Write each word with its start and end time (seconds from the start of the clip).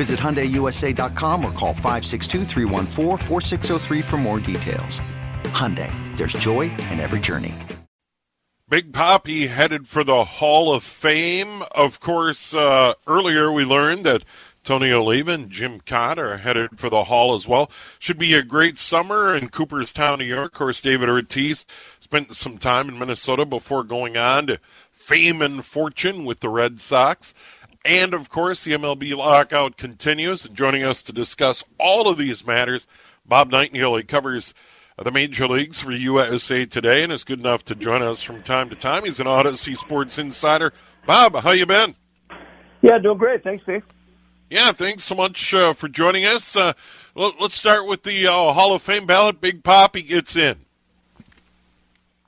Visit 0.00 0.18
HyundaiUSA.com 0.18 1.44
or 1.44 1.52
call 1.52 1.74
562 1.74 2.46
for 4.00 4.16
more 4.16 4.40
details. 4.40 4.98
Hyundai, 5.52 5.92
there's 6.16 6.32
joy 6.32 6.70
in 6.90 7.00
every 7.00 7.20
journey. 7.20 7.54
Big 8.66 8.92
Papi 8.92 9.50
headed 9.50 9.86
for 9.86 10.02
the 10.02 10.24
Hall 10.24 10.72
of 10.72 10.84
Fame. 10.84 11.62
Of 11.74 12.00
course, 12.00 12.54
uh, 12.54 12.94
earlier 13.06 13.52
we 13.52 13.66
learned 13.66 14.04
that 14.04 14.24
Tony 14.64 14.90
Oliva 14.90 15.32
and 15.32 15.50
Jim 15.50 15.82
Kaat 15.82 16.16
are 16.16 16.38
headed 16.38 16.80
for 16.80 16.88
the 16.88 17.04
Hall 17.04 17.34
as 17.34 17.46
well. 17.46 17.70
Should 17.98 18.18
be 18.18 18.32
a 18.32 18.42
great 18.42 18.78
summer 18.78 19.36
in 19.36 19.50
Cooperstown, 19.50 20.20
New 20.20 20.24
York. 20.24 20.52
Of 20.52 20.58
course, 20.58 20.80
David 20.80 21.10
Ortiz 21.10 21.66
spent 21.98 22.34
some 22.34 22.56
time 22.56 22.88
in 22.88 22.98
Minnesota 22.98 23.44
before 23.44 23.84
going 23.84 24.16
on 24.16 24.46
to 24.46 24.60
fame 24.92 25.42
and 25.42 25.62
fortune 25.62 26.24
with 26.24 26.40
the 26.40 26.48
Red 26.48 26.80
Sox. 26.80 27.34
And 27.84 28.12
of 28.12 28.28
course, 28.28 28.64
the 28.64 28.72
MLB 28.72 29.16
lockout 29.16 29.76
continues. 29.76 30.44
And 30.44 30.54
joining 30.54 30.84
us 30.84 31.02
to 31.02 31.12
discuss 31.12 31.64
all 31.78 32.08
of 32.08 32.18
these 32.18 32.46
matters, 32.46 32.86
Bob 33.26 33.50
Nightingale. 33.50 33.96
He 33.96 34.02
covers 34.02 34.54
the 34.98 35.10
major 35.10 35.48
leagues 35.48 35.80
for 35.80 35.92
USA 35.92 36.66
Today 36.66 37.02
and 37.02 37.12
is 37.12 37.24
good 37.24 37.40
enough 37.40 37.64
to 37.64 37.74
join 37.74 38.02
us 38.02 38.22
from 38.22 38.42
time 38.42 38.68
to 38.68 38.76
time. 38.76 39.04
He's 39.04 39.20
an 39.20 39.26
Audacy 39.26 39.76
Sports 39.76 40.18
Insider. 40.18 40.72
Bob, 41.06 41.34
how 41.36 41.52
you 41.52 41.64
been? 41.64 41.94
Yeah, 42.82 42.98
doing 42.98 43.18
great. 43.18 43.42
Thanks, 43.42 43.62
Steve. 43.62 43.82
Yeah, 44.50 44.72
thanks 44.72 45.04
so 45.04 45.14
much 45.14 45.54
uh, 45.54 45.72
for 45.72 45.88
joining 45.88 46.26
us. 46.26 46.56
Uh, 46.56 46.72
let, 47.14 47.40
us 47.40 47.54
start 47.54 47.86
with 47.86 48.02
the 48.02 48.26
uh, 48.26 48.52
Hall 48.52 48.74
of 48.74 48.82
Fame 48.82 49.06
ballot. 49.06 49.40
Big 49.40 49.62
Papi 49.62 50.06
gets 50.06 50.36
in. 50.36 50.56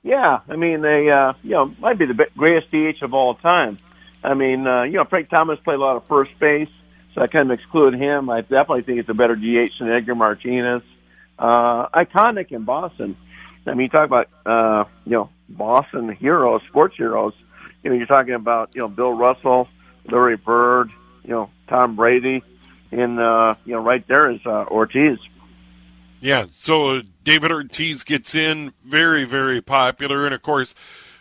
Yeah, 0.03 0.39
I 0.49 0.55
mean 0.55 0.81
they, 0.81 1.09
uh, 1.09 1.33
you 1.43 1.51
know, 1.51 1.73
might 1.79 1.97
be 1.97 2.05
the 2.05 2.27
greatest 2.37 2.71
DH 2.71 3.03
of 3.03 3.13
all 3.13 3.35
time. 3.35 3.77
I 4.23 4.33
mean, 4.33 4.65
uh, 4.65 4.83
you 4.83 4.93
know, 4.93 5.05
Frank 5.05 5.29
Thomas 5.29 5.59
played 5.63 5.75
a 5.75 5.81
lot 5.81 5.97
of 5.97 6.05
first 6.07 6.37
base, 6.39 6.69
so 7.13 7.21
I 7.21 7.27
kind 7.27 7.51
of 7.51 7.59
exclude 7.59 7.95
him. 7.95 8.29
I 8.29 8.41
definitely 8.41 8.83
think 8.83 8.99
it's 8.99 9.09
a 9.09 9.13
better 9.13 9.35
DH 9.35 9.71
than 9.79 9.89
Edgar 9.89 10.15
Martinez. 10.15 10.81
Uh, 11.37 11.87
iconic 11.89 12.51
in 12.51 12.63
Boston. 12.63 13.17
I 13.65 13.71
mean, 13.71 13.81
you 13.81 13.89
talk 13.89 14.05
about, 14.05 14.29
uh, 14.45 14.85
you 15.05 15.13
know, 15.13 15.29
Boston 15.49 16.09
heroes, 16.09 16.61
sports 16.69 16.95
heroes. 16.97 17.33
You 17.83 17.89
know, 17.89 17.95
you're 17.97 18.07
talking 18.07 18.33
about, 18.33 18.71
you 18.75 18.81
know, 18.81 18.87
Bill 18.87 19.11
Russell, 19.11 19.67
Larry 20.09 20.37
Bird, 20.37 20.89
you 21.23 21.31
know, 21.31 21.49
Tom 21.67 21.95
Brady, 21.95 22.43
and, 22.91 23.19
uh, 23.19 23.55
you 23.65 23.73
know, 23.73 23.81
right 23.81 24.05
there 24.07 24.31
is 24.31 24.39
uh, 24.45 24.65
Ortiz. 24.67 25.17
Yeah, 26.19 26.45
so 26.51 27.01
David 27.25 27.51
Ortiz 27.51 28.03
gets 28.03 28.35
in, 28.35 28.71
very, 28.85 29.25
very 29.25 29.61
popular. 29.61 30.25
And 30.25 30.33
of 30.33 30.41
course, 30.41 30.73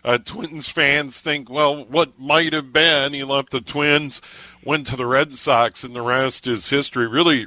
uh, 0.05 0.19
Twins 0.19 0.69
fans 0.69 1.21
think, 1.21 1.49
well, 1.49 1.85
what 1.85 2.19
might 2.19 2.53
have 2.53 2.73
been? 2.73 3.13
He 3.13 3.25
left 3.25 3.51
the 3.51 3.61
Twins, 3.61 4.21
went 4.65 4.87
to 4.89 4.97
the 4.97 5.07
Red 5.07 5.35
Sox, 5.35 5.85
and 5.85 5.95
the 5.95 6.03
rest 6.03 6.47
is 6.47 6.71
history. 6.71 7.07
Really 7.07 7.47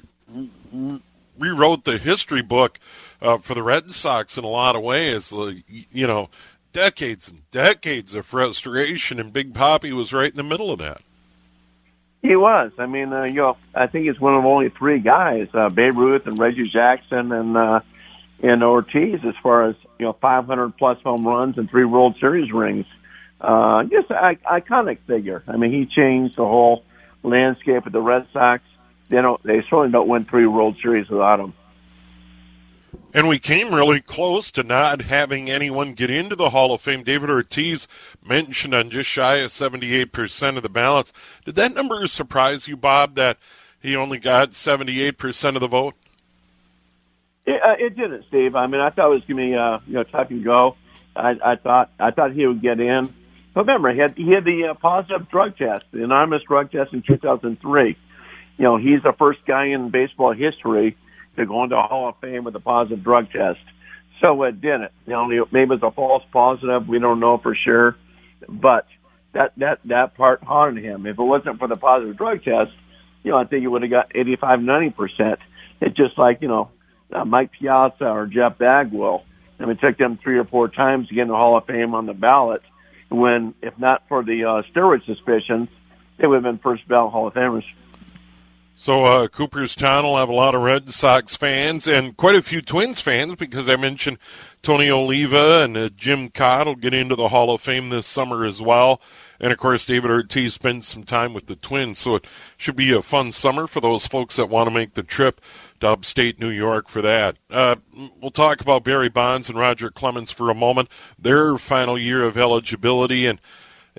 rewrote 1.37 1.83
the 1.83 1.97
history 1.97 2.41
book 2.41 2.79
uh, 3.21 3.37
for 3.37 3.53
the 3.53 3.63
Red 3.63 3.91
Sox 3.91 4.37
in 4.37 4.43
a 4.43 4.49
lot 4.49 4.75
of 4.75 4.83
ways. 4.83 5.31
You 5.31 6.07
know, 6.07 6.29
decades 6.71 7.27
and 7.27 7.49
decades 7.51 8.15
of 8.15 8.25
frustration, 8.25 9.19
and 9.19 9.33
Big 9.33 9.53
Papi 9.53 9.91
was 9.91 10.13
right 10.13 10.29
in 10.29 10.37
the 10.37 10.43
middle 10.43 10.71
of 10.71 10.79
that. 10.79 11.01
He 12.21 12.35
was. 12.35 12.71
I 12.79 12.87
mean, 12.87 13.13
uh, 13.13 13.23
you 13.23 13.35
know, 13.35 13.57
I 13.75 13.87
think 13.87 14.07
he's 14.07 14.19
one 14.19 14.33
of 14.33 14.45
only 14.45 14.69
three 14.69 14.99
guys: 14.99 15.47
uh, 15.53 15.69
Babe 15.69 15.95
Ruth 15.95 16.25
and 16.25 16.39
Reggie 16.39 16.69
Jackson 16.69 17.31
and 17.31 17.55
uh, 17.55 17.81
and 18.41 18.63
Ortiz 18.63 19.23
as 19.23 19.35
far 19.43 19.65
as 19.65 19.75
you 19.99 20.05
know 20.05 20.13
500 20.13 20.77
plus 20.77 20.97
home 21.03 21.27
runs 21.27 21.57
and 21.57 21.69
three 21.69 21.85
World 21.85 22.15
Series 22.19 22.51
rings. 22.51 22.85
Uh, 23.39 23.83
just 23.83 24.09
an 24.09 24.37
iconic 24.49 24.99
figure. 25.07 25.43
I 25.47 25.57
mean, 25.57 25.71
he 25.71 25.85
changed 25.85 26.37
the 26.37 26.45
whole 26.45 26.83
landscape 27.23 27.85
of 27.85 27.91
the 27.91 28.01
Red 28.01 28.27
Sox. 28.33 28.63
They 29.09 29.21
don't. 29.21 29.41
They 29.43 29.61
certainly 29.61 29.91
don't 29.91 30.07
win 30.07 30.25
three 30.25 30.47
World 30.47 30.77
Series 30.81 31.09
without 31.09 31.39
him. 31.39 31.53
And 33.13 33.29
we 33.29 33.39
came 33.39 33.73
really 33.73 34.01
close 34.01 34.51
to 34.51 34.63
not 34.63 35.03
having 35.03 35.49
anyone 35.49 35.93
get 35.93 36.09
into 36.09 36.35
the 36.35 36.49
Hall 36.49 36.73
of 36.73 36.81
Fame. 36.81 37.03
David 37.03 37.29
Ortiz 37.29 37.87
mentioned 38.21 38.73
on 38.73 38.89
just 38.89 39.09
shy 39.09 39.35
of 39.35 39.51
78% 39.51 40.57
of 40.57 40.63
the 40.63 40.69
ballots. 40.69 41.13
Did 41.45 41.55
that 41.55 41.73
number 41.73 42.05
surprise 42.07 42.67
you, 42.67 42.75
Bob, 42.75 43.15
that 43.15 43.37
he 43.79 43.95
only 43.95 44.17
got 44.17 44.51
78% 44.51 45.55
of 45.55 45.61
the 45.61 45.67
vote? 45.67 45.95
It, 47.45 47.61
uh, 47.61 47.75
it 47.77 47.95
didn't, 47.95 48.25
Steve. 48.27 48.55
I 48.55 48.67
mean, 48.67 48.81
I 48.81 48.89
thought 48.89 49.11
it 49.11 49.15
was 49.15 49.23
going 49.27 49.37
to 49.37 49.51
be, 49.51 49.55
uh, 49.55 49.79
you 49.87 49.93
know, 49.93 50.03
touch 50.03 50.31
and 50.31 50.43
go. 50.43 50.75
I, 51.15 51.35
I 51.43 51.55
thought, 51.55 51.91
I 51.99 52.11
thought 52.11 52.33
he 52.33 52.45
would 52.45 52.61
get 52.61 52.79
in. 52.79 53.13
But 53.53 53.61
remember, 53.61 53.93
he 53.93 53.99
had, 53.99 54.15
he 54.17 54.31
had 54.31 54.43
the 54.43 54.69
uh, 54.71 54.73
positive 54.73 55.29
drug 55.29 55.57
test, 55.57 55.85
the 55.91 56.03
anonymous 56.03 56.43
drug 56.43 56.71
test 56.71 56.93
in 56.93 57.03
2003. 57.03 57.97
You 58.57 58.63
know, 58.63 58.77
he's 58.77 59.03
the 59.03 59.13
first 59.17 59.39
guy 59.45 59.67
in 59.67 59.91
baseball 59.91 60.33
history 60.33 60.97
to 61.37 61.45
go 61.45 61.63
into 61.63 61.77
a 61.77 61.83
Hall 61.83 62.09
of 62.09 62.15
Fame 62.19 62.43
with 62.43 62.55
a 62.55 62.59
positive 62.59 63.03
drug 63.03 63.31
test. 63.31 63.59
So 64.21 64.43
it 64.43 64.59
didn't. 64.59 64.91
You 65.05 65.13
know, 65.13 65.47
maybe 65.51 65.75
it's 65.75 65.83
a 65.83 65.91
false 65.91 66.23
positive. 66.31 66.87
We 66.87 66.99
don't 66.99 67.19
know 67.19 67.37
for 67.37 67.55
sure. 67.55 67.95
But 68.47 68.87
that, 69.33 69.53
that, 69.57 69.79
that 69.85 70.15
part 70.15 70.43
haunted 70.43 70.83
him. 70.83 71.05
If 71.05 71.19
it 71.19 71.23
wasn't 71.23 71.59
for 71.59 71.67
the 71.67 71.75
positive 71.75 72.17
drug 72.17 72.43
test, 72.43 72.71
you 73.23 73.31
know, 73.31 73.37
I 73.37 73.45
think 73.45 73.61
he 73.61 73.67
would 73.67 73.81
have 73.81 73.91
got 73.91 74.11
85, 74.15 74.59
90%. 74.59 75.37
It's 75.81 75.97
just 75.97 76.17
like, 76.17 76.41
you 76.41 76.47
know, 76.47 76.69
uh, 77.11 77.25
Mike 77.25 77.51
Piazza 77.51 78.05
or 78.05 78.25
Jeff 78.27 78.57
Bagwell. 78.57 79.23
Mean, 79.59 79.69
it 79.69 79.79
took 79.79 79.97
them 79.97 80.17
three 80.17 80.37
or 80.37 80.45
four 80.45 80.67
times 80.67 81.07
to 81.07 81.15
get 81.15 81.23
in 81.23 81.27
the 81.29 81.35
Hall 81.35 81.57
of 81.57 81.65
Fame 81.65 81.93
on 81.93 82.05
the 82.05 82.13
ballot. 82.13 82.61
When, 83.09 83.53
if 83.61 83.77
not 83.79 84.03
for 84.09 84.23
the 84.23 84.43
uh, 84.43 84.63
steroid 84.73 85.05
suspicions, 85.05 85.69
they 86.17 86.27
would 86.27 86.35
have 86.35 86.43
been 86.43 86.57
first 86.57 86.87
ballot 86.87 87.11
Hall 87.11 87.27
of 87.27 87.33
Famers. 87.33 87.63
So 88.77 89.05
uh, 89.05 89.27
Cooperstown 89.29 90.03
will 90.03 90.17
have 90.17 90.27
a 90.27 90.33
lot 90.33 90.53
of 90.53 90.61
Red 90.61 90.91
Sox 90.91 91.33
fans 91.33 91.87
and 91.87 92.17
quite 92.17 92.35
a 92.35 92.41
few 92.41 92.61
Twins 92.61 92.99
fans 92.99 93.35
because 93.35 93.69
I 93.69 93.77
mentioned 93.77 94.17
Tony 94.61 94.89
Oliva 94.89 95.63
and 95.63 95.77
uh, 95.77 95.89
Jim 95.95 96.29
Kaat 96.29 96.65
will 96.65 96.75
get 96.75 96.93
into 96.93 97.15
the 97.15 97.29
Hall 97.29 97.51
of 97.51 97.61
Fame 97.61 97.89
this 97.89 98.05
summer 98.05 98.43
as 98.43 98.61
well. 98.61 98.99
And 99.39 99.53
of 99.53 99.59
course, 99.59 99.85
David 99.85 100.11
Ortiz 100.11 100.55
spent 100.55 100.83
some 100.83 101.03
time 101.03 101.33
with 101.33 101.45
the 101.45 101.55
Twins, 101.55 101.99
so 101.99 102.15
it 102.15 102.27
should 102.57 102.75
be 102.75 102.91
a 102.91 103.01
fun 103.01 103.31
summer 103.31 103.65
for 103.65 103.79
those 103.79 104.07
folks 104.07 104.35
that 104.35 104.49
want 104.49 104.67
to 104.67 104.73
make 104.73 104.93
the 104.93 105.03
trip 105.03 105.39
upstate 105.85 106.39
New 106.39 106.49
York 106.49 106.89
for 106.89 107.01
that. 107.01 107.37
Uh, 107.49 107.75
we'll 108.21 108.31
talk 108.31 108.61
about 108.61 108.83
Barry 108.83 109.09
Bonds 109.09 109.49
and 109.49 109.57
Roger 109.57 109.89
Clemens 109.89 110.31
for 110.31 110.49
a 110.49 110.55
moment. 110.55 110.89
Their 111.17 111.57
final 111.57 111.97
year 111.97 112.23
of 112.23 112.37
eligibility, 112.37 113.25
and 113.25 113.39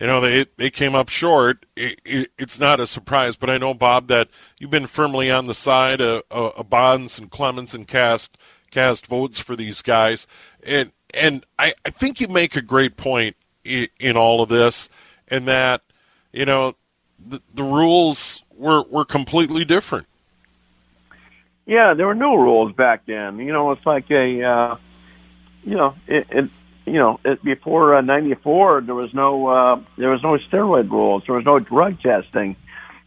you 0.00 0.06
know 0.06 0.20
they 0.20 0.46
they 0.56 0.70
came 0.70 0.94
up 0.94 1.08
short. 1.08 1.64
It, 1.76 2.00
it, 2.04 2.32
it's 2.38 2.58
not 2.58 2.80
a 2.80 2.86
surprise, 2.86 3.36
but 3.36 3.50
I 3.50 3.58
know 3.58 3.74
Bob 3.74 4.08
that 4.08 4.28
you've 4.58 4.70
been 4.70 4.86
firmly 4.86 5.30
on 5.30 5.46
the 5.46 5.54
side 5.54 6.00
of, 6.00 6.22
of 6.30 6.68
Bonds 6.68 7.18
and 7.18 7.30
Clemens 7.30 7.74
and 7.74 7.86
cast 7.86 8.36
cast 8.70 9.06
votes 9.06 9.40
for 9.40 9.56
these 9.56 9.82
guys, 9.82 10.26
and 10.62 10.92
and 11.14 11.46
I, 11.58 11.74
I 11.84 11.90
think 11.90 12.20
you 12.20 12.28
make 12.28 12.56
a 12.56 12.62
great 12.62 12.96
point 12.96 13.36
in, 13.64 13.88
in 13.98 14.16
all 14.16 14.42
of 14.42 14.48
this, 14.48 14.88
and 15.28 15.46
that 15.46 15.82
you 16.32 16.44
know 16.44 16.76
the, 17.18 17.40
the 17.54 17.62
rules 17.62 18.42
were 18.54 18.82
were 18.82 19.04
completely 19.04 19.64
different 19.64 20.06
yeah, 21.66 21.94
there 21.94 22.06
were 22.06 22.14
no 22.14 22.36
rules 22.36 22.72
back 22.72 23.06
then. 23.06 23.38
You 23.38 23.52
know, 23.52 23.72
it's 23.72 23.84
like 23.84 24.10
a, 24.10 24.42
uh, 24.42 24.76
you 25.64 25.74
know, 25.74 25.94
it, 26.06 26.26
it 26.30 26.50
you 26.86 26.94
know, 26.94 27.18
it, 27.24 27.42
before 27.42 27.96
uh, 27.96 28.00
'94, 28.00 28.82
there 28.82 28.94
was 28.94 29.12
no 29.12 29.48
uh, 29.48 29.80
there 29.98 30.10
was 30.10 30.22
no 30.22 30.38
steroid 30.38 30.90
rules. 30.90 31.24
There 31.26 31.34
was 31.34 31.44
no 31.44 31.58
drug 31.58 32.00
testing. 32.00 32.56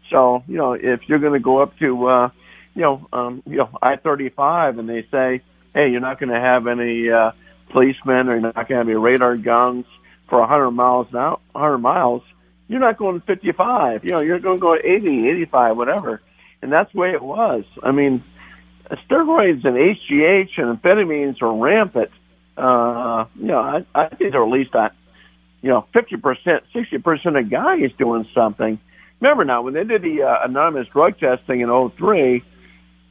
So, 0.10 0.44
you 0.48 0.58
know, 0.58 0.74
if 0.74 1.08
you're 1.08 1.20
going 1.20 1.34
to 1.34 1.40
go 1.40 1.60
up 1.62 1.78
to 1.80 2.08
uh, 2.08 2.30
you 2.76 2.82
know, 2.82 3.08
um, 3.14 3.44
you 3.46 3.58
know, 3.58 3.70
I 3.82 3.96
thirty 3.96 4.30
five, 4.30 4.78
and 4.78 4.90
they 4.90 5.04
say, 5.10 5.42
hey, 5.74 5.90
you're 5.90 6.02
not 6.02 6.20
going 6.20 6.34
to 6.34 6.40
have 6.40 6.68
any 6.68 7.10
uh, 7.10 7.32
policemen, 7.70 8.28
or 8.28 8.34
you're 8.34 8.42
not 8.42 8.56
going 8.56 8.68
to 8.68 8.76
have 8.76 8.88
any 8.88 8.96
radar 8.96 9.38
guns 9.38 9.86
for 10.28 10.46
hundred 10.46 10.72
miles 10.72 11.08
now, 11.14 11.40
hundred 11.56 11.80
miles. 11.80 12.24
You're 12.68 12.80
not 12.80 12.98
going 12.98 13.20
55. 13.22 14.06
You 14.06 14.12
know, 14.12 14.22
you're 14.22 14.38
going 14.38 14.58
to 14.58 14.62
go 14.62 14.76
80, 14.76 15.28
85, 15.28 15.76
whatever. 15.76 16.22
And 16.62 16.72
that's 16.72 16.92
the 16.94 17.00
way 17.00 17.14
it 17.14 17.22
was. 17.22 17.64
I 17.82 17.92
mean, 17.92 18.24
steroids 18.98 19.66
and 19.66 19.76
HGH 19.76 20.58
and 20.58 20.82
amphetamines 20.82 21.42
are 21.42 21.54
rampant. 21.54 22.12
Uh, 22.58 23.26
you 23.36 23.48
know, 23.48 23.60
I, 23.60 23.86
I 23.96 24.08
think 24.10 24.32
there 24.32 24.42
are 24.42 24.46
at 24.46 24.52
least, 24.52 24.76
uh, 24.76 24.90
you 25.62 25.70
know, 25.70 25.86
50%, 25.94 26.62
60% 26.74 27.40
of 27.40 27.50
guys 27.50 27.92
doing 27.98 28.28
something. 28.34 28.80
Remember 29.22 29.46
now, 29.46 29.62
when 29.62 29.74
they 29.74 29.84
did 29.84 30.02
the 30.02 30.24
uh, 30.24 30.46
anonymous 30.46 30.88
drug 30.88 31.20
testing 31.20 31.62
in 31.62 31.90
03, 31.98 32.44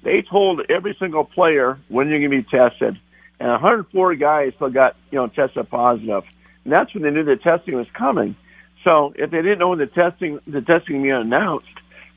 they 0.02 0.22
told 0.22 0.62
every 0.68 0.96
single 0.98 1.24
player 1.24 1.78
when 1.88 2.08
you're 2.08 2.18
going 2.18 2.30
to 2.30 2.42
be 2.42 2.58
tested. 2.58 2.98
And 3.40 3.50
104 3.50 4.14
guys 4.16 4.52
still 4.56 4.70
got, 4.70 4.96
you 5.10 5.18
know, 5.18 5.28
tested 5.28 5.68
positive. 5.70 6.24
And 6.64 6.72
that's 6.72 6.92
when 6.92 7.02
they 7.02 7.10
knew 7.10 7.24
the 7.24 7.36
testing 7.36 7.76
was 7.76 7.88
coming. 7.92 8.36
So 8.84 9.12
if 9.16 9.30
they 9.30 9.42
didn't 9.42 9.58
know 9.58 9.70
when 9.70 9.78
the 9.78 9.86
testing, 9.86 10.40
the 10.46 10.60
testing 10.60 11.02
being 11.02 11.14
announced, 11.14 11.66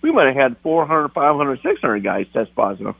we 0.01 0.11
might 0.11 0.27
have 0.27 0.35
had 0.35 0.57
400, 0.59 1.09
500, 1.09 1.61
600 1.61 2.03
guys 2.03 2.27
test 2.33 2.55
positive. 2.55 2.95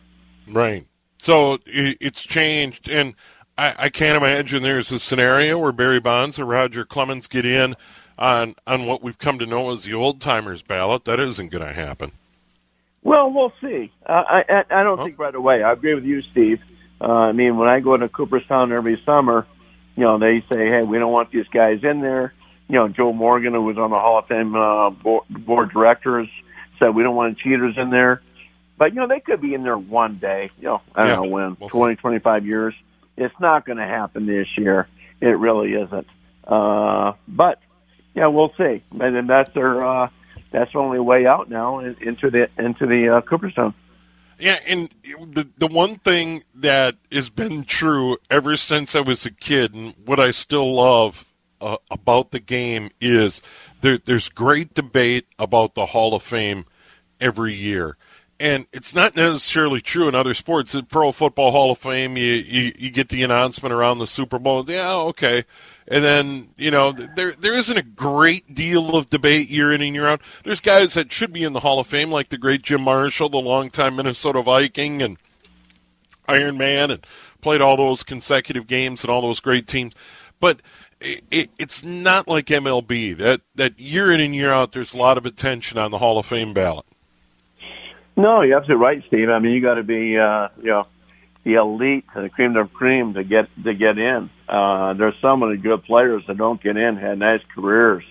Right. 0.52 0.86
So 1.18 1.60
it's 1.66 2.24
changed, 2.24 2.90
and 2.90 3.14
I, 3.58 3.76
I 3.78 3.90
can't 3.90 4.18
imagine 4.18 4.64
there's 4.64 4.92
a 4.92 5.00
scenario 5.00 5.58
where 5.60 5.72
Barry 5.72 6.00
Bonds 6.00 6.40
or 6.40 6.46
Roger 6.46 6.84
Clemens 6.84 7.28
get 7.28 7.46
in 7.46 7.76
on 8.18 8.56
on 8.66 8.86
what 8.86 9.04
we've 9.04 9.18
come 9.18 9.38
to 9.40 9.46
know 9.46 9.72
as 9.72 9.84
the 9.84 9.94
old 9.94 10.20
timers 10.20 10.62
ballot. 10.62 11.06
That 11.06 11.20
isn't 11.20 11.50
going 11.50 11.66
to 11.66 11.74
happen. 11.74 12.12
Well, 13.04 13.32
we'll 13.32 13.54
see. 13.62 13.92
Uh, 14.06 14.12
I, 14.12 14.44
I 14.50 14.64
I 14.82 14.84
don't 14.84 15.00
oh. 15.00 15.04
think 15.04 15.20
right 15.20 15.34
away. 15.34 15.64
I 15.64 15.74
agree 15.74 15.94
with 15.94 16.06
you, 16.06 16.22
Steve. 16.22 16.60
Uh, 17.00 17.06
I 17.06 17.32
mean, 17.32 17.58
when 17.58 17.68
I 17.68 17.80
go 17.80 17.98
to 17.98 18.10
Cooperstown 18.10 18.72
every 18.72 19.02
summer, 19.06 19.48
you 19.96 20.04
know, 20.04 20.18
they 20.18 20.44
say, 20.52 20.68
"Hey, 20.68 20.84
we 20.84 20.98
don't 21.00 21.12
want 21.12 21.32
these 21.32 21.48
guys 21.48 21.84
in 21.84 22.02
there." 22.02 22.34
You 22.68 22.76
know, 22.76 22.88
Joe 22.88 23.12
Morgan, 23.12 23.54
who 23.54 23.62
was 23.62 23.78
on 23.78 23.90
the 23.90 23.98
Hall 23.98 24.20
of 24.20 24.28
Fame 24.28 24.56
uh, 24.56 24.92
board, 24.92 25.26
board 25.30 25.72
directors, 25.72 26.30
said 26.80 26.96
we 26.96 27.04
don't 27.04 27.16
want 27.16 27.38
cheaters 27.38 27.76
in 27.78 27.90
there. 27.90 28.22
But 28.82 28.96
you 28.96 29.00
know, 29.00 29.08
they 29.08 29.20
could 29.20 29.42
be 29.42 29.54
in 29.54 29.62
there 29.62 29.78
one 29.78 30.18
day. 30.18 30.50
You 30.58 30.64
know, 30.64 30.82
I 30.96 31.02
don't 31.02 31.10
yeah, 31.10 31.16
know 31.18 31.30
when, 31.30 31.58
we'll 31.60 31.70
twenty, 31.70 31.98
twenty 31.98 32.18
five 32.18 32.48
years. 32.48 32.74
It's 33.16 33.40
not 33.40 33.64
going 33.64 33.78
to 33.78 33.86
happen 33.86 34.26
this 34.26 34.48
year. 34.58 34.88
It 35.22 35.38
really 35.38 35.74
isn't. 35.74 36.08
Uh, 36.48 37.14
but 37.28 37.60
yeah, 38.16 38.26
we'll 38.26 38.52
see. 38.58 38.82
And 39.00 39.16
then 39.16 39.28
that's 39.28 39.54
their 39.54 39.86
uh, 39.86 40.10
that's 40.50 40.74
the 40.74 40.80
only 40.80 41.00
way 41.00 41.28
out 41.28 41.48
now 41.48 41.78
into 41.78 42.32
the 42.32 42.50
into 42.58 42.88
the 42.88 43.18
uh, 43.18 43.22
Cooperstown. 43.22 43.76
Yeah, 44.40 44.58
and 44.66 44.90
the 45.28 45.48
the 45.60 45.68
one 45.68 45.98
thing 45.98 46.42
that 46.56 46.96
has 47.12 47.30
been 47.30 47.66
true 47.66 48.18
ever 48.32 48.56
since 48.56 48.96
I 48.96 49.02
was 49.02 49.28
a 49.28 49.32
kid, 49.32 49.76
and 49.76 49.94
what 50.06 50.20
I 50.20 50.32
still 50.32 50.74
love 50.74 51.26
uh, 51.62 51.78
about 51.92 52.32
the 52.32 52.40
game 52.40 52.90
is 53.00 53.44
there, 53.82 54.00
there's 54.00 54.30
great 54.30 54.74
debate 54.74 55.28
about 55.38 55.76
the 55.76 55.86
Hall 55.86 56.16
of 56.16 56.24
Fame 56.24 56.66
every 57.20 57.54
year. 57.54 57.96
And 58.42 58.66
it's 58.74 58.96
not 58.96 59.16
necessarily 59.16 59.82
true 59.82 60.08
in 60.08 60.16
other 60.16 60.34
sports. 60.34 60.72
The 60.72 60.82
Pro 60.82 61.12
Football 61.12 61.52
Hall 61.52 61.72
of 61.72 61.78
Fame, 61.78 62.18
you, 62.18 62.34
you, 62.34 62.74
you 62.76 62.90
get 62.90 63.10
the 63.10 63.22
announcement 63.22 63.72
around 63.72 64.00
the 64.00 64.08
Super 64.08 64.40
Bowl. 64.40 64.68
Yeah, 64.68 64.96
okay. 64.96 65.46
And 65.88 66.04
then, 66.04 66.50
you 66.58 66.72
know, 66.72 66.92
there 66.92 67.34
there 67.34 67.54
isn't 67.54 67.78
a 67.78 67.84
great 67.84 68.56
deal 68.56 68.96
of 68.96 69.12
debate 69.12 69.50
year 69.50 69.72
in 69.72 69.84
and 69.84 69.94
year 69.94 70.08
out. 70.08 70.22
There's 70.44 70.60
guys 70.60 70.96
that 70.96 71.14
should 71.14 71.32
be 71.32 71.44
in 71.44 71.54
the 71.54 71.60
Hall 71.60 71.78
of 71.80 71.86
Fame, 71.86 72.10
like 72.10 72.30
the 72.30 72.38
great 72.40 72.64
Jim 72.64 72.82
Marshall, 72.82 73.30
the 73.30 73.38
longtime 73.38 73.96
Minnesota 73.96 74.42
Viking, 74.42 75.04
and 75.04 75.18
Iron 76.28 76.58
Man, 76.58 76.90
and 76.90 77.06
played 77.42 77.62
all 77.62 77.78
those 77.78 78.02
consecutive 78.02 78.66
games 78.66 79.04
and 79.04 79.12
all 79.12 79.22
those 79.22 79.40
great 79.40 79.68
teams. 79.68 79.94
But 80.40 80.62
it, 81.00 81.52
it's 81.60 81.84
not 81.84 82.28
like 82.28 82.48
MLB 82.48 83.16
that 83.20 83.42
that 83.54 83.80
year 83.80 84.12
in 84.12 84.20
and 84.20 84.34
year 84.34 84.50
out. 84.50 84.72
There's 84.72 84.96
a 84.96 84.98
lot 84.98 85.20
of 85.20 85.28
attention 85.28 85.78
on 85.78 85.92
the 85.92 86.00
Hall 86.00 86.18
of 86.18 86.26
Fame 86.26 86.56
ballot. 86.56 86.86
No, 88.16 88.42
you're 88.42 88.58
absolutely 88.58 88.84
right, 88.84 89.04
Steve. 89.08 89.30
I 89.30 89.40
mean, 89.40 89.54
you 89.54 89.62
got 89.62 89.76
to 89.76 89.84
be, 89.84 90.18
uh, 90.18 90.50
you 90.58 90.70
know, 90.70 90.88
the 91.44 91.56
elite, 91.56 92.06
the 92.14 92.30
cream 92.30 92.56
of 92.56 92.70
the 92.70 92.74
cream 92.74 93.14
to 93.16 93.24
get 93.24 93.48
to 93.64 93.74
get 93.74 93.98
in. 93.98 94.30
Uh, 94.48 94.94
there's 94.94 95.16
so 95.22 95.36
many 95.36 95.58
good 95.58 95.84
players 95.84 96.24
that 96.28 96.38
don't 96.38 96.62
get 96.62 96.78
in, 96.78 96.98
had 96.98 97.18
nice 97.18 97.42
careers. 97.56 98.04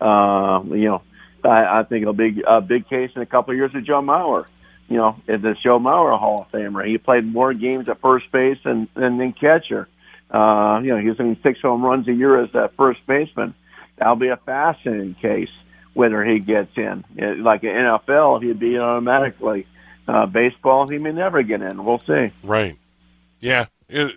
Uh, 0.00 0.60
you 0.66 0.84
know, 0.84 1.02
I, 1.44 1.80
I 1.80 1.82
think 1.84 2.02
it'll 2.02 2.12
be 2.12 2.42
a 2.46 2.60
big 2.60 2.88
case 2.88 3.10
in 3.14 3.22
a 3.22 3.26
couple 3.26 3.52
of 3.52 3.56
years 3.56 3.72
with 3.72 3.86
Joe 3.86 4.02
Mauer. 4.02 4.46
You 4.88 4.98
know, 4.98 5.16
is 5.26 5.40
this 5.40 5.56
Joe 5.62 5.78
Mauer 5.78 6.18
Hall 6.18 6.42
of 6.42 6.52
Famer? 6.52 6.86
He 6.86 6.98
played 6.98 7.24
more 7.24 7.54
games 7.54 7.88
at 7.88 8.00
first 8.00 8.30
base 8.30 8.58
than 8.64 8.88
than, 8.94 9.16
than 9.16 9.32
catcher. 9.32 9.88
Uh, 10.30 10.80
you 10.82 10.90
know, 10.90 10.98
he's 10.98 11.16
hitting 11.16 11.38
six 11.42 11.60
home 11.60 11.82
runs 11.82 12.08
a 12.08 12.12
year 12.12 12.42
as 12.42 12.50
that 12.52 12.76
first 12.76 13.00
baseman. 13.06 13.54
That'll 13.96 14.16
be 14.16 14.28
a 14.28 14.36
fascinating 14.36 15.14
case 15.14 15.50
whether 15.94 16.24
he 16.24 16.40
gets 16.40 16.76
in. 16.76 17.04
Like 17.42 17.62
an 17.62 17.70
NFL, 17.70 18.42
he'd 18.42 18.58
be 18.58 18.78
automatically. 18.78 19.66
Uh, 20.06 20.26
baseball, 20.26 20.86
he 20.86 20.98
may 20.98 21.12
never 21.12 21.42
get 21.42 21.62
in. 21.62 21.82
We'll 21.82 22.00
see. 22.00 22.30
Right. 22.42 22.76
Yeah. 23.40 23.66
a 23.90 24.10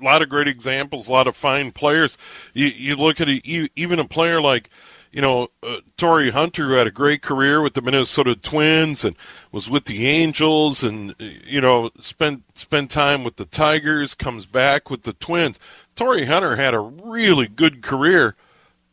lot 0.00 0.20
of 0.22 0.28
great 0.28 0.48
examples, 0.48 1.08
a 1.08 1.12
lot 1.12 1.26
of 1.26 1.36
fine 1.36 1.72
players. 1.72 2.18
You, 2.52 2.66
you 2.66 2.96
look 2.96 3.20
at 3.20 3.28
a, 3.28 3.70
even 3.74 3.98
a 3.98 4.04
player 4.04 4.42
like, 4.42 4.68
you 5.10 5.20
know, 5.20 5.48
uh, 5.62 5.78
Torii 5.96 6.30
Hunter, 6.30 6.68
who 6.68 6.72
had 6.72 6.86
a 6.86 6.90
great 6.90 7.20
career 7.22 7.60
with 7.60 7.74
the 7.74 7.82
Minnesota 7.82 8.34
Twins 8.34 9.04
and 9.04 9.14
was 9.52 9.68
with 9.68 9.84
the 9.84 10.06
Angels, 10.06 10.82
and 10.82 11.14
you 11.18 11.60
know, 11.60 11.90
spent 12.00 12.44
spent 12.58 12.90
time 12.90 13.22
with 13.22 13.36
the 13.36 13.44
Tigers. 13.44 14.14
Comes 14.14 14.46
back 14.46 14.88
with 14.88 15.02
the 15.02 15.12
Twins. 15.12 15.60
Torii 15.96 16.24
Hunter 16.24 16.56
had 16.56 16.72
a 16.72 16.80
really 16.80 17.46
good 17.46 17.82
career, 17.82 18.36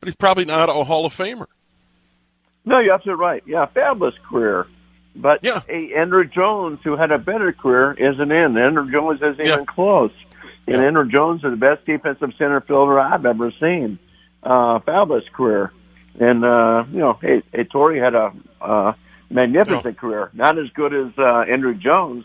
but 0.01 0.07
he's 0.07 0.15
probably 0.17 0.43
not 0.43 0.67
a 0.67 0.83
Hall 0.83 1.05
of 1.05 1.15
Famer. 1.15 1.47
No, 2.69 2.77
you're 2.77 2.93
absolutely 2.93 3.25
right. 3.25 3.43
Yeah, 3.47 3.65
fabulous 3.65 4.13
career. 4.29 4.67
But 5.15 5.39
yeah. 5.41 5.61
hey, 5.67 5.89
Andruw 5.97 6.31
Jones, 6.31 6.79
who 6.83 6.95
had 6.95 7.11
a 7.11 7.17
better 7.17 7.51
career, 7.51 7.93
isn't 7.93 8.31
in. 8.31 8.53
Andruw 8.53 8.91
Jones 8.91 9.19
isn't 9.23 9.43
yeah. 9.43 9.53
even 9.53 9.65
close. 9.65 10.11
And 10.67 10.75
yeah. 10.75 10.83
Andruw 10.83 11.09
Jones 11.11 11.43
is 11.43 11.49
the 11.49 11.57
best 11.57 11.83
defensive 11.87 12.31
center 12.37 12.61
fielder 12.61 12.99
I've 12.99 13.25
ever 13.25 13.51
seen. 13.59 13.97
Uh, 14.43 14.79
fabulous 14.81 15.23
career. 15.33 15.73
And, 16.19 16.45
uh, 16.45 16.83
you 16.91 16.99
know, 16.99 17.13
hey, 17.13 17.41
hey 17.51 17.63
Torii 17.63 17.99
had 17.99 18.13
a 18.13 18.33
uh, 18.61 18.93
magnificent 19.31 19.83
no. 19.85 19.93
career. 19.93 20.29
Not 20.33 20.59
as 20.59 20.69
good 20.75 20.93
as 20.93 21.11
uh, 21.17 21.45
Andruw 21.49 21.77
Jones, 21.77 22.23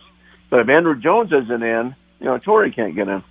but 0.51 0.61
if 0.61 0.67
Andruw 0.67 1.01
Jones 1.01 1.33
isn't 1.33 1.63
in, 1.63 1.97
you 2.21 2.27
know, 2.27 2.37
Torii 2.37 2.71
can't 2.71 2.95
get 2.95 3.09
in. 3.09 3.25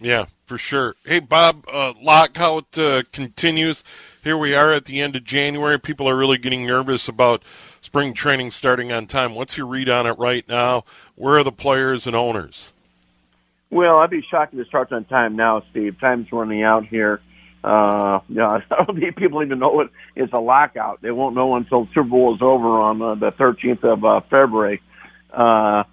Yeah, 0.00 0.26
for 0.46 0.58
sure. 0.58 0.96
Hey, 1.04 1.20
Bob, 1.20 1.64
uh, 1.72 1.92
lockout 2.02 2.76
uh, 2.76 3.04
continues 3.12 3.84
here 4.26 4.36
we 4.36 4.56
are 4.56 4.72
at 4.72 4.86
the 4.86 5.00
end 5.00 5.14
of 5.14 5.22
January. 5.22 5.78
People 5.78 6.08
are 6.08 6.16
really 6.16 6.36
getting 6.36 6.66
nervous 6.66 7.06
about 7.06 7.44
spring 7.80 8.12
training 8.12 8.50
starting 8.50 8.90
on 8.90 9.06
time. 9.06 9.36
What's 9.36 9.56
your 9.56 9.68
read 9.68 9.88
on 9.88 10.04
it 10.04 10.18
right 10.18 10.46
now? 10.48 10.82
Where 11.14 11.38
are 11.38 11.44
the 11.44 11.52
players 11.52 12.08
and 12.08 12.16
owners? 12.16 12.72
Well, 13.70 13.98
I'd 13.98 14.10
be 14.10 14.26
shocked 14.28 14.52
if 14.52 14.58
it 14.58 14.66
starts 14.66 14.90
on 14.90 15.04
time 15.04 15.36
now, 15.36 15.62
Steve. 15.70 16.00
Time's 16.00 16.32
running 16.32 16.64
out 16.64 16.88
here. 16.88 17.20
Uh, 17.62 18.18
know, 18.28 18.48
I 18.48 18.84
don't 18.84 18.98
think 18.98 19.14
people 19.14 19.44
even 19.44 19.60
know 19.60 19.82
it 19.82 19.90
is 20.16 20.30
a 20.32 20.40
lockout. 20.40 21.02
They 21.02 21.12
won't 21.12 21.36
know 21.36 21.54
until 21.54 21.86
Super 21.94 22.02
Bowl 22.02 22.34
is 22.34 22.42
over 22.42 22.80
on 22.80 23.00
uh, 23.00 23.14
the 23.14 23.30
13th 23.30 23.84
of 23.84 24.04
uh, 24.04 24.22
February. 24.28 24.82
Uh, 25.32 25.84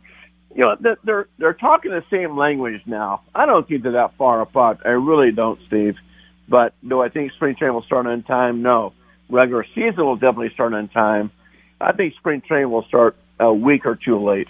you 0.56 0.62
know, 0.62 0.76
they're 1.04 1.28
they're 1.38 1.54
talking 1.54 1.92
the 1.92 2.04
same 2.10 2.36
language 2.36 2.82
now. 2.88 3.22
I 3.36 3.46
don't 3.46 3.68
think 3.68 3.84
they're 3.84 3.92
that 3.92 4.18
far 4.18 4.42
apart. 4.42 4.80
I 4.86 4.90
really 4.90 5.32
don't, 5.32 5.60
Steve. 5.68 5.98
But 6.48 6.74
do 6.86 7.02
I 7.02 7.10
think 7.10 7.32
spring 7.34 7.56
training 7.56 7.76
will 7.76 7.84
start 7.84 8.06
on 8.06 8.24
time? 8.24 8.62
No. 8.62 8.94
Regular 9.30 9.66
season 9.74 10.06
will 10.06 10.16
definitely 10.16 10.52
start 10.54 10.74
on 10.74 10.90
time. 10.90 11.32
I 11.80 11.92
think 11.94 12.16
spring 12.16 12.42
training 12.42 12.70
will 12.70 12.84
start 12.84 13.16
a 13.40 13.54
week 13.54 13.86
or 13.86 13.96
two 13.96 14.24
late. 14.24 14.48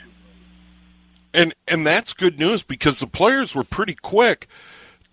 And 1.34 1.54
and 1.68 1.86
that's 1.86 2.14
good 2.14 2.40
news 2.40 2.64
because 2.64 3.00
the 3.00 3.08
players 3.08 3.56
were 3.56 3.64
pretty 3.64 3.96
quick 3.96 4.48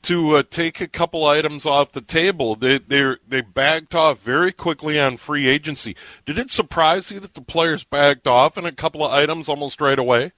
to 0.03 0.37
uh, 0.37 0.43
take 0.51 0.81
a 0.81 0.89
couple 0.89 1.25
items 1.25 1.65
off 1.65 1.93
the 1.93 2.01
table. 2.01 2.55
They 2.55 2.79
they 2.79 3.17
they 3.27 3.41
backed 3.41 3.95
off 3.95 4.21
very 4.21 4.53
quickly 4.53 4.99
on 4.99 5.17
free 5.17 5.49
agency. 5.49 5.97
Did 6.27 6.39
it 6.39 6.51
surprise 6.51 7.11
you 7.11 7.21
that 7.21 7.35
the 7.35 7.41
players 7.41 7.85
bagged 7.85 8.27
off 8.27 8.59
in 8.59 8.67
a 8.67 8.73
couple 8.73 9.05
of 9.05 9.13
items 9.13 9.49
almost 9.49 9.81
right 9.81 9.99
away? 9.99 10.33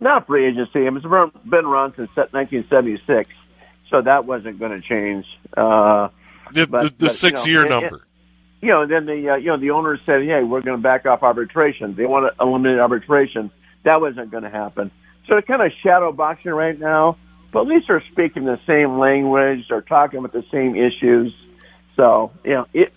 Not 0.00 0.26
free 0.26 0.46
agency. 0.46 0.86
It's 0.86 1.02
been 1.02 1.64
around 1.64 1.94
since 1.96 2.10
1976 2.16 3.30
so 3.90 4.02
that 4.02 4.24
wasn't 4.24 4.58
going 4.58 4.80
to 4.80 4.86
change. 4.86 5.26
Uh, 5.56 6.08
the, 6.52 6.66
but, 6.66 6.82
the, 6.82 6.88
the 6.88 6.94
but, 7.06 7.14
six-year 7.14 7.64
you 7.64 7.68
know, 7.68 7.80
number. 7.80 8.06
you 8.60 8.68
know, 8.68 8.86
then 8.86 9.06
the 9.06 9.30
uh, 9.30 9.36
you 9.36 9.46
know 9.46 9.58
the 9.58 9.70
owners 9.70 10.00
said, 10.06 10.22
"Hey, 10.22 10.42
we're 10.42 10.62
going 10.62 10.76
to 10.76 10.82
back 10.82 11.06
off 11.06 11.22
arbitration. 11.22 11.94
They 11.94 12.06
want 12.06 12.32
to 12.34 12.42
eliminate 12.42 12.78
arbitration." 12.78 13.50
That 13.84 14.00
wasn't 14.00 14.30
going 14.30 14.42
to 14.42 14.50
happen. 14.50 14.90
So 15.26 15.34
they're 15.34 15.42
kind 15.42 15.62
of 15.62 15.72
shadow 15.82 16.12
boxing 16.12 16.52
right 16.52 16.78
now, 16.78 17.16
but 17.52 17.62
at 17.62 17.66
least 17.66 17.86
they're 17.88 18.04
speaking 18.12 18.44
the 18.44 18.60
same 18.66 18.98
language. 18.98 19.66
They're 19.68 19.80
talking 19.80 20.18
about 20.18 20.32
the 20.32 20.44
same 20.50 20.76
issues. 20.76 21.34
So 21.96 22.32
you 22.44 22.50
know, 22.50 22.66
it 22.72 22.92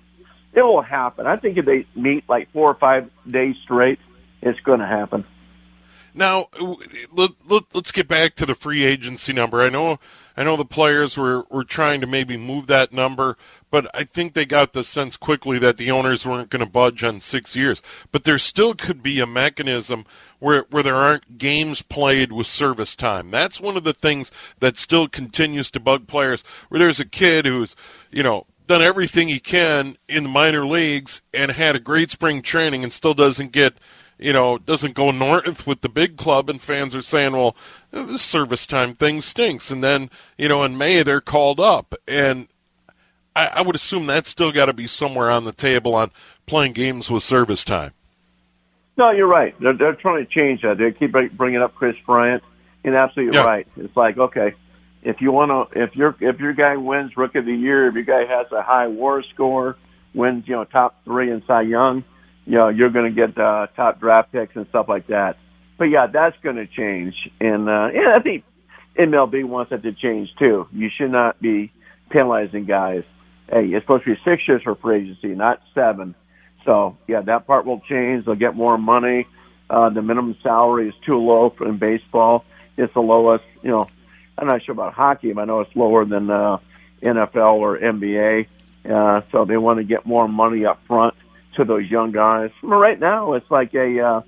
it 0.54 0.62
will 0.62 0.82
happen. 0.82 1.26
I 1.26 1.38
think 1.38 1.58
if 1.58 1.66
they 1.66 1.86
meet 1.96 2.28
like 2.28 2.52
four 2.52 2.70
or 2.70 2.76
five 2.76 3.10
days 3.28 3.56
straight, 3.64 4.00
it's 4.42 4.60
going 4.60 4.80
to 4.80 4.88
happen. 4.88 5.26
Now, 6.14 6.48
let, 7.12 7.32
let, 7.48 7.64
us 7.76 7.92
get 7.92 8.08
back 8.08 8.36
to 8.36 8.46
the 8.46 8.54
free 8.54 8.84
agency 8.84 9.34
number. 9.34 9.62
I 9.62 9.70
know, 9.70 10.00
I 10.38 10.44
know 10.44 10.56
the 10.56 10.66
players 10.66 11.18
were, 11.18 11.46
were 11.50 11.64
trying 11.64 12.02
to 12.02 12.08
maybe 12.08 12.38
move 12.38 12.68
that 12.68 12.94
number, 12.94 13.36
but 13.72 13.88
I 13.96 14.04
think 14.04 14.34
they 14.34 14.46
got 14.46 14.74
the 14.74 14.84
sense 14.84 15.18
quickly 15.18 15.58
that 15.60 15.78
the 15.78 15.90
owners 15.90 16.26
weren't 16.26 16.52
going 16.52 16.64
to 16.64 16.70
budge 16.70 17.04
on 17.04 17.20
six 17.20 17.56
years. 17.56 17.82
But 18.12 18.26
there 18.26 18.38
still 18.38 18.76
could 18.76 19.02
be 19.02 19.20
a 19.20 19.26
mechanism 19.26 20.06
where 20.38 20.66
where 20.70 20.84
there 20.84 20.96
aren't 20.96 21.40
games 21.40 21.82
played 21.82 22.32
with 22.32 22.46
service 22.46 22.96
time. 22.96 23.32
That's 23.32 23.60
one 23.60 23.76
of 23.76 23.84
the 23.84 23.94
things 23.94 24.32
that 24.60 24.78
still 24.78 25.08
continues 25.08 25.72
to 25.72 25.80
bug 25.80 26.08
players. 26.08 26.44
Where 26.70 26.80
there's 26.80 27.00
a 27.00 27.06
kid 27.06 27.46
who's, 27.46 27.76
you 28.12 28.22
know, 28.22 28.46
done 28.68 28.82
everything 28.82 29.28
he 29.28 29.40
can 29.40 29.96
in 30.08 30.24
the 30.24 30.30
minor 30.30 30.66
leagues 30.66 31.22
and 31.34 31.52
had 31.52 31.76
a 31.76 31.80
great 31.80 32.12
spring 32.12 32.42
training 32.42 32.84
and 32.84 32.94
still 32.94 33.14
doesn't 33.14 33.52
get 33.52 33.74
you 34.18 34.34
know, 34.34 34.58
doesn't 34.58 34.94
go 34.94 35.12
north 35.12 35.68
with 35.68 35.82
the 35.82 35.90
big 35.90 36.18
club, 36.18 36.50
and 36.50 36.62
fans 36.62 36.96
are 36.96 37.02
saying, 37.02 37.34
well, 37.34 37.56
this 37.92 38.22
service 38.22 38.66
time 38.66 38.96
thing 38.96 39.22
stinks. 39.22 39.72
And 39.72 39.84
then, 39.84 40.10
you 40.38 40.48
know, 40.48 40.64
in 40.64 40.78
May 40.78 41.04
they're 41.04 41.22
called 41.22 41.60
up. 41.60 41.96
And 42.08 42.48
I, 43.36 43.48
I 43.48 43.62
would 43.62 43.76
assume 43.76 44.06
that's 44.06 44.30
still 44.30 44.52
got 44.52 44.66
to 44.66 44.74
be 44.74 44.88
somewhere 44.88 45.32
on 45.32 45.44
the 45.44 45.52
table 45.52 45.96
on 45.96 46.12
playing 46.46 46.74
games 46.74 47.10
with 47.10 47.24
service 47.24 47.64
time. 47.64 47.92
No, 48.98 49.12
you're 49.12 49.28
right. 49.28 49.60
They're, 49.60 49.74
they're 49.74 49.96
trying 49.96 50.26
to 50.26 50.32
change 50.32 50.62
that. 50.62 50.78
They 50.78 50.92
keep 50.92 51.12
bringing 51.36 51.62
up 51.62 51.74
Kris 51.76 51.96
Bryant, 52.06 52.44
and 52.84 52.96
absolutely 52.96 53.38
yeah. 53.38 53.46
right. 53.46 53.68
It's 53.78 53.96
like 53.98 54.18
okay, 54.18 54.54
if 55.02 55.20
you 55.20 55.32
want 55.32 55.74
to, 55.74 55.84
if 55.84 55.96
your 55.96 56.16
if 56.20 56.40
your 56.40 56.54
guy 56.54 56.78
wins 56.78 57.18
Rookie 57.18 57.40
of 57.40 57.46
the 57.46 57.56
Year, 57.56 57.88
if 57.88 57.96
your 57.96 58.04
guy 58.04 58.26
has 58.26 58.52
a 58.52 58.62
high 58.62 58.88
WAR 58.88 59.24
score, 59.34 59.78
wins 60.14 60.48
you 60.48 60.56
know 60.56 60.64
top 60.64 61.04
three 61.06 61.32
in 61.32 61.44
Cy 61.48 61.62
Young, 61.62 62.04
you 62.46 62.54
know 62.54 62.70
you're 62.70 62.90
going 62.90 63.14
to 63.14 63.28
get 63.28 63.38
uh, 63.38 63.68
top 63.76 64.00
draft 64.00 64.32
picks 64.32 64.56
and 64.56 64.68
stuff 64.68 64.88
like 64.90 65.08
that. 65.08 65.38
But 65.78 65.86
yeah, 65.86 66.08
that's 66.08 66.38
going 66.44 66.58
to 66.58 66.68
change, 66.68 67.16
and 67.40 67.70
uh, 67.70 67.90
yeah, 67.94 68.16
I 68.16 68.22
think 68.22 68.44
MLB 68.98 69.44
wants 69.46 69.72
that 69.72 69.84
to 69.84 69.94
change 69.94 70.30
too. 70.38 70.68
You 70.72 70.90
should 70.90 71.12
not 71.12 71.42
be 71.42 71.72
penalizing 72.10 72.66
guys 72.66 73.04
hey, 73.54 73.68
it's 73.68 73.84
supposed 73.84 74.06
to 74.06 74.16
be 74.16 74.22
six 74.24 74.48
years 74.48 74.64
for 74.64 74.76
free 74.76 75.02
agency, 75.04 75.30
not 75.30 75.62
seven. 75.74 76.16
So 76.66 76.98
yeah, 77.08 77.22
that 77.22 77.46
part 77.48 77.66
will 77.66 77.82
change. 77.82 78.26
They'll 78.26 78.36
get 78.36 78.56
more 78.56 78.78
money. 78.78 79.28
Uh, 79.70 79.90
the 79.90 80.02
minimum 80.02 80.36
salary 80.44 80.90
is 80.90 80.96
too 81.06 81.18
low 81.18 81.50
for 81.52 81.68
in 81.68 81.78
baseball. 81.78 82.46
It's 82.78 82.94
the 82.94 83.02
lowest. 83.02 83.44
You 83.62 83.72
know, 83.72 83.90
I'm 84.38 84.48
not 84.48 84.64
sure 84.64 84.74
about 84.74 84.94
hockey, 84.94 85.34
but 85.34 85.42
I 85.42 85.46
know 85.46 85.62
it's 85.62 85.76
lower 85.76 86.06
than 86.06 86.30
uh, 86.30 86.58
NFL 87.02 87.56
or 87.56 87.78
NBA. 87.78 88.48
Uh, 88.90 89.22
so 89.32 89.46
they 89.46 89.58
want 89.58 89.78
to 89.78 89.84
get 89.84 90.06
more 90.06 90.28
money 90.28 90.66
up 90.66 90.82
front 90.88 91.16
to 91.56 91.66
those 91.66 91.90
young 91.90 92.12
guys. 92.12 92.52
Right 92.62 93.00
now, 93.00 93.34
it's 93.34 93.50
like 93.50 93.74
a. 93.74 94.00
Uh, 94.00 94.22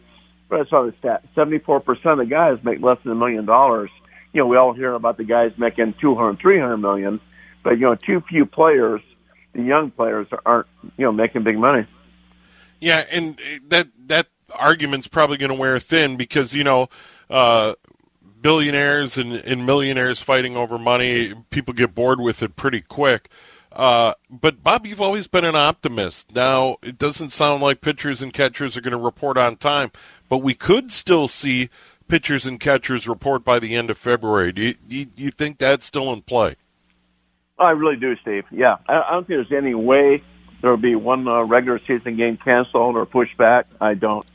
I 0.52 0.66
saw 0.66 0.86
the 0.86 0.94
stat: 1.00 1.24
seventy-four 1.36 1.82
percent 1.82 2.14
of 2.14 2.18
the 2.20 2.26
guys 2.26 2.60
make 2.64 2.82
less 2.82 3.00
than 3.04 3.12
a 3.12 3.16
million 3.16 3.46
dollars. 3.46 3.90
You 4.34 4.42
know, 4.42 4.48
we 4.48 4.58
all 4.58 4.74
hear 4.74 4.94
about 4.94 5.18
the 5.18 5.24
guys 5.24 5.54
making 5.58 5.96
two 6.00 6.16
hundred, 6.16 6.40
three 6.40 6.60
hundred 6.60 6.78
million, 6.78 7.20
but 7.64 7.72
you 7.72 7.86
know, 7.86 7.96
too 7.96 8.22
few 8.22 8.46
players 8.46 9.02
the 9.56 9.64
young 9.64 9.90
players 9.90 10.28
aren't 10.46 10.68
you 10.98 11.06
know 11.06 11.12
making 11.12 11.44
big 11.44 11.58
money. 11.58 11.88
Yeah, 12.80 13.04
and 13.10 13.40
that 13.70 13.88
that 14.08 14.28
argument's 14.54 15.08
probably 15.08 15.38
going 15.38 15.50
to 15.50 15.56
wear 15.56 15.80
thin 15.80 16.18
because 16.18 16.54
you 16.54 16.64
know 16.64 16.90
uh, 17.30 17.74
billionaires 18.42 19.18
and, 19.18 19.34
and 19.34 19.66
millionaires 19.66 20.20
fighting 20.20 20.58
over 20.58 20.78
money, 20.78 21.34
people 21.50 21.74
get 21.74 21.96
bored 21.96 22.20
with 22.20 22.44
it 22.44 22.56
pretty 22.56 22.82
quick. 22.82 23.30
Uh, 23.76 24.14
but 24.30 24.64
Bob, 24.64 24.86
you've 24.86 25.02
always 25.02 25.28
been 25.28 25.44
an 25.44 25.56
optimist. 25.56 26.34
Now 26.34 26.78
it 26.82 26.98
doesn't 26.98 27.32
sound 27.32 27.62
like 27.62 27.82
pitchers 27.82 28.22
and 28.22 28.32
catchers 28.32 28.78
are 28.78 28.82
going 28.82 28.92
to 28.92 28.98
report 28.98 29.38
on 29.38 29.58
time, 29.58 29.92
but 30.30 30.38
we 30.38 30.54
could 30.54 30.92
still 30.92 31.28
see 31.28 31.70
pitchers 32.08 32.46
and 32.46 32.60
catchers 32.60 33.08
report 33.08 33.44
by 33.44 33.60
the 33.60 33.76
end 33.76 33.90
of 33.90 33.98
February. 33.98 34.52
Do 34.52 34.74
you, 34.88 35.08
you 35.16 35.32
think 35.32 35.58
that's 35.58 35.86
still 35.86 36.14
in 36.14 36.22
play? 36.22 36.56
I 37.58 37.72
really 37.72 37.98
do, 37.98 38.16
Steve. 38.18 38.46
Yeah, 38.52 38.78
I, 38.88 39.12
don't 39.12 39.28
think 39.28 39.48
there's 39.48 39.64
any 39.64 39.76
way 39.76 40.24
there 40.62 40.72
will 40.72 40.78
be 40.78 40.96
one 40.96 41.28
uh, 41.28 41.44
regular 41.44 41.80
season 41.86 42.18
game 42.18 42.38
canceled 42.38 42.96
or 42.96 43.06
pushed 43.06 43.38
back. 43.38 43.68
I 43.80 43.94
don't. 43.94 44.26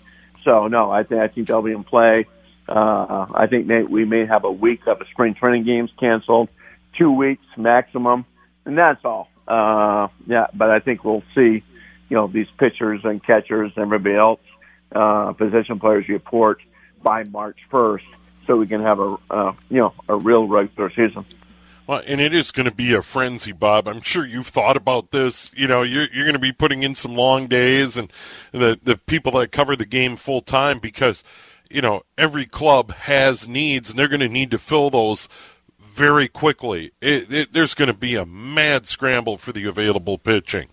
So 0.45 0.69
no, 0.69 0.91
I 0.91 1.03
think 1.03 1.21
I 1.21 1.29
think 1.29 1.49
they'll 1.49 1.63
be 1.63 1.73
in 1.73 1.85
play. 1.85 2.27
Uh, 2.69 3.27
I 3.35 3.47
think 3.47 3.67
may, 3.67 3.83
we 3.83 4.05
may 4.05 4.27
have 4.27 4.45
a 4.45 4.51
week 4.51 4.87
of 4.87 5.01
a 5.01 5.07
spring 5.07 5.35
training 5.35 5.65
games 5.65 5.91
canceled, 5.99 6.49
two 6.97 7.11
weeks 7.11 7.45
maximum, 7.57 8.25
and 8.65 8.77
that's 8.77 9.05
all. 9.05 9.29
Uh, 9.47 10.09
yeah, 10.27 10.47
but 10.55 10.71
I 10.71 10.81
think 10.81 11.05
we'll 11.05 11.25
see, 11.35 11.63
you 12.09 12.17
know, 12.17 12.27
these 12.27 12.47
pitchers 12.59 13.01
and 13.05 13.23
catchers 13.25 13.73
and 13.77 13.83
everybody 13.83 14.15
else, 14.15 14.41
uh, 14.95 15.33
position 15.33 15.79
players 15.81 16.09
report 16.09 16.61
by 17.03 17.25
March 17.25 17.59
1st, 17.73 18.03
so 18.47 18.57
we 18.57 18.67
can 18.67 18.83
have 18.83 19.01
a, 19.01 19.17
uh, 19.31 19.53
you 19.69 19.79
know, 19.79 19.95
a 20.09 20.17
real 20.17 20.47
regular 20.47 20.91
season. 20.91 21.25
Well, 21.91 22.05
and 22.07 22.21
it 22.21 22.33
is 22.33 22.53
going 22.53 22.69
to 22.69 22.75
be 22.75 22.93
a 22.93 23.03
frenzy, 23.03 23.51
Bob. 23.51 23.89
I'm 23.89 24.03
sure 24.03 24.25
you've 24.25 24.47
thought 24.47 24.77
about 24.77 25.11
this. 25.11 25.51
You 25.57 25.67
know, 25.67 25.83
you're, 25.83 26.07
you're 26.13 26.25
going 26.25 26.35
to 26.35 26.39
be 26.39 26.53
putting 26.53 26.85
in 26.85 26.95
some 26.95 27.17
long 27.17 27.49
days, 27.49 27.97
and 27.97 28.13
the 28.53 28.79
the 28.81 28.97
people 28.97 29.33
that 29.33 29.51
cover 29.51 29.75
the 29.75 29.85
game 29.85 30.15
full 30.15 30.41
time 30.41 30.79
because 30.79 31.25
you 31.69 31.83
know 31.83 32.03
every 32.17 32.47
club 32.47 32.93
has 32.93 33.49
needs, 33.49 33.91
and 33.91 33.99
they're 33.99 34.07
going 34.07 34.21
to 34.21 34.29
need 34.29 34.53
to 34.53 34.59
fill 34.59 34.91
those 34.91 35.29
very 36.01 36.29
quickly. 36.29 36.93
It, 37.03 37.31
it, 37.31 37.53
there's 37.53 37.75
going 37.75 37.89
to 37.89 37.95
be 37.95 38.17
a 38.17 38.25
mad 38.25 38.87
scramble 38.87 39.37
for 39.37 39.53
the 39.53 39.67
available 39.67 40.17
pitching. 40.17 40.69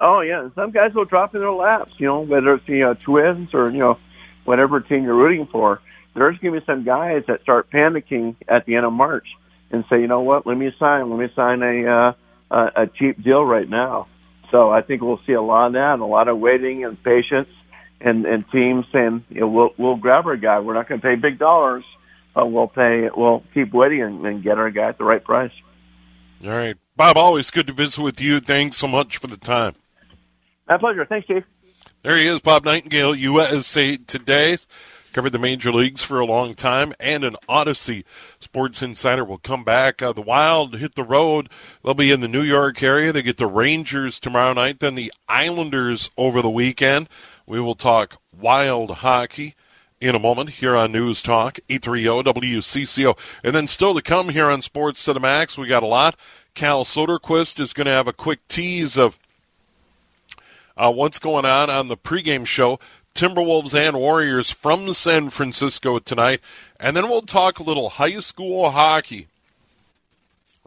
Oh 0.00 0.20
yeah, 0.20 0.48
some 0.54 0.70
guys 0.70 0.94
will 0.94 1.04
drop 1.04 1.34
in 1.34 1.40
their 1.40 1.50
laps. 1.50 1.90
You 1.98 2.06
know, 2.06 2.20
whether 2.20 2.54
it's 2.54 2.66
the 2.66 2.84
uh, 2.84 2.94
Twins 3.04 3.52
or 3.52 3.70
you 3.70 3.78
know 3.78 3.98
whatever 4.44 4.80
team 4.80 5.02
you're 5.02 5.16
rooting 5.16 5.48
for. 5.50 5.80
There's 6.14 6.38
going 6.38 6.54
to 6.54 6.60
be 6.60 6.66
some 6.66 6.84
guys 6.84 7.24
that 7.26 7.42
start 7.42 7.70
panicking 7.70 8.36
at 8.48 8.64
the 8.66 8.76
end 8.76 8.86
of 8.86 8.92
March 8.92 9.26
and 9.70 9.84
say, 9.90 10.00
you 10.00 10.06
know 10.06 10.20
what, 10.20 10.46
let 10.46 10.56
me 10.56 10.70
sign, 10.78 11.10
let 11.10 11.18
me 11.18 11.28
sign 11.34 11.62
a 11.62 12.14
uh, 12.50 12.70
a, 12.74 12.86
cheap 12.86 13.22
deal 13.22 13.44
right 13.44 13.68
now. 13.68 14.06
So 14.50 14.70
I 14.70 14.82
think 14.82 15.02
we'll 15.02 15.20
see 15.26 15.34
a 15.34 15.42
lot 15.42 15.66
of 15.66 15.72
that, 15.74 15.98
a 15.98 16.06
lot 16.06 16.28
of 16.28 16.38
waiting 16.38 16.84
and 16.84 17.02
patience, 17.02 17.48
and 18.00 18.24
and 18.24 18.44
teams 18.52 18.86
saying, 18.92 19.24
you 19.28 19.40
know, 19.40 19.48
we'll 19.48 19.70
we'll 19.76 19.96
grab 19.96 20.26
our 20.26 20.36
guy. 20.36 20.60
We're 20.60 20.74
not 20.74 20.88
going 20.88 21.00
to 21.00 21.06
pay 21.06 21.16
big 21.16 21.38
dollars, 21.38 21.84
but 22.34 22.50
we'll 22.50 22.68
pay. 22.68 23.08
We'll 23.14 23.42
keep 23.54 23.72
waiting 23.72 24.02
and, 24.02 24.24
and 24.24 24.42
get 24.42 24.58
our 24.58 24.70
guy 24.70 24.88
at 24.88 24.98
the 24.98 25.04
right 25.04 25.22
price. 25.22 25.52
All 26.44 26.50
right, 26.50 26.76
Bob. 26.96 27.16
Always 27.16 27.50
good 27.50 27.66
to 27.66 27.72
visit 27.72 28.00
with 28.00 28.20
you. 28.20 28.40
Thanks 28.40 28.76
so 28.76 28.86
much 28.86 29.16
for 29.18 29.26
the 29.26 29.36
time. 29.36 29.74
My 30.68 30.78
pleasure. 30.78 31.04
Thanks, 31.04 31.24
Steve. 31.26 31.44
There 32.02 32.16
he 32.16 32.28
is, 32.28 32.40
Bob 32.40 32.64
Nightingale, 32.64 33.14
USA 33.16 33.96
Today 33.96 34.58
covered 35.12 35.32
the 35.32 35.38
major 35.38 35.72
leagues 35.72 36.04
for 36.04 36.20
a 36.20 36.24
long 36.24 36.54
time, 36.54 36.94
and 37.00 37.24
an 37.24 37.34
Audacy 37.48 38.04
Sports 38.38 38.82
Insider 38.82 39.24
will 39.24 39.38
come 39.38 39.64
back. 39.64 40.00
Uh, 40.00 40.12
the 40.12 40.22
Wild 40.22 40.76
hit 40.76 40.94
the 40.94 41.02
road. 41.02 41.48
They'll 41.82 41.94
be 41.94 42.12
in 42.12 42.20
the 42.20 42.28
New 42.28 42.42
York 42.42 42.82
area. 42.84 43.12
They 43.12 43.22
get 43.22 43.36
the 43.36 43.46
Rangers 43.46 44.20
tomorrow 44.20 44.52
night, 44.52 44.80
then 44.80 44.94
the 44.94 45.12
Islanders 45.28 46.10
over 46.16 46.40
the 46.40 46.48
weekend. 46.48 47.08
We 47.46 47.60
will 47.60 47.74
talk 47.74 48.20
Wild 48.32 48.90
hockey 48.98 49.56
in 50.00 50.14
a 50.14 50.18
moment 50.18 50.50
here 50.50 50.76
on 50.76 50.92
News 50.92 51.22
Talk, 51.22 51.58
830 51.68 52.32
WCCO. 52.32 53.18
And 53.42 53.54
then 53.54 53.66
still 53.66 53.94
to 53.94 54.02
come 54.02 54.28
here 54.30 54.50
on 54.50 54.62
Sports 54.62 55.04
to 55.04 55.12
the 55.12 55.20
Max, 55.20 55.58
we 55.58 55.66
got 55.66 55.82
a 55.82 55.86
lot. 55.86 56.16
Cal 56.54 56.84
Soderquist 56.84 57.60
is 57.60 57.72
going 57.72 57.86
to 57.86 57.92
have 57.92 58.08
a 58.08 58.12
quick 58.12 58.46
tease 58.48 58.96
of 58.96 59.18
uh, 60.76 60.92
what's 60.92 61.18
going 61.18 61.44
on 61.44 61.70
on 61.70 61.88
the 61.88 61.96
pregame 61.96 62.46
show. 62.46 62.78
Timberwolves 63.14 63.74
and 63.74 63.96
Warriors 63.96 64.52
from 64.52 64.92
San 64.94 65.30
Francisco 65.30 65.98
tonight. 65.98 66.40
And 66.78 66.96
then 66.96 67.08
we'll 67.08 67.22
talk 67.22 67.58
a 67.58 67.64
little 67.64 67.88
high 67.90 68.20
school 68.20 68.70
hockey. 68.70 69.26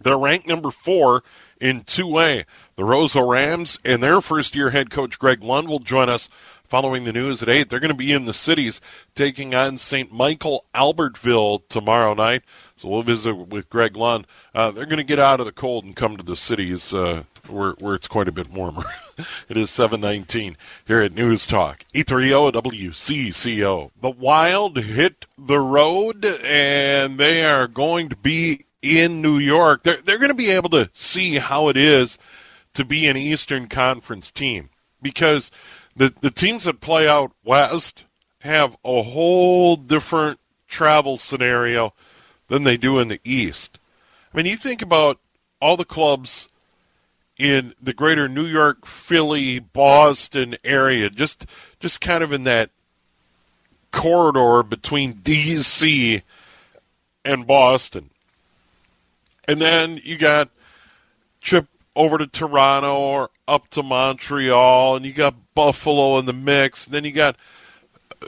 They're 0.01 0.17
ranked 0.17 0.47
number 0.47 0.71
four 0.71 1.23
in 1.61 1.83
2A. 1.83 2.43
The 2.75 2.83
Roseau 2.83 3.29
Rams 3.29 3.79
and 3.85 4.03
their 4.03 4.19
first 4.19 4.55
year 4.55 4.71
head 4.71 4.89
coach 4.89 5.17
Greg 5.17 5.43
Lund 5.43 5.69
will 5.69 5.79
join 5.79 6.09
us 6.09 6.27
following 6.71 7.03
the 7.03 7.11
news 7.11 7.43
at 7.43 7.49
8. 7.49 7.69
They're 7.69 7.81
going 7.81 7.91
to 7.91 7.97
be 7.97 8.13
in 8.13 8.23
the 8.23 8.33
cities 8.33 8.79
taking 9.13 9.53
on 9.53 9.77
St. 9.77 10.09
Michael 10.09 10.63
Albertville 10.73 11.67
tomorrow 11.67 12.13
night. 12.13 12.43
So 12.77 12.87
we'll 12.87 13.03
visit 13.03 13.35
with 13.35 13.69
Greg 13.69 13.97
Lund. 13.97 14.25
Uh, 14.55 14.71
they're 14.71 14.85
going 14.85 14.95
to 14.95 15.03
get 15.03 15.19
out 15.19 15.41
of 15.41 15.45
the 15.45 15.51
cold 15.51 15.83
and 15.83 15.97
come 15.97 16.15
to 16.15 16.23
the 16.23 16.37
cities 16.37 16.93
uh, 16.93 17.23
where, 17.49 17.71
where 17.73 17.95
it's 17.95 18.07
quite 18.07 18.29
a 18.29 18.31
bit 18.31 18.49
warmer. 18.49 18.85
it 19.49 19.57
is 19.57 19.69
719 19.69 20.55
here 20.87 21.01
at 21.01 21.13
News 21.13 21.45
Talk. 21.45 21.83
830 21.93 22.69
WCCO. 22.69 23.91
The 23.99 24.09
Wild 24.09 24.77
hit 24.77 25.25
the 25.37 25.59
road 25.59 26.23
and 26.23 27.17
they 27.17 27.43
are 27.43 27.67
going 27.67 28.07
to 28.07 28.15
be 28.15 28.61
in 28.81 29.21
New 29.21 29.39
York. 29.39 29.83
They're, 29.83 30.01
they're 30.01 30.19
going 30.19 30.29
to 30.29 30.35
be 30.35 30.51
able 30.51 30.69
to 30.69 30.89
see 30.93 31.35
how 31.35 31.67
it 31.67 31.75
is 31.75 32.17
to 32.75 32.85
be 32.85 33.07
an 33.07 33.17
Eastern 33.17 33.67
Conference 33.67 34.31
team 34.31 34.69
because 35.01 35.51
the, 35.95 36.13
the 36.21 36.31
teams 36.31 36.63
that 36.63 36.81
play 36.81 37.07
out 37.07 37.31
west 37.43 38.05
have 38.39 38.77
a 38.83 39.03
whole 39.03 39.75
different 39.75 40.39
travel 40.67 41.17
scenario 41.17 41.93
than 42.47 42.63
they 42.63 42.77
do 42.77 42.99
in 42.99 43.07
the 43.07 43.19
East. 43.23 43.79
I 44.33 44.37
mean, 44.37 44.45
you 44.45 44.57
think 44.57 44.81
about 44.81 45.19
all 45.61 45.77
the 45.77 45.85
clubs 45.85 46.49
in 47.37 47.73
the 47.81 47.93
greater 47.93 48.27
New 48.27 48.45
York, 48.45 48.85
Philly, 48.85 49.59
Boston 49.59 50.55
area, 50.63 51.09
just 51.09 51.45
just 51.79 52.01
kind 52.01 52.23
of 52.23 52.31
in 52.31 52.43
that 52.43 52.69
corridor 53.91 54.63
between 54.63 55.13
D.C. 55.13 56.21
and 57.25 57.47
Boston. 57.47 58.09
And 59.45 59.61
then 59.61 59.99
you 60.03 60.17
got 60.17 60.49
trip 61.41 61.67
over 61.95 62.17
to 62.17 62.27
Toronto 62.27 62.97
or 62.97 63.29
up 63.47 63.67
to 63.69 63.83
Montreal, 63.83 64.95
and 64.95 65.05
you 65.05 65.13
got 65.13 65.35
Buffalo 65.53 66.17
in 66.17 66.25
the 66.25 66.33
mix. 66.33 66.85
And 66.85 66.93
then 66.93 67.03
you 67.03 67.11
got 67.11 67.35
uh, 68.21 68.27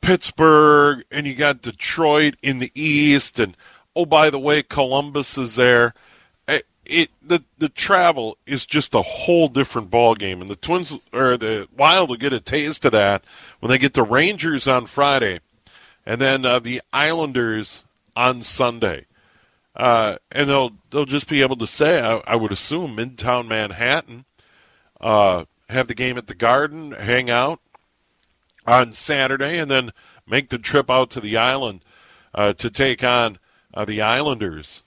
Pittsburgh, 0.00 1.04
and 1.10 1.26
you 1.26 1.34
got 1.34 1.62
Detroit 1.62 2.34
in 2.42 2.58
the 2.58 2.72
East, 2.74 3.38
and 3.38 3.56
oh, 3.94 4.06
by 4.06 4.30
the 4.30 4.38
way, 4.38 4.62
Columbus 4.62 5.38
is 5.38 5.56
there. 5.56 5.94
It, 6.48 6.66
it 6.84 7.10
the 7.22 7.44
the 7.58 7.68
travel 7.68 8.36
is 8.46 8.66
just 8.66 8.94
a 8.94 9.02
whole 9.02 9.48
different 9.48 9.90
ball 9.90 10.14
game, 10.14 10.40
and 10.40 10.50
the 10.50 10.56
Twins 10.56 10.98
or 11.12 11.36
the 11.36 11.68
Wild 11.76 12.08
will 12.08 12.16
get 12.16 12.32
a 12.32 12.40
taste 12.40 12.84
of 12.84 12.92
that 12.92 13.22
when 13.60 13.70
they 13.70 13.78
get 13.78 13.94
the 13.94 14.02
Rangers 14.02 14.66
on 14.66 14.86
Friday, 14.86 15.40
and 16.04 16.20
then 16.20 16.44
uh, 16.44 16.58
the 16.58 16.82
Islanders 16.92 17.84
on 18.16 18.42
Sunday. 18.42 19.06
Uh, 19.74 20.16
and 20.30 20.48
they'll 20.48 20.72
they'll 20.90 21.06
just 21.06 21.28
be 21.28 21.40
able 21.40 21.56
to 21.56 21.66
say, 21.66 22.00
I, 22.00 22.18
I 22.26 22.36
would 22.36 22.52
assume, 22.52 22.96
Midtown 22.96 23.48
Manhattan, 23.48 24.26
uh, 25.00 25.44
have 25.70 25.88
the 25.88 25.94
game 25.94 26.18
at 26.18 26.26
the 26.26 26.34
Garden, 26.34 26.92
hang 26.92 27.30
out 27.30 27.60
on 28.66 28.92
Saturday, 28.92 29.58
and 29.58 29.70
then 29.70 29.90
make 30.26 30.50
the 30.50 30.58
trip 30.58 30.90
out 30.90 31.10
to 31.10 31.20
the 31.20 31.36
island 31.36 31.80
uh, 32.34 32.52
to 32.54 32.70
take 32.70 33.02
on 33.02 33.38
uh, 33.74 33.84
the 33.84 34.00
Islanders 34.00 34.82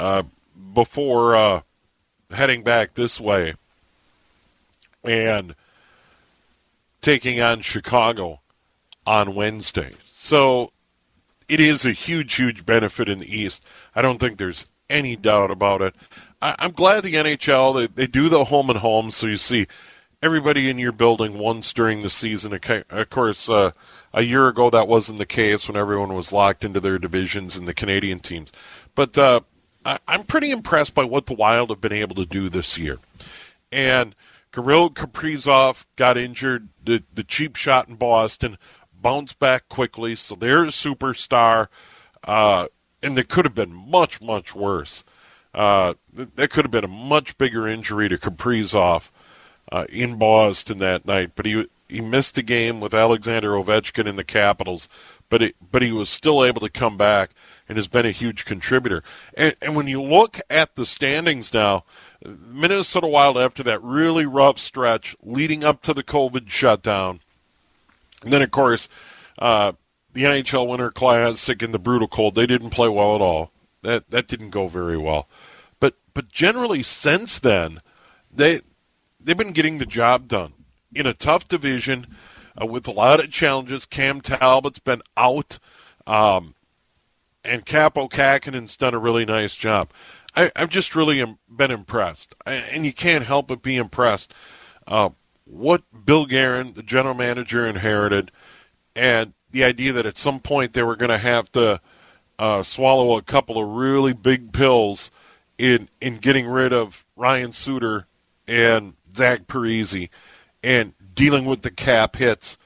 uh, 0.00 0.22
before 0.72 1.36
uh, 1.36 1.60
heading 2.30 2.62
back 2.62 2.94
this 2.94 3.20
way 3.20 3.54
and 5.04 5.54
taking 7.00 7.40
on 7.40 7.62
Chicago 7.62 8.40
on 9.06 9.34
Wednesday. 9.34 9.92
So 10.10 10.72
it 11.48 11.60
is 11.60 11.84
a 11.84 11.92
huge, 11.92 12.34
huge 12.34 12.66
benefit 12.66 13.08
in 13.08 13.18
the 13.18 13.36
East. 13.36 13.62
I 13.94 14.02
don't 14.02 14.18
think 14.18 14.38
there's 14.38 14.66
any 14.90 15.16
doubt 15.16 15.50
about 15.50 15.82
it. 15.82 15.94
I, 16.40 16.54
am 16.58 16.72
glad 16.72 17.02
the 17.02 17.14
NHL 17.14 17.74
they, 17.74 17.86
they 17.86 18.06
do 18.06 18.28
the 18.28 18.44
home 18.44 18.70
and 18.70 18.78
home, 18.78 19.10
so 19.10 19.26
you 19.26 19.36
see 19.36 19.66
everybody 20.22 20.68
in 20.68 20.78
your 20.78 20.92
building 20.92 21.38
once 21.38 21.72
during 21.72 22.02
the 22.02 22.10
season. 22.10 22.58
Of 22.90 23.10
course, 23.10 23.48
uh, 23.48 23.72
a 24.12 24.22
year 24.22 24.48
ago 24.48 24.70
that 24.70 24.88
wasn't 24.88 25.18
the 25.18 25.26
case 25.26 25.68
when 25.68 25.76
everyone 25.76 26.14
was 26.14 26.32
locked 26.32 26.64
into 26.64 26.80
their 26.80 26.98
divisions 26.98 27.56
and 27.56 27.66
the 27.66 27.74
Canadian 27.74 28.20
teams. 28.20 28.52
But 28.94 29.18
uh, 29.18 29.40
I, 29.84 29.98
I'm 30.06 30.24
pretty 30.24 30.50
impressed 30.50 30.94
by 30.94 31.04
what 31.04 31.26
the 31.26 31.34
Wild 31.34 31.70
have 31.70 31.80
been 31.80 31.92
able 31.92 32.16
to 32.16 32.26
do 32.26 32.48
this 32.48 32.78
year. 32.78 32.98
And 33.70 34.14
Kirill 34.52 34.90
Kaprizov 34.90 35.84
got 35.96 36.16
injured, 36.16 36.68
the, 36.82 37.04
the 37.12 37.24
cheap 37.24 37.56
shot 37.56 37.88
in 37.88 37.96
Boston 37.96 38.58
bounce 39.00 39.32
back 39.32 39.68
quickly. 39.68 40.14
So 40.14 40.34
they're 40.34 40.64
a 40.64 40.68
superstar, 40.68 41.68
uh, 42.24 42.68
and 43.02 43.18
it 43.18 43.28
could 43.28 43.44
have 43.44 43.54
been 43.54 43.72
much, 43.72 44.20
much 44.20 44.54
worse. 44.54 45.04
Uh, 45.54 45.94
that 46.12 46.50
could 46.50 46.64
have 46.64 46.70
been 46.70 46.84
a 46.84 46.88
much 46.88 47.38
bigger 47.38 47.66
injury 47.66 48.08
to 48.08 48.18
Kaprizov 48.18 49.10
uh, 49.72 49.86
in 49.88 50.16
Boston 50.16 50.78
that 50.78 51.06
night, 51.06 51.32
but 51.34 51.46
he 51.46 51.66
he 51.88 52.00
missed 52.02 52.34
the 52.34 52.42
game 52.42 52.80
with 52.80 52.92
Alexander 52.92 53.52
Ovechkin 53.52 54.06
in 54.06 54.16
the 54.16 54.24
Capitals, 54.24 54.88
but 55.30 55.42
it, 55.42 55.56
but 55.72 55.80
he 55.80 55.90
was 55.90 56.10
still 56.10 56.44
able 56.44 56.60
to 56.60 56.68
come 56.68 56.98
back 56.98 57.30
and 57.66 57.78
has 57.78 57.88
been 57.88 58.04
a 58.04 58.10
huge 58.10 58.44
contributor. 58.44 59.02
And, 59.34 59.56
and 59.62 59.74
when 59.74 59.88
you 59.88 60.02
look 60.02 60.38
at 60.50 60.74
the 60.74 60.84
standings 60.84 61.52
now, 61.52 61.84
Minnesota 62.24 63.06
Wild 63.06 63.38
after 63.38 63.62
that 63.62 63.82
really 63.82 64.26
rough 64.26 64.58
stretch 64.58 65.16
leading 65.22 65.64
up 65.64 65.80
to 65.82 65.94
the 65.94 66.02
COVID 66.02 66.50
shutdown 66.50 67.20
and 68.22 68.32
then, 68.32 68.42
of 68.42 68.50
course, 68.50 68.88
uh, 69.38 69.72
the 70.12 70.24
NHL 70.24 70.68
Winter 70.68 70.90
Classic 70.90 71.62
in 71.62 71.72
the 71.72 71.78
brutal 71.78 72.08
cold. 72.08 72.34
They 72.34 72.46
didn't 72.46 72.70
play 72.70 72.88
well 72.88 73.14
at 73.14 73.20
all. 73.20 73.52
That 73.82 74.10
that 74.10 74.26
didn't 74.26 74.50
go 74.50 74.66
very 74.66 74.98
well. 74.98 75.28
But 75.78 75.94
but 76.14 76.32
generally 76.32 76.82
since 76.82 77.38
then, 77.38 77.80
they 78.32 78.62
they've 79.20 79.36
been 79.36 79.52
getting 79.52 79.78
the 79.78 79.86
job 79.86 80.28
done 80.28 80.54
in 80.94 81.06
a 81.06 81.14
tough 81.14 81.46
division 81.46 82.06
uh, 82.60 82.66
with 82.66 82.88
a 82.88 82.92
lot 82.92 83.20
of 83.20 83.30
challenges. 83.30 83.86
Cam 83.86 84.20
Talbot's 84.20 84.80
been 84.80 85.02
out, 85.16 85.58
um, 86.06 86.54
and 87.44 87.64
Kaapo 87.64 88.10
Kähkönen's 88.10 88.76
done 88.76 88.94
a 88.94 88.98
really 88.98 89.24
nice 89.24 89.54
job. 89.54 89.90
I, 90.34 90.50
have 90.56 90.70
just 90.70 90.96
really 90.96 91.24
been 91.48 91.70
impressed, 91.70 92.34
and 92.44 92.84
you 92.84 92.92
can't 92.92 93.24
help 93.24 93.48
but 93.48 93.62
be 93.62 93.76
impressed. 93.76 94.32
Uh, 94.86 95.10
what 95.50 95.82
Bill 96.04 96.26
Guerin, 96.26 96.74
the 96.74 96.82
general 96.82 97.14
manager, 97.14 97.66
inherited, 97.66 98.30
and 98.94 99.32
the 99.50 99.64
idea 99.64 99.92
that 99.92 100.06
at 100.06 100.18
some 100.18 100.40
point 100.40 100.72
they 100.72 100.82
were 100.82 100.96
going 100.96 101.10
to 101.10 101.18
have 101.18 101.50
to 101.52 101.80
uh, 102.38 102.62
swallow 102.62 103.16
a 103.16 103.22
couple 103.22 103.60
of 103.60 103.68
really 103.68 104.12
big 104.12 104.52
pills 104.52 105.10
in 105.56 105.88
in 106.00 106.16
getting 106.16 106.46
rid 106.46 106.72
of 106.72 107.04
Ryan 107.16 107.52
Suter 107.52 108.06
and 108.46 108.94
Zach 109.16 109.46
Parise 109.46 110.08
and 110.62 110.94
dealing 111.14 111.44
with 111.44 111.62
the 111.62 111.70
cap 111.70 112.16
hits. 112.16 112.56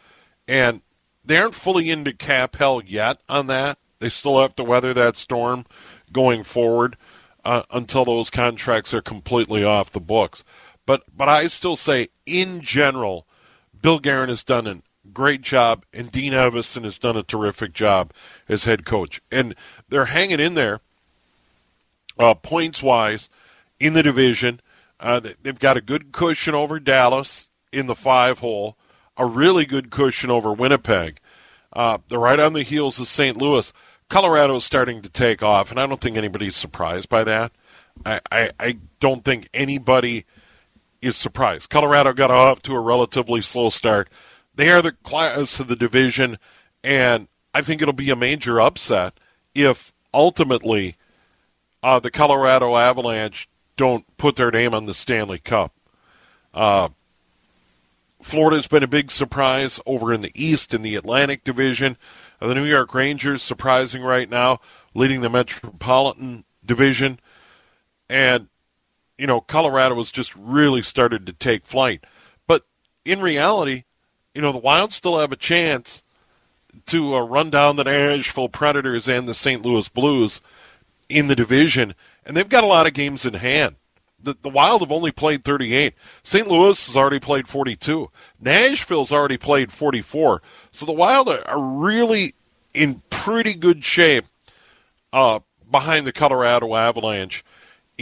And 0.46 0.82
they 1.24 1.38
aren't 1.38 1.54
fully 1.54 1.90
into 1.90 2.12
cap 2.12 2.56
hell 2.56 2.82
yet 2.84 3.18
on 3.28 3.46
that. 3.46 3.78
They 4.00 4.08
still 4.08 4.40
have 4.40 4.56
to 4.56 4.64
weather 4.64 4.92
that 4.94 5.16
storm 5.16 5.64
going 6.12 6.42
forward 6.42 6.96
uh, 7.44 7.62
until 7.70 8.04
those 8.04 8.30
contracts 8.30 8.92
are 8.92 9.02
completely 9.02 9.64
off 9.64 9.92
the 9.92 10.00
books. 10.00 10.44
But 10.86 11.02
but 11.14 11.28
I 11.28 11.46
still 11.48 11.76
say 11.76 12.08
in 12.26 12.60
general, 12.60 13.26
Bill 13.80 13.98
Guerin 13.98 14.28
has 14.28 14.44
done 14.44 14.66
a 14.66 14.82
great 15.12 15.42
job, 15.42 15.84
and 15.92 16.10
Dean 16.10 16.32
Evason 16.32 16.84
has 16.84 16.98
done 16.98 17.16
a 17.16 17.22
terrific 17.22 17.72
job 17.72 18.12
as 18.48 18.64
head 18.64 18.84
coach, 18.84 19.20
and 19.30 19.54
they're 19.88 20.06
hanging 20.06 20.40
in 20.40 20.54
there 20.54 20.80
uh, 22.18 22.34
points 22.34 22.82
wise 22.82 23.28
in 23.80 23.92
the 23.92 24.02
division. 24.02 24.60
Uh, 25.00 25.20
they've 25.42 25.58
got 25.58 25.76
a 25.76 25.80
good 25.80 26.12
cushion 26.12 26.54
over 26.54 26.78
Dallas 26.78 27.48
in 27.72 27.86
the 27.86 27.94
five 27.94 28.38
hole, 28.38 28.76
a 29.16 29.26
really 29.26 29.66
good 29.66 29.90
cushion 29.90 30.30
over 30.30 30.52
Winnipeg. 30.52 31.18
Uh, 31.72 31.98
they're 32.08 32.18
right 32.18 32.38
on 32.38 32.52
the 32.52 32.62
heels 32.62 33.00
of 33.00 33.08
St. 33.08 33.36
Louis. 33.36 33.72
Colorado 34.08 34.56
is 34.56 34.64
starting 34.64 35.02
to 35.02 35.08
take 35.08 35.42
off, 35.42 35.70
and 35.70 35.80
I 35.80 35.86
don't 35.86 36.00
think 36.00 36.16
anybody's 36.16 36.54
surprised 36.54 37.08
by 37.08 37.24
that. 37.24 37.52
I, 38.04 38.20
I, 38.30 38.50
I 38.60 38.78
don't 39.00 39.24
think 39.24 39.48
anybody 39.54 40.24
is 41.02 41.16
surprised. 41.16 41.68
Colorado 41.68 42.12
got 42.12 42.30
off 42.30 42.62
to 42.62 42.74
a 42.74 42.80
relatively 42.80 43.42
slow 43.42 43.68
start. 43.68 44.08
They 44.54 44.70
are 44.70 44.80
the 44.80 44.92
class 44.92 45.60
of 45.60 45.68
the 45.68 45.76
division, 45.76 46.38
and 46.82 47.28
I 47.52 47.60
think 47.60 47.82
it'll 47.82 47.92
be 47.92 48.10
a 48.10 48.16
major 48.16 48.60
upset 48.60 49.14
if 49.54 49.92
ultimately 50.14 50.96
uh, 51.82 51.98
the 51.98 52.10
Colorado 52.10 52.76
Avalanche 52.76 53.48
don't 53.76 54.04
put 54.16 54.36
their 54.36 54.50
name 54.50 54.74
on 54.74 54.86
the 54.86 54.94
Stanley 54.94 55.38
Cup. 55.38 55.72
Uh, 56.54 56.90
Florida's 58.22 58.68
been 58.68 58.84
a 58.84 58.88
big 58.88 59.10
surprise 59.10 59.80
over 59.84 60.12
in 60.12 60.20
the 60.20 60.30
East 60.34 60.72
in 60.72 60.82
the 60.82 60.94
Atlantic 60.94 61.42
Division. 61.42 61.96
Uh, 62.40 62.46
the 62.46 62.54
New 62.54 62.64
York 62.64 62.94
Rangers 62.94 63.42
surprising 63.42 64.02
right 64.02 64.30
now, 64.30 64.60
leading 64.94 65.22
the 65.22 65.30
Metropolitan 65.30 66.44
Division. 66.64 67.18
And 68.08 68.48
you 69.22 69.28
know, 69.28 69.40
Colorado 69.40 69.94
was 69.94 70.10
just 70.10 70.34
really 70.34 70.82
started 70.82 71.26
to 71.26 71.32
take 71.32 71.64
flight. 71.64 72.04
But 72.48 72.64
in 73.04 73.20
reality, 73.20 73.84
you 74.34 74.42
know, 74.42 74.50
the 74.50 74.58
Wild 74.58 74.92
still 74.92 75.16
have 75.20 75.30
a 75.30 75.36
chance 75.36 76.02
to 76.86 77.14
uh, 77.14 77.20
run 77.20 77.48
down 77.48 77.76
the 77.76 77.84
Nashville 77.84 78.48
Predators 78.48 79.08
and 79.08 79.28
the 79.28 79.32
St. 79.32 79.64
Louis 79.64 79.88
Blues 79.88 80.40
in 81.08 81.28
the 81.28 81.36
division, 81.36 81.94
and 82.26 82.36
they've 82.36 82.48
got 82.48 82.64
a 82.64 82.66
lot 82.66 82.88
of 82.88 82.94
games 82.94 83.24
in 83.24 83.34
hand. 83.34 83.76
The, 84.20 84.36
the 84.42 84.48
Wild 84.48 84.80
have 84.80 84.90
only 84.90 85.12
played 85.12 85.44
38. 85.44 85.94
St. 86.24 86.48
Louis 86.48 86.84
has 86.84 86.96
already 86.96 87.20
played 87.20 87.46
42. 87.46 88.10
Nashville's 88.40 89.12
already 89.12 89.36
played 89.36 89.70
44. 89.70 90.42
So 90.72 90.84
the 90.84 90.90
Wild 90.90 91.28
are, 91.28 91.46
are 91.46 91.62
really 91.62 92.34
in 92.74 93.02
pretty 93.08 93.54
good 93.54 93.84
shape 93.84 94.24
uh, 95.12 95.38
behind 95.70 96.08
the 96.08 96.12
Colorado 96.12 96.74
Avalanche 96.74 97.44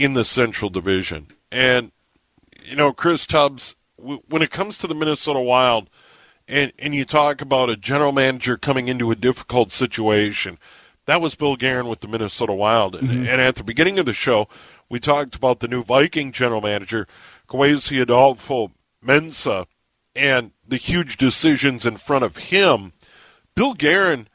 in 0.01 0.13
the 0.13 0.25
Central 0.25 0.69
Division. 0.69 1.27
And, 1.51 1.91
you 2.63 2.75
know, 2.75 2.91
Chris 2.91 3.27
Tubbs, 3.27 3.75
w- 3.97 4.21
when 4.27 4.41
it 4.41 4.49
comes 4.49 4.77
to 4.79 4.87
the 4.87 4.95
Minnesota 4.95 5.39
Wild, 5.39 5.89
and, 6.47 6.73
and 6.79 6.95
you 6.95 7.05
talk 7.05 7.41
about 7.41 7.69
a 7.69 7.77
general 7.77 8.11
manager 8.11 8.57
coming 8.57 8.87
into 8.87 9.11
a 9.11 9.15
difficult 9.15 9.71
situation, 9.71 10.57
that 11.05 11.21
was 11.21 11.35
Bill 11.35 11.55
Guerin 11.55 11.87
with 11.87 11.99
the 11.99 12.07
Minnesota 12.07 12.53
Wild. 12.53 12.95
Mm-hmm. 12.95 13.09
And, 13.09 13.27
and, 13.27 13.41
at 13.41 13.55
the 13.55 13.63
beginning 13.63 13.99
of 13.99 14.05
the 14.05 14.13
show, 14.13 14.47
we 14.89 14.99
talked 14.99 15.35
about 15.35 15.59
the 15.59 15.67
new 15.67 15.83
Viking 15.83 16.31
general 16.31 16.61
manager, 16.61 17.07
Kwesi 17.47 18.01
Adolfo 18.01 18.71
Mensa, 19.01 19.67
and 20.15 20.51
the 20.67 20.77
huge 20.77 21.17
decisions 21.17 21.85
in 21.85 21.97
front 21.97 22.25
of 22.25 22.37
him. 22.37 22.93
Bill 23.55 23.73
Guerin 23.73 24.27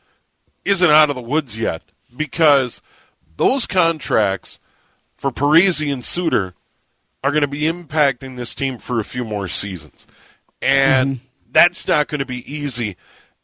isn't 0.65 0.91
out 0.91 1.11
of 1.11 1.17
the 1.17 1.23
woods 1.23 1.59
yet 1.59 1.83
because 2.17 2.83
those 3.37 3.67
contracts 3.67 4.59
for 5.17 5.31
Parise 5.31 5.93
and 5.93 6.05
Suter 6.05 6.55
are 7.25 7.31
going 7.31 7.43
to 7.43 7.49
be 7.49 7.63
impacting 7.63 8.37
this 8.37 8.55
team 8.55 8.79
for 8.79 9.01
a 9.01 9.05
few 9.05 9.25
more 9.25 9.49
seasons. 9.49 10.07
And 10.63 11.17
mm-hmm. 11.17 11.25
that's 11.51 11.89
not 11.89 12.09
going 12.09 12.21
to 12.21 12.27
be 12.27 12.53
easy 12.53 12.97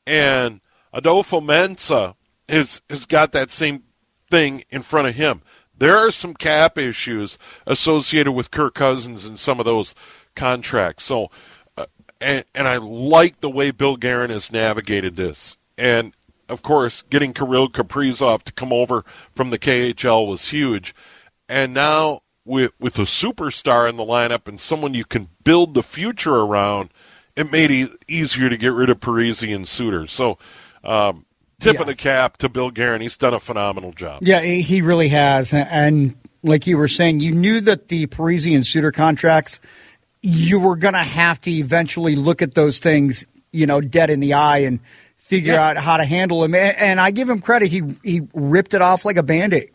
and 0.06 0.60
Adofo-Mensah 0.94 2.14
has 2.48 2.82
has 2.90 3.06
got 3.06 3.32
that 3.32 3.50
same 3.50 3.84
thing 4.30 4.64
in 4.70 4.82
front 4.82 5.08
of 5.08 5.14
him. 5.14 5.42
There 5.76 5.96
are 5.96 6.10
some 6.10 6.34
cap 6.34 6.78
issues 6.78 7.38
associated 7.66 8.32
with 8.32 8.50
Kirk 8.50 8.74
Cousins 8.74 9.24
and 9.24 9.38
some 9.38 9.58
of 9.58 9.64
those 9.64 9.94
contracts. 10.36 11.04
So, 11.04 11.30
uh, 11.76 11.86
and, 12.20 12.44
and 12.54 12.68
I 12.68 12.76
like 12.76 13.40
the 13.40 13.50
way 13.50 13.70
Bill 13.70 13.96
Guerin 13.96 14.30
has 14.30 14.52
navigated 14.52 15.16
this. 15.16 15.56
And 15.76 16.14
of 16.48 16.62
course, 16.62 17.02
getting 17.02 17.32
Kirill 17.32 17.68
Kaprizov 17.68 18.42
to 18.42 18.52
come 18.52 18.72
over 18.72 19.04
from 19.32 19.50
the 19.50 19.58
KHL 19.58 20.26
was 20.26 20.50
huge. 20.50 20.94
And 21.52 21.74
now 21.74 22.22
with 22.46 22.72
with 22.80 22.98
a 22.98 23.02
superstar 23.02 23.86
in 23.86 23.96
the 23.96 24.04
lineup 24.04 24.48
and 24.48 24.58
someone 24.58 24.94
you 24.94 25.04
can 25.04 25.28
build 25.44 25.74
the 25.74 25.82
future 25.82 26.34
around, 26.34 26.88
it 27.36 27.52
made 27.52 27.70
it 27.70 27.90
easier 28.08 28.48
to 28.48 28.56
get 28.56 28.72
rid 28.72 28.88
of 28.88 29.00
Parise 29.00 29.54
and 29.54 29.68
Suter. 29.68 30.06
So, 30.06 30.38
um, 30.82 31.26
tip 31.60 31.74
yeah. 31.74 31.82
of 31.82 31.86
the 31.86 31.94
cap 31.94 32.38
to 32.38 32.48
Bill 32.48 32.70
Guerin. 32.70 33.02
He's 33.02 33.18
done 33.18 33.34
a 33.34 33.38
phenomenal 33.38 33.92
job. 33.92 34.22
Yeah, 34.22 34.40
he 34.40 34.80
really 34.80 35.08
has. 35.10 35.52
And 35.52 36.16
like 36.42 36.66
you 36.66 36.78
were 36.78 36.88
saying, 36.88 37.20
you 37.20 37.32
knew 37.32 37.60
that 37.60 37.88
the 37.88 38.06
Parise 38.06 38.54
and 38.54 38.66
Suter 38.66 38.90
contracts, 38.90 39.60
you 40.22 40.58
were 40.58 40.76
going 40.76 40.94
to 40.94 41.00
have 41.00 41.38
to 41.42 41.50
eventually 41.50 42.16
look 42.16 42.40
at 42.40 42.54
those 42.54 42.78
things, 42.78 43.26
you 43.52 43.66
know, 43.66 43.82
dead 43.82 44.08
in 44.08 44.20
the 44.20 44.32
eye 44.32 44.60
and 44.60 44.80
figure 45.18 45.52
yeah. 45.52 45.68
out 45.68 45.76
how 45.76 45.98
to 45.98 46.04
handle 46.06 46.40
them. 46.40 46.54
And 46.54 46.98
I 46.98 47.10
give 47.10 47.28
him 47.28 47.42
credit; 47.42 47.70
he 47.70 47.82
he 48.02 48.22
ripped 48.32 48.72
it 48.72 48.80
off 48.80 49.04
like 49.04 49.18
a 49.18 49.22
band 49.22 49.52
aid. 49.52 49.71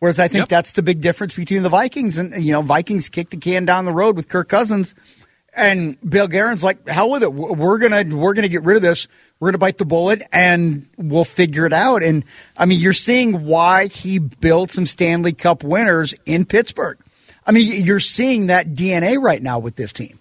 Whereas 0.00 0.18
I 0.18 0.28
think 0.28 0.42
yep. 0.42 0.48
that's 0.48 0.72
the 0.72 0.82
big 0.82 1.00
difference 1.00 1.34
between 1.34 1.62
the 1.62 1.68
Vikings 1.68 2.18
and 2.18 2.42
you 2.42 2.52
know 2.52 2.62
Vikings 2.62 3.08
kicked 3.08 3.30
the 3.30 3.36
can 3.36 3.64
down 3.64 3.84
the 3.84 3.92
road 3.92 4.16
with 4.16 4.28
Kirk 4.28 4.48
Cousins, 4.48 4.94
and 5.54 5.98
Bill 6.08 6.26
Guerin's 6.26 6.64
like 6.64 6.88
hell 6.88 7.10
with 7.10 7.22
it. 7.22 7.32
We're 7.32 7.78
gonna 7.78 8.04
we're 8.16 8.32
gonna 8.32 8.48
get 8.48 8.62
rid 8.64 8.76
of 8.76 8.82
this. 8.82 9.08
We're 9.38 9.48
gonna 9.50 9.58
bite 9.58 9.78
the 9.78 9.84
bullet 9.84 10.22
and 10.32 10.88
we'll 10.96 11.24
figure 11.24 11.66
it 11.66 11.74
out. 11.74 12.02
And 12.02 12.24
I 12.56 12.64
mean, 12.64 12.80
you're 12.80 12.92
seeing 12.94 13.44
why 13.44 13.86
he 13.86 14.18
built 14.18 14.70
some 14.70 14.86
Stanley 14.86 15.34
Cup 15.34 15.62
winners 15.62 16.14
in 16.24 16.46
Pittsburgh. 16.46 16.98
I 17.46 17.52
mean, 17.52 17.84
you're 17.84 18.00
seeing 18.00 18.46
that 18.46 18.68
DNA 18.68 19.20
right 19.20 19.42
now 19.42 19.58
with 19.58 19.76
this 19.76 19.92
team. 19.92 20.18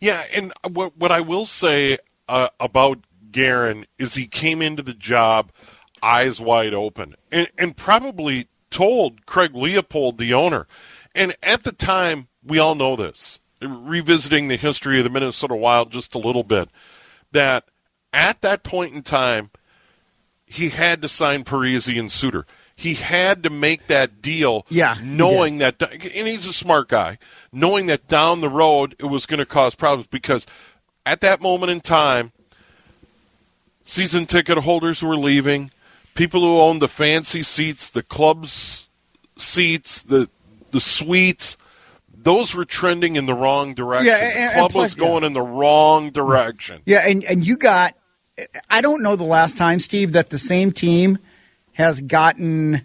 Yeah, 0.00 0.24
and 0.34 0.52
what 0.70 0.96
what 0.96 1.12
I 1.12 1.20
will 1.20 1.46
say 1.46 1.98
uh, 2.28 2.48
about 2.58 3.00
Guerin 3.30 3.86
is 3.98 4.14
he 4.14 4.26
came 4.26 4.62
into 4.62 4.82
the 4.82 4.94
job 4.94 5.50
eyes 6.02 6.40
wide 6.40 6.74
open 6.74 7.16
and, 7.32 7.48
and 7.56 7.76
probably 7.76 8.46
told 8.74 9.24
Craig 9.24 9.54
Leopold, 9.54 10.18
the 10.18 10.34
owner. 10.34 10.66
And 11.14 11.34
at 11.42 11.62
the 11.62 11.72
time, 11.72 12.26
we 12.44 12.58
all 12.58 12.74
know 12.74 12.96
this, 12.96 13.38
revisiting 13.62 14.48
the 14.48 14.56
history 14.56 14.98
of 14.98 15.04
the 15.04 15.10
Minnesota 15.10 15.54
Wild 15.54 15.92
just 15.92 16.14
a 16.14 16.18
little 16.18 16.42
bit, 16.42 16.68
that 17.30 17.64
at 18.12 18.40
that 18.42 18.64
point 18.64 18.92
in 18.92 19.02
time, 19.02 19.50
he 20.44 20.70
had 20.70 21.00
to 21.02 21.08
sign 21.08 21.44
Parise 21.44 21.98
and 21.98 22.10
Suter. 22.10 22.46
He 22.76 22.94
had 22.94 23.44
to 23.44 23.50
make 23.50 23.86
that 23.86 24.20
deal, 24.20 24.66
yeah, 24.68 24.96
knowing 25.00 25.58
that, 25.58 25.80
and 25.80 26.26
he's 26.26 26.48
a 26.48 26.52
smart 26.52 26.88
guy, 26.88 27.18
knowing 27.52 27.86
that 27.86 28.08
down 28.08 28.40
the 28.40 28.48
road 28.48 28.96
it 28.98 29.06
was 29.06 29.26
going 29.26 29.38
to 29.38 29.46
cause 29.46 29.76
problems 29.76 30.08
because 30.08 30.44
at 31.06 31.20
that 31.20 31.40
moment 31.40 31.70
in 31.70 31.80
time, 31.80 32.32
season 33.84 34.26
ticket 34.26 34.58
holders 34.58 35.04
were 35.04 35.16
leaving 35.16 35.70
people 36.14 36.40
who 36.40 36.60
own 36.60 36.78
the 36.78 36.88
fancy 36.88 37.42
seats, 37.42 37.90
the 37.90 38.02
clubs 38.02 38.88
seats, 39.36 40.02
the 40.02 40.28
the 40.70 40.80
suites, 40.80 41.56
those 42.16 42.54
were 42.54 42.64
trending 42.64 43.16
in 43.16 43.26
the 43.26 43.34
wrong 43.34 43.74
direction. 43.74 44.06
Yeah, 44.06 44.16
and, 44.16 44.50
the 44.50 44.54
club 44.54 44.70
plus, 44.72 44.84
was 44.84 44.94
going 44.94 45.22
yeah. 45.22 45.26
in 45.28 45.32
the 45.32 45.42
wrong 45.42 46.10
direction. 46.10 46.82
Yeah, 46.86 47.06
and 47.06 47.24
and 47.24 47.46
you 47.46 47.56
got 47.56 47.94
I 48.68 48.80
don't 48.80 49.02
know 49.02 49.16
the 49.16 49.24
last 49.24 49.56
time, 49.56 49.80
Steve, 49.80 50.12
that 50.12 50.30
the 50.30 50.38
same 50.38 50.72
team 50.72 51.18
has 51.72 52.00
gotten 52.00 52.82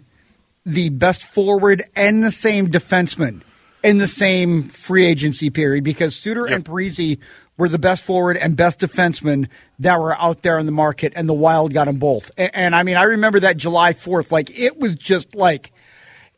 the 0.66 0.90
best 0.90 1.24
forward 1.24 1.82
and 1.96 2.22
the 2.22 2.30
same 2.30 2.68
defenseman 2.68 3.42
in 3.82 3.98
the 3.98 4.06
same 4.06 4.64
free 4.64 5.06
agency 5.06 5.50
period 5.50 5.82
because 5.82 6.14
Suter 6.14 6.46
yep. 6.46 6.56
and 6.56 6.64
Parise 6.64 7.18
were 7.60 7.68
the 7.68 7.78
best 7.78 8.02
forward 8.02 8.36
and 8.36 8.56
best 8.56 8.80
defenseman 8.80 9.48
that 9.78 10.00
were 10.00 10.16
out 10.16 10.42
there 10.42 10.58
in 10.58 10.66
the 10.66 10.72
market, 10.72 11.12
and 11.14 11.28
the 11.28 11.34
Wild 11.34 11.72
got 11.72 11.84
them 11.84 11.98
both. 11.98 12.32
And, 12.36 12.50
and 12.54 12.74
I 12.74 12.82
mean, 12.82 12.96
I 12.96 13.04
remember 13.04 13.40
that 13.40 13.56
July 13.58 13.92
4th, 13.92 14.32
like, 14.32 14.58
it 14.58 14.78
was 14.78 14.96
just 14.96 15.36
like. 15.36 15.72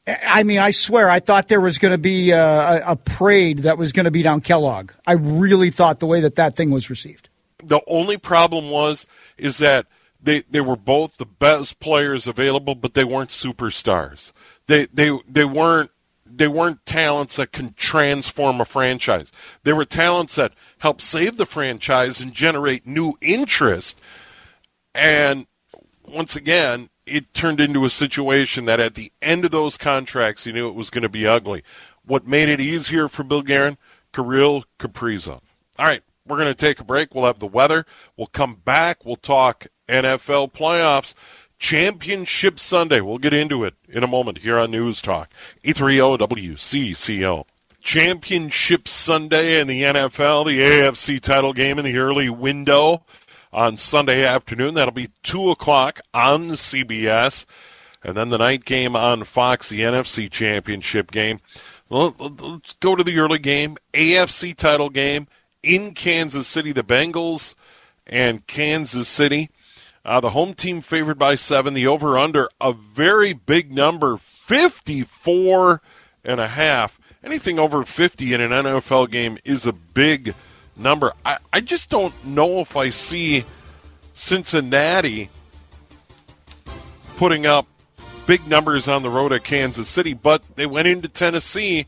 I 0.05 0.43
mean, 0.43 0.59
I 0.59 0.73
swear, 0.73 1.09
I 1.09 1.21
thought 1.21 1.47
there 1.47 1.61
was 1.61 1.79
going 1.79 1.93
to 1.93 1.99
be 1.99 2.33
a, 2.33 2.83
a 2.85 2.97
parade 2.97 3.59
that 3.59 3.79
was 3.79 3.93
going 3.93 4.07
to 4.07 4.11
be 4.11 4.23
down 4.25 4.41
Kellogg. 4.41 4.91
I 5.07 5.13
really 5.13 5.71
thought 5.71 6.01
the 6.01 6.09
way 6.09 6.23
that 6.23 6.35
that 6.35 6.57
thing 6.57 6.73
was 6.73 6.91
received. 6.91 7.29
The 7.63 7.81
only 7.87 8.17
problem 8.17 8.69
was 8.69 9.07
is 9.39 9.59
that 9.59 9.87
they 10.21 10.41
they 10.51 10.61
were 10.61 10.75
both 10.75 11.19
the 11.19 11.25
best 11.25 11.79
players 11.79 12.27
available, 12.27 12.75
but 12.75 12.95
they 12.95 13.05
weren't 13.05 13.31
superstars. 13.31 14.33
They 14.67 14.87
they 14.87 15.17
they 15.29 15.45
weren't 15.45 15.92
they 16.35 16.49
weren't 16.49 16.85
talents 16.87 17.37
that 17.37 17.53
can 17.53 17.75
transform 17.75 18.61
a 18.61 18.65
franchise. 18.65 19.31
They 19.65 19.73
were 19.73 19.85
talents 19.85 20.37
that 20.37 20.53
help 20.79 21.01
save 21.01 21.37
the 21.37 21.47
franchise 21.47 22.21
and 22.21 22.33
generate 22.33 22.87
new 22.87 23.15
interest. 23.21 24.01
And 24.95 25.47
once 26.07 26.35
again, 26.37 26.89
it 27.07 27.35
turned 27.35 27.61
into 27.61 27.85
a 27.85 27.91
situation 27.91 28.65
that 28.65 28.81
at 28.81 28.95
the 28.95 29.13
end 29.21 29.45
of 29.45 29.51
those 29.51 29.77
contracts, 29.77 30.47
you 30.47 30.53
knew 30.53 30.69
it 30.69 30.75
was 30.75 30.91
going 30.91 31.03
to 31.03 31.09
be 31.09 31.27
ugly. 31.27 31.63
What 32.05 32.27
made 32.27 32.49
it 32.49 32.61
easier 32.61 33.09
for 33.09 33.25
Bill 33.25 33.43
Guerin? 33.43 33.77
Kirill 34.13 34.65
Kaprizov. 34.79 35.41
All 35.79 35.87
right, 35.87 36.03
we're 36.27 36.37
going 36.37 36.49
to 36.49 36.55
take 36.55 36.81
a 36.81 36.85
break. 36.85 37.15
We'll 37.15 37.25
have 37.25 37.39
the 37.39 37.47
weather. 37.47 37.87
We'll 38.17 38.27
come 38.27 38.55
back. 38.55 39.05
We'll 39.05 39.17
talk 39.17 39.67
NFL 39.89 40.53
playoffs. 40.53 41.15
Championship 41.63 42.59
Sunday. 42.59 43.01
We'll 43.01 43.19
get 43.19 43.33
into 43.33 43.63
it 43.63 43.75
in 43.89 44.03
a 44.03 44.09
moment 44.09 44.39
here 44.39 44.59
on 44.59 44.73
News 44.73 45.01
Talk. 45.01 45.31
830 45.63 46.27
WCCO. 46.27 47.45
Championship 47.81 48.89
Sunday 48.89 49.61
in 49.61 49.69
the 49.69 49.83
NFL, 49.85 50.47
the 50.47 50.61
AFC 50.61 51.21
title 51.21 51.53
game 51.53 51.79
in 51.79 51.85
the 51.85 51.97
early 51.99 52.29
window 52.29 53.05
on 53.53 53.77
Sunday 53.77 54.25
afternoon. 54.25 54.75
That'll 54.75 54.93
be 54.93 55.11
2 55.23 55.53
o'clock 55.53 56.01
on 56.13 56.51
CBS. 56.51 57.47
And 58.03 58.17
then 58.17 58.31
the 58.31 58.39
night 58.39 58.65
game 58.65 58.97
on 58.97 59.23
Fox, 59.23 59.69
the 59.69 59.83
NFC 59.83 60.29
Championship 60.29 61.13
game. 61.13 61.39
Let's 61.89 62.73
go 62.81 62.97
to 62.97 63.05
the 63.05 63.19
early 63.21 63.39
game. 63.39 63.77
AFC 63.95 64.57
title 64.57 64.91
game 64.91 65.29
in 65.63 65.95
Kansas 65.95 66.49
City. 66.49 66.73
The 66.73 66.83
Bengals 66.83 67.55
and 68.05 68.45
Kansas 68.49 69.07
City. 69.09 69.53
Uh, 70.05 70.21
the 70.21 70.31
home 70.31 70.55
team 70.55 70.81
favored 70.81 71.19
by 71.19 71.35
seven. 71.37 71.75
The 71.75 71.87
over 71.87 72.19
under 72.19 72.49
a 72.61 72.73
very 72.73 73.33
big 73.33 73.73
number, 73.73 74.17
54 74.17 75.81
and 76.25 76.41
a 76.41 76.49
half. 76.49 76.99
Anything 77.23 77.59
over 77.59 77.85
50 77.85 78.35
in 78.35 78.41
an 78.41 78.51
NFL 78.51 79.11
game 79.11 79.39
is 79.45 79.67
a 79.67 79.73
big 79.73 80.35
number. 80.77 81.13
I, 81.25 81.39
I 81.53 81.61
just 81.61 81.89
don't 81.89 82.25
know 82.25 82.59
if 82.59 82.77
I 82.77 82.91
see 82.91 83.45
Cincinnati 84.15 85.31
putting 87.17 87.47
up 87.47 87.67
big 88.27 88.47
numbers 88.49 88.89
on 88.89 89.03
the 89.03 89.11
road 89.11 89.33
at 89.33 89.45
Kansas 89.45 89.89
City, 89.89 90.15
but 90.15 90.43
they 90.57 90.67
went 90.67 90.89
into 90.89 91.09
Tennessee 91.09 91.87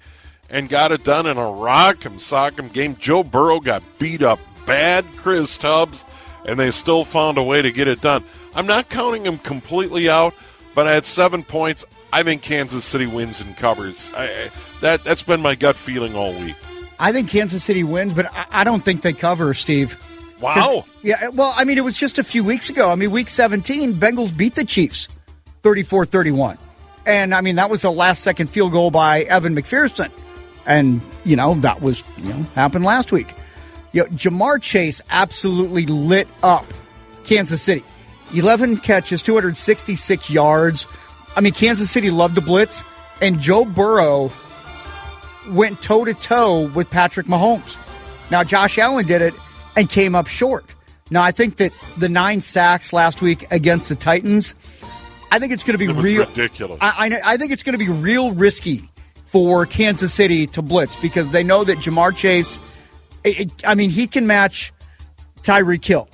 and 0.49 0.69
got 0.69 0.93
it 0.93 1.03
done 1.03 1.27
in 1.27 1.37
a 1.37 1.41
rock'em 1.41 2.17
sock'em 2.17 2.73
game. 2.73 2.97
Joe 2.97 3.25
Burrow 3.25 3.59
got 3.59 3.83
beat 3.99 4.23
up 4.23 4.39
bad. 4.67 5.05
Chris 5.17 5.59
Tubbs 5.59 6.05
and 6.45 6.59
they 6.59 6.71
still 6.71 7.05
found 7.05 7.39
a 7.39 7.43
way 7.43 7.63
to 7.63 7.73
get 7.73 7.89
it 7.89 8.01
done. 8.01 8.25
I'm 8.55 8.67
not 8.67 8.89
counting 8.89 9.23
them 9.23 9.39
completely 9.39 10.09
out, 10.09 10.35
but 10.75 10.87
at 10.87 11.07
seven 11.07 11.43
points, 11.43 11.85
I 12.13 12.23
think 12.23 12.43
Kansas 12.43 12.85
City 12.85 13.07
wins 13.07 13.41
and 13.41 13.57
covers. 13.57 14.11
I, 14.17 14.51
that 14.81 15.05
that's 15.05 15.23
been 15.23 15.41
my 15.41 15.55
gut 15.55 15.77
feeling 15.77 16.15
all 16.15 16.33
week. 16.33 16.57
I 16.99 17.13
think 17.13 17.29
Kansas 17.29 17.65
City 17.65 17.83
wins, 17.83 18.15
but 18.15 18.33
I, 18.33 18.47
I 18.51 18.65
don't 18.65 18.85
think 18.85 19.03
they 19.03 19.13
cover, 19.13 19.53
Steve. 19.55 19.99
Wow. 20.41 20.85
Yeah, 21.03 21.29
well, 21.31 21.55
I 21.57 21.65
mean, 21.65 21.79
it 21.79 21.85
was 21.85 21.97
just 21.97 22.19
a 22.19 22.25
few 22.25 22.45
weeks 22.45 22.69
ago. 22.69 22.91
I 22.91 22.95
mean, 22.97 23.11
week 23.11 23.29
17, 23.29 23.95
Bengals 23.95 24.37
beat 24.37 24.55
the 24.55 24.65
Chiefs 24.65 25.09
34 25.63 26.07
31. 26.07 26.59
And 27.07 27.35
I 27.35 27.41
mean, 27.41 27.57
that 27.57 27.71
was 27.71 27.85
a 27.85 27.91
last 27.91 28.23
second 28.23 28.49
field 28.49 28.73
goal 28.73 28.91
by 28.91 29.23
Evan 29.23 29.55
McPherson. 29.55 30.11
And, 30.67 31.01
you 31.25 31.37
know, 31.37 31.55
that 31.57 31.83
was, 31.83 32.03
you 32.17 32.29
know, 32.29 32.43
happened 32.55 32.85
last 32.85 33.13
week. 33.13 33.35
You 33.95 34.03
know, 34.03 34.09
Ja'Marr 34.09 34.61
Chase 34.61 35.01
absolutely 35.09 35.87
lit 35.87 36.27
up 36.43 36.67
Kansas 37.23 37.63
City. 37.63 37.85
11 38.35 38.79
catches, 38.79 39.23
266 39.23 40.31
yards. 40.31 40.89
I 41.37 41.41
mean, 41.41 41.53
Kansas 41.53 41.93
City 41.93 42.11
loved 42.11 42.35
the 42.35 42.41
blitz, 42.41 42.83
and 43.23 43.41
Joe 43.41 43.65
Burrow 43.65 44.33
went 45.49 45.81
toe 45.81 46.05
to 46.05 46.13
toe 46.13 46.67
with 46.75 46.91
Patrick 46.91 47.27
Mahomes. 47.27 47.79
Now, 48.33 48.43
Josh 48.43 48.79
Allen 48.79 49.07
did 49.07 49.23
it 49.23 49.35
and 49.77 49.89
came 49.89 50.17
up 50.17 50.27
short. 50.27 50.75
Now, 51.11 51.23
I 51.23 51.31
think 51.31 51.59
that 51.59 51.73
the 51.97 52.09
nine 52.09 52.41
sacks 52.41 52.93
last 52.93 53.23
week 53.23 53.47
against 53.53 53.89
the 53.91 53.95
Titans, 53.95 54.57
I 55.31 55.39
think 55.39 55.53
it's 55.53 55.63
going 55.63 55.79
to 55.79 55.87
be 55.87 55.93
real 55.93 56.27
ridiculous. 56.27 56.79
I, 56.81 57.21
I, 57.25 57.35
I 57.35 57.37
think 57.37 57.53
it's 57.53 57.63
going 57.63 57.79
to 57.79 57.85
be 57.85 57.91
real 57.91 58.33
risky 58.33 58.91
for 59.25 59.67
Kansas 59.67 60.13
City 60.13 60.49
to 60.49 60.63
blitz 60.63 60.97
because 60.97 61.29
they 61.29 61.45
know 61.45 61.63
that 61.63 61.79
Ja'Marr 61.79 62.17
Chase– 62.17 62.59
I 63.25 63.75
mean, 63.75 63.91
he 63.91 64.07
can 64.07 64.27
match 64.27 64.73
Tyreek 65.43 65.85
Hill, 65.85 66.09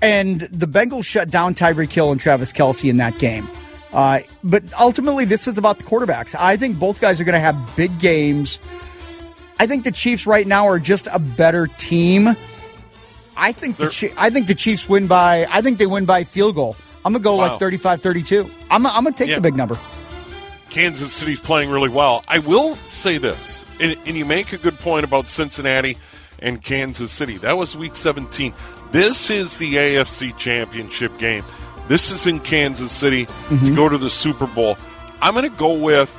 And 0.00 0.40
the 0.40 0.66
Bengals 0.66 1.04
shut 1.04 1.30
down 1.30 1.54
Tyreek 1.54 1.92
Hill 1.92 2.12
and 2.12 2.20
Travis 2.20 2.52
Kelce 2.52 2.88
in 2.88 2.96
that 2.98 3.18
game. 3.18 3.48
Uh, 3.92 4.20
but 4.42 4.62
ultimately, 4.80 5.24
this 5.24 5.46
is 5.46 5.58
about 5.58 5.78
the 5.78 5.84
quarterbacks. 5.84 6.34
I 6.38 6.56
think 6.56 6.78
both 6.78 7.00
guys 7.00 7.20
are 7.20 7.24
going 7.24 7.34
to 7.34 7.40
have 7.40 7.76
big 7.76 7.98
games. 7.98 8.58
I 9.60 9.66
think 9.66 9.84
the 9.84 9.92
Chiefs 9.92 10.26
right 10.26 10.46
now 10.46 10.66
are 10.66 10.78
just 10.78 11.06
a 11.12 11.18
better 11.18 11.66
team. 11.66 12.34
I 13.36 13.52
think 13.52 13.76
the 13.76 14.12
I 14.16 14.30
think 14.30 14.46
the 14.46 14.54
Chiefs 14.54 14.88
win 14.88 15.06
by 15.06 15.46
I 15.50 15.62
think 15.62 15.78
they 15.78 15.86
win 15.86 16.04
by 16.04 16.24
field 16.24 16.54
goal. 16.54 16.76
I'm 17.04 17.12
gonna 17.12 17.22
go 17.22 17.36
wow. 17.36 17.52
like 17.52 17.60
35-32. 17.60 18.50
I'm 18.70 18.86
I'm 18.86 19.04
gonna 19.04 19.12
take 19.12 19.28
yeah. 19.28 19.36
the 19.36 19.40
big 19.40 19.56
number. 19.56 19.78
Kansas 20.70 21.12
City's 21.12 21.40
playing 21.40 21.70
really 21.70 21.88
well. 21.88 22.24
I 22.28 22.38
will 22.38 22.76
say 22.90 23.18
this, 23.18 23.64
and, 23.80 23.96
and 24.06 24.16
you 24.16 24.24
make 24.24 24.52
a 24.52 24.58
good 24.58 24.78
point 24.78 25.04
about 25.04 25.28
Cincinnati 25.28 25.98
and 26.42 26.62
Kansas 26.62 27.10
City. 27.10 27.38
That 27.38 27.56
was 27.56 27.76
Week 27.76 27.96
17. 27.96 28.52
This 28.90 29.30
is 29.30 29.56
the 29.58 29.74
AFC 29.74 30.36
Championship 30.36 31.16
game. 31.18 31.44
This 31.88 32.10
is 32.10 32.26
in 32.26 32.40
Kansas 32.40 32.92
City 32.92 33.26
mm-hmm. 33.26 33.66
to 33.66 33.74
go 33.74 33.88
to 33.88 33.96
the 33.96 34.10
Super 34.10 34.46
Bowl. 34.46 34.76
I'm 35.20 35.34
going 35.34 35.50
to 35.50 35.56
go 35.56 35.72
with. 35.72 36.16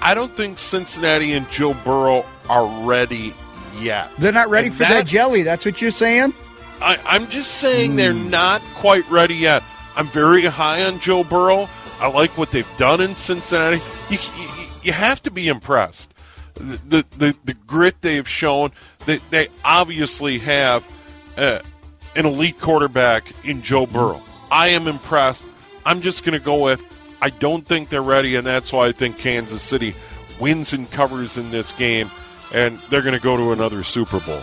I 0.00 0.14
don't 0.14 0.36
think 0.36 0.58
Cincinnati 0.58 1.32
and 1.32 1.50
Joe 1.50 1.74
Burrow 1.74 2.24
are 2.48 2.86
ready 2.86 3.34
yet. 3.80 4.10
They're 4.18 4.30
not 4.30 4.50
ready 4.50 4.68
and 4.68 4.76
for 4.76 4.84
that, 4.84 4.90
that, 4.90 5.06
jelly. 5.06 5.42
That's 5.42 5.64
what 5.64 5.80
you're 5.80 5.90
saying. 5.90 6.32
I, 6.80 7.16
am 7.16 7.28
just 7.28 7.52
saying 7.52 7.92
mm. 7.92 7.96
they're 7.96 8.12
not 8.12 8.60
quite 8.74 9.08
ready 9.10 9.34
yet. 9.34 9.62
I'm 9.96 10.06
very 10.06 10.44
high 10.44 10.84
on 10.84 11.00
Joe 11.00 11.24
Burrow. 11.24 11.68
I 11.98 12.08
like 12.08 12.36
what 12.36 12.50
they've 12.50 12.68
done 12.76 13.00
in 13.00 13.16
Cincinnati. 13.16 13.82
You, 14.10 14.18
you, 14.38 14.48
you 14.82 14.92
have 14.92 15.22
to 15.22 15.30
be 15.30 15.48
impressed. 15.48 16.12
The, 16.56 16.80
the, 16.88 17.06
the, 17.16 17.36
the 17.44 17.54
grit 17.54 17.96
they've 18.00 18.28
shown. 18.28 18.72
They, 19.04 19.18
they 19.30 19.48
obviously 19.64 20.38
have 20.38 20.86
uh, 21.36 21.60
an 22.14 22.26
elite 22.26 22.60
quarterback 22.60 23.32
in 23.44 23.62
Joe 23.62 23.86
Burrow. 23.86 24.22
I 24.50 24.68
am 24.68 24.88
impressed. 24.88 25.44
I'm 25.84 26.00
just 26.00 26.24
going 26.24 26.38
to 26.38 26.44
go 26.44 26.62
with 26.62 26.82
I 27.20 27.30
don't 27.30 27.66
think 27.66 27.88
they're 27.88 28.02
ready, 28.02 28.36
and 28.36 28.46
that's 28.46 28.72
why 28.72 28.88
I 28.88 28.92
think 28.92 29.18
Kansas 29.18 29.62
City 29.62 29.94
wins 30.38 30.72
and 30.72 30.90
covers 30.90 31.36
in 31.36 31.50
this 31.50 31.72
game, 31.72 32.10
and 32.52 32.78
they're 32.90 33.02
going 33.02 33.14
to 33.14 33.20
go 33.20 33.36
to 33.36 33.52
another 33.52 33.82
Super 33.84 34.20
Bowl. 34.20 34.42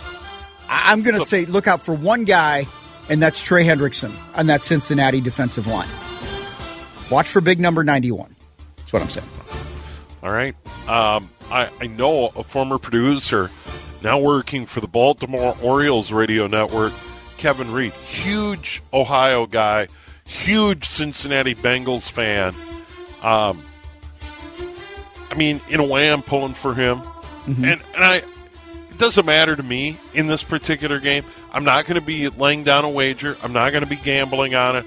I'm 0.68 1.02
going 1.02 1.14
to 1.14 1.20
so, 1.20 1.26
say 1.26 1.44
look 1.46 1.66
out 1.66 1.80
for 1.80 1.94
one 1.94 2.24
guy, 2.24 2.66
and 3.08 3.22
that's 3.22 3.40
Trey 3.40 3.64
Hendrickson 3.64 4.14
on 4.34 4.48
that 4.48 4.64
Cincinnati 4.64 5.20
defensive 5.20 5.66
line. 5.66 5.88
Watch 7.10 7.28
for 7.28 7.40
big 7.40 7.60
number 7.60 7.84
91. 7.84 8.34
That's 8.76 8.92
what 8.92 9.02
I'm 9.02 9.10
saying. 9.10 9.28
All 10.22 10.32
right. 10.32 10.54
Um, 10.88 11.28
I, 11.50 11.70
I 11.80 11.86
know 11.86 12.26
a 12.36 12.42
former 12.42 12.78
producer 12.78 13.50
now 14.02 14.18
working 14.18 14.66
for 14.66 14.80
the 14.80 14.86
Baltimore 14.86 15.56
Orioles 15.62 16.12
radio 16.12 16.46
network, 16.46 16.92
Kevin 17.38 17.72
Reed. 17.72 17.92
Huge 17.92 18.82
Ohio 18.92 19.46
guy, 19.46 19.88
huge 20.24 20.86
Cincinnati 20.86 21.54
Bengals 21.54 22.08
fan. 22.10 22.54
Um, 23.22 23.64
I 25.30 25.34
mean, 25.36 25.60
in 25.68 25.80
a 25.80 25.86
way, 25.86 26.12
I'm 26.12 26.22
pulling 26.22 26.54
for 26.54 26.74
him. 26.74 26.98
Mm-hmm. 26.98 27.64
And, 27.64 27.82
and 27.94 28.04
I, 28.04 28.16
it 28.16 28.98
doesn't 28.98 29.26
matter 29.26 29.56
to 29.56 29.62
me 29.62 29.98
in 30.12 30.26
this 30.26 30.42
particular 30.42 31.00
game. 31.00 31.24
I'm 31.50 31.64
not 31.64 31.86
going 31.86 32.00
to 32.00 32.06
be 32.06 32.28
laying 32.28 32.64
down 32.64 32.84
a 32.84 32.90
wager. 32.90 33.36
I'm 33.42 33.52
not 33.52 33.70
going 33.70 33.84
to 33.84 33.90
be 33.90 33.96
gambling 33.96 34.54
on 34.54 34.76
it. 34.76 34.86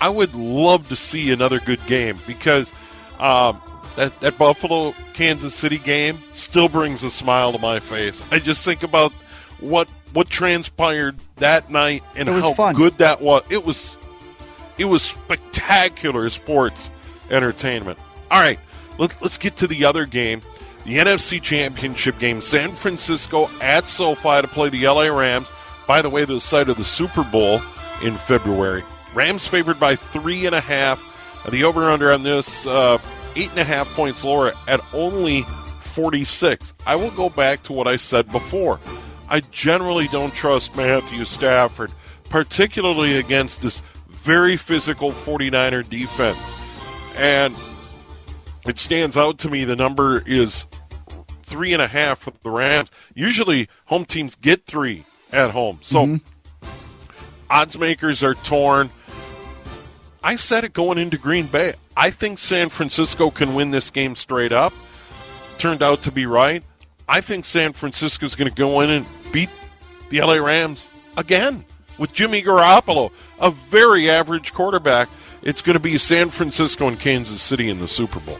I 0.00 0.08
would 0.08 0.34
love 0.34 0.88
to 0.88 0.96
see 0.96 1.30
another 1.30 1.60
good 1.60 1.84
game 1.86 2.18
because 2.26 2.72
um, 3.18 3.60
that, 3.96 4.18
that 4.20 4.38
Buffalo 4.38 4.94
Kansas 5.14 5.54
City 5.54 5.78
game 5.78 6.18
still 6.34 6.68
brings 6.68 7.02
a 7.02 7.10
smile 7.10 7.52
to 7.52 7.58
my 7.58 7.80
face. 7.80 8.22
I 8.30 8.38
just 8.38 8.64
think 8.64 8.82
about 8.82 9.12
what 9.60 9.88
what 10.12 10.28
transpired 10.28 11.16
that 11.36 11.70
night 11.70 12.02
and 12.16 12.28
how 12.28 12.52
fun. 12.52 12.74
good 12.74 12.98
that 12.98 13.20
was. 13.20 13.42
It 13.50 13.64
was 13.64 13.96
it 14.78 14.84
was 14.84 15.02
spectacular 15.02 16.28
sports 16.30 16.90
entertainment. 17.30 17.98
All 18.30 18.40
right, 18.40 18.58
let's 18.98 19.20
let's 19.22 19.38
get 19.38 19.56
to 19.58 19.66
the 19.66 19.84
other 19.84 20.06
game. 20.06 20.42
The 20.84 20.98
NFC 20.98 21.40
Championship 21.40 22.18
game, 22.18 22.40
San 22.40 22.74
Francisco 22.74 23.48
at 23.60 23.86
SoFi 23.86 24.42
to 24.42 24.48
play 24.48 24.68
the 24.68 24.86
LA 24.86 25.04
Rams. 25.04 25.48
By 25.86 26.02
the 26.02 26.10
way, 26.10 26.24
the 26.24 26.40
site 26.40 26.68
of 26.68 26.76
the 26.76 26.84
Super 26.84 27.22
Bowl 27.22 27.60
in 28.02 28.16
February. 28.16 28.82
Rams 29.14 29.46
favored 29.46 29.78
by 29.78 29.96
three 29.96 30.46
and 30.46 30.54
a 30.54 30.60
half. 30.60 31.04
The 31.48 31.64
over 31.64 31.90
under 31.90 32.12
on 32.12 32.22
this, 32.22 32.66
uh, 32.66 32.98
eight 33.36 33.50
and 33.50 33.58
a 33.58 33.64
half 33.64 33.92
points 33.94 34.24
lower 34.24 34.52
at 34.68 34.80
only 34.92 35.42
46. 35.80 36.74
I 36.86 36.96
will 36.96 37.10
go 37.10 37.28
back 37.28 37.62
to 37.64 37.72
what 37.72 37.86
I 37.86 37.96
said 37.96 38.30
before. 38.30 38.80
I 39.28 39.40
generally 39.50 40.08
don't 40.08 40.34
trust 40.34 40.76
Matthew 40.76 41.24
Stafford, 41.24 41.92
particularly 42.28 43.18
against 43.18 43.62
this 43.62 43.82
very 44.08 44.56
physical 44.56 45.10
49er 45.10 45.88
defense. 45.88 46.52
And 47.16 47.54
it 48.66 48.78
stands 48.78 49.16
out 49.16 49.38
to 49.38 49.50
me 49.50 49.64
the 49.64 49.76
number 49.76 50.22
is 50.26 50.66
three 51.46 51.72
and 51.72 51.82
a 51.82 51.88
half 51.88 52.20
for 52.20 52.32
the 52.42 52.50
Rams. 52.50 52.90
Usually 53.14 53.68
home 53.86 54.04
teams 54.04 54.34
get 54.34 54.64
three 54.64 55.04
at 55.32 55.50
home. 55.50 55.78
So 55.82 56.06
mm-hmm. 56.06 56.68
odds 57.50 57.78
makers 57.78 58.22
are 58.22 58.34
torn. 58.34 58.90
I 60.24 60.36
said 60.36 60.64
it 60.64 60.72
going 60.72 60.98
into 60.98 61.18
Green 61.18 61.46
Bay. 61.46 61.74
I 61.96 62.10
think 62.10 62.38
San 62.38 62.68
Francisco 62.68 63.30
can 63.30 63.54
win 63.54 63.70
this 63.70 63.90
game 63.90 64.14
straight 64.14 64.52
up. 64.52 64.72
Turned 65.58 65.82
out 65.82 66.02
to 66.02 66.12
be 66.12 66.26
right. 66.26 66.62
I 67.08 67.20
think 67.20 67.44
San 67.44 67.72
Francisco 67.72 68.26
is 68.26 68.36
going 68.36 68.48
to 68.48 68.54
go 68.54 68.80
in 68.80 68.90
and 68.90 69.06
beat 69.32 69.50
the 70.10 70.20
LA 70.20 70.34
Rams 70.34 70.90
again 71.16 71.64
with 71.98 72.12
Jimmy 72.12 72.42
Garoppolo, 72.42 73.10
a 73.38 73.50
very 73.50 74.08
average 74.08 74.52
quarterback. 74.54 75.08
It's 75.42 75.62
going 75.62 75.74
to 75.74 75.80
be 75.80 75.98
San 75.98 76.30
Francisco 76.30 76.86
and 76.88 76.98
Kansas 76.98 77.42
City 77.42 77.68
in 77.68 77.78
the 77.78 77.88
Super 77.88 78.20
Bowl. 78.20 78.38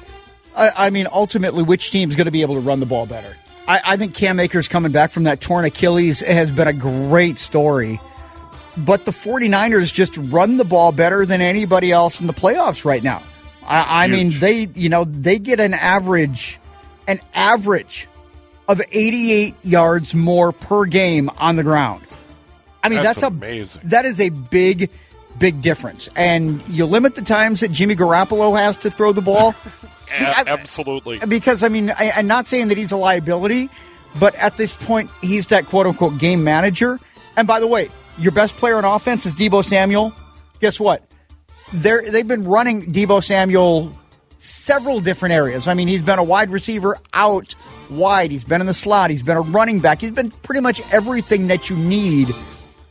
I, 0.56 0.86
I 0.86 0.90
mean, 0.90 1.08
ultimately, 1.12 1.62
which 1.62 1.90
team's 1.90 2.14
going 2.14 2.26
to 2.26 2.30
be 2.30 2.42
able 2.42 2.54
to 2.54 2.60
run 2.60 2.80
the 2.80 2.86
ball 2.86 3.06
better? 3.06 3.36
I, 3.66 3.80
I 3.84 3.96
think 3.96 4.14
Cam 4.14 4.38
Akers 4.40 4.68
coming 4.68 4.92
back 4.92 5.12
from 5.12 5.24
that 5.24 5.40
torn 5.40 5.64
Achilles 5.64 6.20
has 6.20 6.52
been 6.52 6.68
a 6.68 6.72
great 6.72 7.38
story 7.38 8.00
but 8.76 9.04
the 9.04 9.10
49ers 9.10 9.92
just 9.92 10.16
run 10.16 10.56
the 10.56 10.64
ball 10.64 10.92
better 10.92 11.26
than 11.26 11.40
anybody 11.40 11.92
else 11.92 12.20
in 12.20 12.26
the 12.26 12.32
playoffs 12.32 12.84
right 12.84 13.02
now. 13.02 13.22
I, 13.64 14.04
I 14.04 14.08
mean, 14.08 14.38
they 14.38 14.68
you 14.74 14.88
know 14.88 15.04
they 15.04 15.38
get 15.38 15.60
an 15.60 15.74
average, 15.74 16.58
an 17.06 17.20
average 17.34 18.08
of 18.68 18.80
88 18.90 19.54
yards 19.62 20.14
more 20.14 20.52
per 20.52 20.84
game 20.86 21.30
on 21.38 21.56
the 21.56 21.62
ground. 21.62 22.02
I 22.82 22.88
mean, 22.88 23.02
that's, 23.02 23.20
that's 23.20 23.32
amazing. 23.32 23.82
A, 23.84 23.88
that 23.88 24.04
is 24.04 24.20
a 24.20 24.30
big, 24.30 24.90
big 25.38 25.60
difference. 25.60 26.08
And 26.16 26.62
you 26.68 26.86
limit 26.86 27.14
the 27.14 27.22
times 27.22 27.60
that 27.60 27.70
Jimmy 27.70 27.94
Garoppolo 27.94 28.58
has 28.58 28.76
to 28.78 28.90
throw 28.90 29.12
the 29.12 29.22
ball. 29.22 29.54
absolutely. 30.10 31.18
Because 31.20 31.62
I 31.62 31.68
mean, 31.68 31.90
I, 31.90 32.12
I'm 32.16 32.26
not 32.26 32.48
saying 32.48 32.68
that 32.68 32.78
he's 32.78 32.92
a 32.92 32.96
liability, 32.96 33.70
but 34.18 34.34
at 34.36 34.56
this 34.56 34.76
point, 34.76 35.10
he's 35.20 35.48
that 35.48 35.66
quote 35.66 35.86
unquote 35.86 36.18
game 36.18 36.42
manager. 36.42 36.98
And 37.36 37.46
by 37.46 37.60
the 37.60 37.66
way, 37.66 37.88
your 38.18 38.32
best 38.32 38.56
player 38.56 38.76
on 38.76 38.84
offense 38.84 39.26
is 39.26 39.34
Deebo 39.34 39.64
Samuel. 39.64 40.12
Guess 40.60 40.78
what? 40.78 41.02
They're, 41.72 42.02
they've 42.02 42.26
been 42.26 42.44
running 42.44 42.92
Deebo 42.92 43.22
Samuel 43.22 43.92
several 44.38 45.00
different 45.00 45.34
areas. 45.34 45.68
I 45.68 45.74
mean, 45.74 45.88
he's 45.88 46.02
been 46.02 46.18
a 46.18 46.24
wide 46.24 46.50
receiver 46.50 46.98
out 47.14 47.54
wide. 47.88 48.30
He's 48.30 48.44
been 48.44 48.60
in 48.60 48.66
the 48.66 48.74
slot. 48.74 49.10
He's 49.10 49.22
been 49.22 49.36
a 49.36 49.42
running 49.42 49.80
back. 49.80 50.00
He's 50.00 50.10
been 50.10 50.30
pretty 50.30 50.60
much 50.60 50.80
everything 50.92 51.46
that 51.46 51.70
you 51.70 51.76
need. 51.76 52.34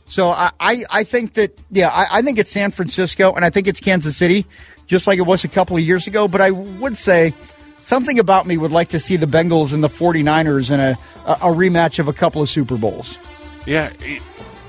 So 0.06 0.30
I, 0.30 0.50
I, 0.58 0.84
I 0.90 1.04
think 1.04 1.34
that, 1.34 1.58
yeah, 1.70 1.88
I, 1.88 2.18
I 2.18 2.22
think 2.22 2.38
it's 2.38 2.50
San 2.50 2.70
Francisco 2.70 3.32
and 3.32 3.44
I 3.44 3.50
think 3.50 3.66
it's 3.66 3.80
Kansas 3.80 4.16
City, 4.16 4.46
just 4.86 5.06
like 5.06 5.18
it 5.18 5.22
was 5.22 5.44
a 5.44 5.48
couple 5.48 5.76
of 5.76 5.82
years 5.82 6.06
ago. 6.06 6.28
But 6.28 6.40
I 6.40 6.50
would 6.50 6.96
say 6.98 7.34
something 7.80 8.18
about 8.18 8.46
me 8.46 8.56
would 8.56 8.72
like 8.72 8.88
to 8.88 9.00
see 9.00 9.16
the 9.16 9.26
Bengals 9.26 9.72
and 9.72 9.82
the 9.82 9.88
49ers 9.88 10.70
in 10.70 10.80
a, 10.80 10.98
a 11.26 11.52
rematch 11.52 11.98
of 11.98 12.08
a 12.08 12.12
couple 12.12 12.42
of 12.42 12.48
Super 12.48 12.76
Bowls. 12.76 13.18
Yeah, 13.66 13.92
it, 14.00 14.22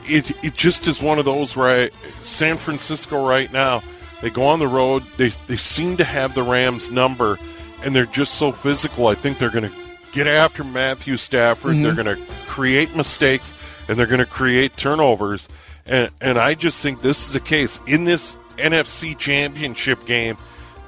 it, 0.10 0.44
it 0.44 0.54
just 0.54 0.88
is 0.88 1.02
one 1.02 1.20
of 1.20 1.26
those 1.26 1.56
where 1.56 1.86
I, 1.86 1.89
San 2.24 2.58
Francisco 2.58 3.26
right 3.26 3.52
now, 3.52 3.84
they 4.22 4.30
go 4.30 4.46
on 4.46 4.60
the 4.60 4.68
road. 4.68 5.04
They, 5.18 5.34
they 5.48 5.58
seem 5.58 5.98
to 5.98 6.04
have 6.04 6.34
the 6.34 6.44
Rams 6.44 6.89
number, 6.89 7.38
and 7.84 7.96
they're 7.96 8.06
just 8.06 8.36
so 8.36 8.52
physical. 8.52 9.08
I 9.08 9.16
think 9.16 9.38
they're 9.38 9.50
going 9.50 9.70
to 9.70 9.76
get 10.13 10.28
after 10.28 10.63
Matthew 10.63 11.18
Stafford. 11.18 11.74
Mm-hmm. 11.74 11.84
They're 11.84 12.04
going 12.04 12.18
to 12.18 12.34
create 12.48 12.96
mistakes, 12.96 13.54
and 13.88 13.98
they're 13.98 14.08
going 14.08 14.20
to 14.20 14.26
create 14.26 14.78
turnovers. 14.78 15.50
And, 15.86 16.10
and 16.22 16.38
I 16.38 16.54
just 16.54 16.78
think 16.78 17.02
this 17.02 17.28
is 17.28 17.36
a 17.36 17.39
case 17.39 17.80
in 17.86 18.06
this 18.06 18.38
NFC 18.58 19.18
championship 19.18 20.06
game 20.06 20.38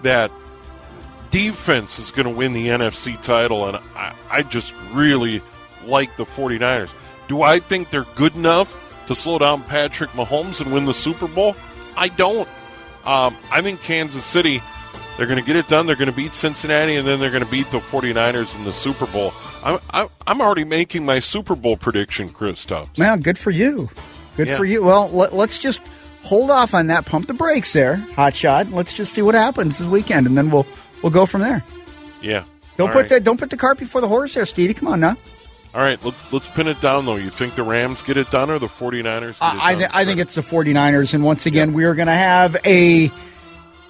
that 0.04 0.32
defense 1.32 2.00
is 2.00 2.12
going 2.12 2.28
to 2.28 2.34
win 2.34 2.54
the 2.54 2.68
NFC 2.68 3.22
title. 3.22 3.68
And 3.68 3.78
I, 3.96 4.16
I 4.30 4.44
just 4.44 4.74
really 4.94 5.42
like 5.86 6.16
the 6.16 6.26
49ers. 6.26 6.92
Do 7.28 7.42
I 7.42 7.60
think 7.60 7.90
they're 7.90 8.06
good 8.16 8.36
enough 8.36 8.74
to 9.08 9.16
slow 9.16 9.40
down 9.40 9.64
Patrick 9.64 10.10
Mahomes 10.12 10.62
and 10.62 10.74
win 10.74 10.86
the 10.86 10.94
Super 10.94 11.28
Bowl? 11.28 11.56
I 11.96 12.10
don't. 12.10 12.48
Um, 13.06 13.38
I 13.52 13.62
think 13.62 13.82
Kansas 13.82 14.26
City, 14.26 14.62
they're 15.18 15.28
going 15.28 15.40
to 15.40 15.46
get 15.46 15.56
it 15.56 15.68
done. 15.68 15.86
They're 15.86 15.96
going 15.96 16.10
to 16.10 16.16
beat 16.16 16.34
Cincinnati, 16.34 16.96
and 16.96 17.08
then 17.08 17.20
they're 17.20 17.32
going 17.32 17.44
to 17.44 17.50
beat 17.50 17.70
the 17.72 17.80
49ers 17.80 18.56
in 18.56 18.64
the 18.64 18.74
Super 18.74 19.06
Bowl. 19.06 19.34
I'm, 19.64 20.10
I'm 20.28 20.42
already 20.42 20.64
making 20.64 21.06
my 21.06 21.20
Super 21.20 21.56
Bowl 21.56 21.78
prediction, 21.78 22.30
Chris 22.30 22.66
Tubbs. 22.66 23.00
Man, 23.00 23.22
good 23.22 23.38
for 23.38 23.52
you. 23.52 23.90
Good 24.38 24.48
yeah. 24.48 24.58
for 24.58 24.66
you. 24.66 24.84
Well, 24.84 25.10
let, 25.10 25.34
us 25.34 25.58
just 25.58 25.82
hold 26.22 26.52
off 26.52 26.74
on 26.74 26.88
that. 26.88 27.06
Pump 27.06 27.28
the 27.28 27.34
brakes 27.34 27.74
there, 27.74 27.98
hot 27.98 28.36
shot. 28.36 28.70
Let's 28.72 28.94
just 28.94 29.14
see 29.14 29.22
what 29.22 29.36
happens 29.36 29.78
this 29.78 29.88
weekend, 29.88 30.28
and 30.28 30.38
then 30.38 30.52
we'll 30.52 30.68
we'll 31.02 31.12
go 31.12 31.26
from 31.26 31.42
there. 31.42 31.64
Yeah. 32.22 32.44
Don't 32.78 32.90
All 32.90 32.94
put 32.94 33.02
right. 33.04 33.10
the 33.10 33.20
don't 33.22 33.40
put 33.40 33.50
the 33.50 33.58
cart 33.58 33.78
before 33.78 34.02
the 34.02 34.08
horse 34.08 34.34
there, 34.34 34.46
Stevie. 34.46 34.74
Come 34.74 34.90
on 34.90 35.00
now. 35.00 35.16
All 35.76 35.82
right, 35.82 36.02
let's 36.06 36.32
let's 36.34 36.50
pin 36.50 36.68
it 36.68 36.80
down 36.80 37.06
though. 37.06 37.18
You 37.18 37.30
think 37.30 37.56
the 37.56 37.64
Rams 37.64 38.02
get 38.02 38.16
it 38.16 38.32
done 38.32 38.50
or 38.50 38.58
the 38.60 38.68
49ers? 38.68 39.04
Get 39.04 39.28
it 39.30 39.42
I, 39.42 39.72
I, 39.72 39.76
th- 39.76 39.90
I 39.94 40.06
think 40.06 40.20
it's 40.22 40.36
the 40.36 40.42
49ers. 40.42 41.14
And 41.14 41.24
once 41.24 41.46
again, 41.46 41.74
we 41.74 41.84
are 41.84 41.94
going 41.96 42.08
to 42.08 42.14
have 42.14 42.56
a 42.66 43.12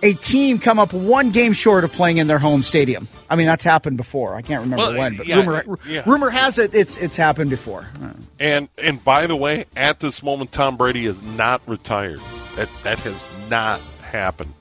a 0.03 0.13
team 0.13 0.59
come 0.59 0.77
up 0.79 0.93
one 0.93 1.29
game 1.31 1.53
short 1.53 1.83
of 1.83 1.91
playing 1.91 2.17
in 2.17 2.27
their 2.27 2.37
home 2.39 2.63
stadium. 2.63 3.07
I 3.29 3.35
mean, 3.35 3.45
that's 3.47 3.63
happened 3.63 3.97
before. 3.97 4.35
I 4.35 4.41
can't 4.41 4.63
remember 4.63 4.83
Well, 4.89 4.97
when, 4.97 5.15
but 5.17 5.25
yeah, 5.27 5.37
rumor 5.37 5.77
yeah. 5.87 6.03
rumor 6.07 6.29
has 6.31 6.57
it 6.57 6.73
it's 6.73 6.97
it's 6.97 7.15
happened 7.17 7.51
before. 7.51 7.87
And 8.39 8.67
and 8.79 9.03
by 9.03 9.27
the 9.27 9.35
way, 9.35 9.65
at 9.75 9.99
this 9.99 10.23
moment, 10.23 10.51
Tom 10.51 10.77
Brady 10.77 11.05
is 11.05 11.21
not 11.21 11.61
retired. 11.67 12.19
That 12.55 12.67
that 12.83 12.97
has 12.99 13.27
not 13.49 13.79
happened 14.01 14.53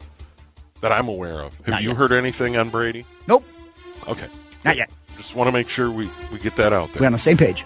that 0.83 0.93
I'm 0.93 1.09
aware 1.09 1.41
of. 1.41 1.55
Have 1.61 1.69
Not 1.69 1.83
you 1.83 1.89
yet. 1.89 1.97
heard 1.97 2.13
anything 2.13 2.57
on 2.59 2.69
Brady? 2.69 3.07
Nope, 3.27 3.45
Okay, 4.07 4.29
not 4.63 4.77
yet. 4.77 4.91
Just 5.17 5.35
want 5.35 5.49
to 5.49 5.53
make 5.53 5.69
sure 5.69 5.91
we 5.91 6.11
we 6.33 6.39
get 6.39 6.57
that 6.57 6.73
out 6.73 6.93
there. 6.93 7.01
We're 7.01 7.07
on 7.07 7.13
the 7.13 7.19
same 7.19 7.37
page. 7.37 7.65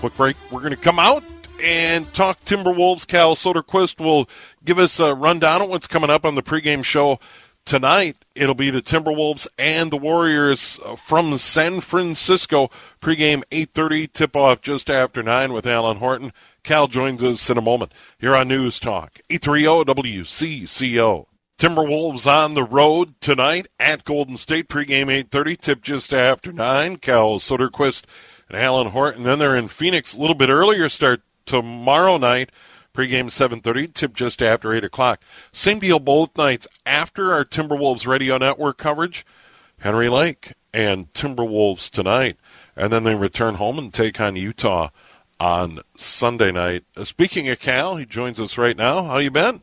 Quick 0.00 0.14
break. 0.14 0.36
We're 0.50 0.60
going 0.60 0.72
to 0.72 0.76
come 0.76 0.98
out 0.98 1.22
and 1.62 2.12
talk 2.12 2.44
Timberwolves. 2.44 3.06
Cal 3.06 3.36
Soderquist 3.36 4.00
will 4.00 4.28
give 4.64 4.78
us 4.78 4.98
a 4.98 5.14
rundown 5.14 5.62
of 5.62 5.68
what's 5.68 5.86
coming 5.86 6.10
up 6.10 6.24
on 6.24 6.34
the 6.34 6.42
pregame 6.42 6.84
show 6.84 7.20
tonight. 7.64 8.16
It'll 8.34 8.54
be 8.54 8.70
the 8.70 8.82
Timberwolves 8.82 9.46
and 9.58 9.90
the 9.90 9.96
Warriors 9.96 10.80
uh, 10.84 10.96
from 10.96 11.36
San 11.38 11.80
Francisco. 11.80 12.70
Pregame 13.00 13.44
8:30, 13.50 14.12
tip-off 14.12 14.60
just 14.62 14.90
after 14.90 15.22
9 15.22 15.52
with 15.52 15.66
Alan 15.66 15.98
Horton. 15.98 16.32
Cal 16.62 16.86
joins 16.86 17.22
us 17.22 17.50
in 17.50 17.58
a 17.58 17.62
moment 17.62 17.92
here 18.18 18.34
on 18.36 18.48
News 18.48 18.78
Talk. 18.78 19.18
oh, 19.20 19.24
830 19.30 20.22
WCCO. 20.22 21.26
Timberwolves 21.58 22.26
on 22.26 22.54
the 22.54 22.64
road 22.64 23.14
tonight 23.20 23.68
at 23.78 24.04
Golden 24.04 24.36
State. 24.36 24.68
Pregame 24.68 25.08
8:30, 25.08 25.56
tip 25.56 25.82
just 25.82 26.12
after 26.12 26.52
9. 26.52 26.96
Cal 26.96 27.38
Soderquist 27.38 28.02
and 28.48 28.58
Alan 28.58 28.88
Horton. 28.88 29.22
Then 29.22 29.38
they're 29.38 29.56
in 29.56 29.68
Phoenix 29.68 30.14
a 30.14 30.20
little 30.20 30.34
bit 30.34 30.48
earlier 30.48 30.88
start 30.88 31.22
tomorrow 31.46 32.16
night. 32.16 32.50
Pregame 32.94 33.30
7:30, 33.30 33.86
tip 33.86 34.14
just 34.14 34.42
after 34.42 34.72
8 34.72 34.84
o'clock. 34.84 35.22
Same 35.50 35.78
deal 35.78 35.98
both 35.98 36.36
nights 36.36 36.66
after 36.84 37.32
our 37.32 37.44
Timberwolves 37.44 38.06
radio 38.06 38.38
network 38.38 38.76
coverage. 38.76 39.24
Henry 39.78 40.08
Lake 40.08 40.52
and 40.74 41.12
Timberwolves 41.12 41.90
tonight, 41.90 42.36
and 42.76 42.92
then 42.92 43.04
they 43.04 43.14
return 43.14 43.56
home 43.56 43.78
and 43.78 43.92
take 43.92 44.20
on 44.20 44.36
Utah 44.36 44.90
on 45.40 45.80
Sunday 45.96 46.52
night. 46.52 46.84
Uh, 46.96 47.04
speaking 47.04 47.48
of 47.48 47.58
Cal, 47.58 47.96
he 47.96 48.06
joins 48.06 48.38
us 48.38 48.56
right 48.56 48.76
now. 48.76 49.02
How 49.04 49.18
you 49.18 49.30
been? 49.30 49.60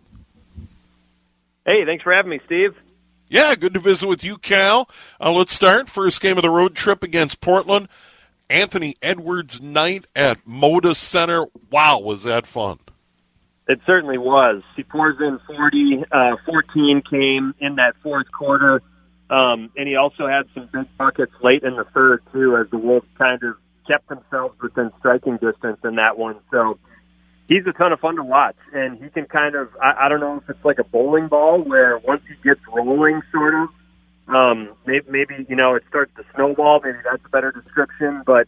Hey, 1.69 1.85
thanks 1.85 2.03
for 2.03 2.11
having 2.11 2.31
me, 2.31 2.39
Steve. 2.47 2.73
Yeah, 3.27 3.53
good 3.53 3.75
to 3.75 3.79
visit 3.79 4.09
with 4.09 4.23
you, 4.23 4.39
Cal. 4.39 4.89
Uh, 5.21 5.31
let's 5.31 5.53
start. 5.53 5.87
First 5.87 6.19
game 6.19 6.35
of 6.35 6.41
the 6.41 6.49
road 6.49 6.73
trip 6.73 7.03
against 7.03 7.41
Portland. 7.41 7.89
Anthony 8.49 8.95
Edwards 9.03 9.61
night 9.61 10.05
at 10.15 10.43
Moda 10.45 10.95
Center. 10.95 11.45
Wow, 11.69 11.99
was 11.99 12.23
that 12.23 12.47
fun? 12.47 12.79
It 13.67 13.81
certainly 13.85 14.17
was. 14.17 14.63
He 14.75 14.81
pours 14.81 15.17
in 15.19 15.37
40, 15.45 16.05
uh, 16.11 16.37
14 16.43 17.03
came 17.07 17.53
in 17.59 17.75
that 17.75 17.93
fourth 18.01 18.31
quarter. 18.31 18.81
Um, 19.29 19.69
and 19.77 19.87
he 19.87 19.95
also 19.95 20.25
had 20.25 20.47
some 20.55 20.69
big 20.73 20.87
buckets 20.97 21.33
late 21.43 21.61
in 21.61 21.75
the 21.75 21.85
third, 21.93 22.23
too, 22.33 22.57
as 22.57 22.67
the 22.71 22.79
Wolves 22.79 23.05
kind 23.15 23.43
of 23.43 23.57
kept 23.85 24.09
themselves 24.09 24.59
within 24.59 24.89
striking 24.97 25.37
distance 25.37 25.77
in 25.83 25.97
that 25.97 26.17
one. 26.17 26.37
So 26.49 26.79
he's 27.49 27.65
a 27.67 27.73
ton 27.73 27.91
of 27.91 27.99
fun 27.99 28.15
to 28.15 28.23
watch. 28.23 28.55
And 28.71 29.03
he 29.03 29.09
can 29.09 29.25
kind 29.25 29.55
of, 29.55 29.69
I, 29.81 30.05
I 30.05 30.09
don't 30.09 30.21
know 30.21 30.37
if 30.37 30.49
it's 30.49 30.63
like 30.63 30.79
a 30.79 30.85
bowling 30.85 31.27
ball 31.27 31.61
where 31.61 31.97
once 31.97 32.21
he 32.29 32.35
gets 32.47 32.61
rolling, 32.73 33.21
sort 33.33 33.55
of, 33.55 33.69
um, 34.33 34.69
maybe, 34.85 35.05
maybe, 35.09 35.45
you 35.49 35.55
know, 35.55 35.75
it 35.75 35.83
starts 35.89 36.15
to 36.15 36.23
snowball. 36.35 36.79
Maybe 36.81 36.99
that's 37.03 37.25
a 37.25 37.29
better 37.29 37.51
description. 37.51 38.23
But 38.25 38.47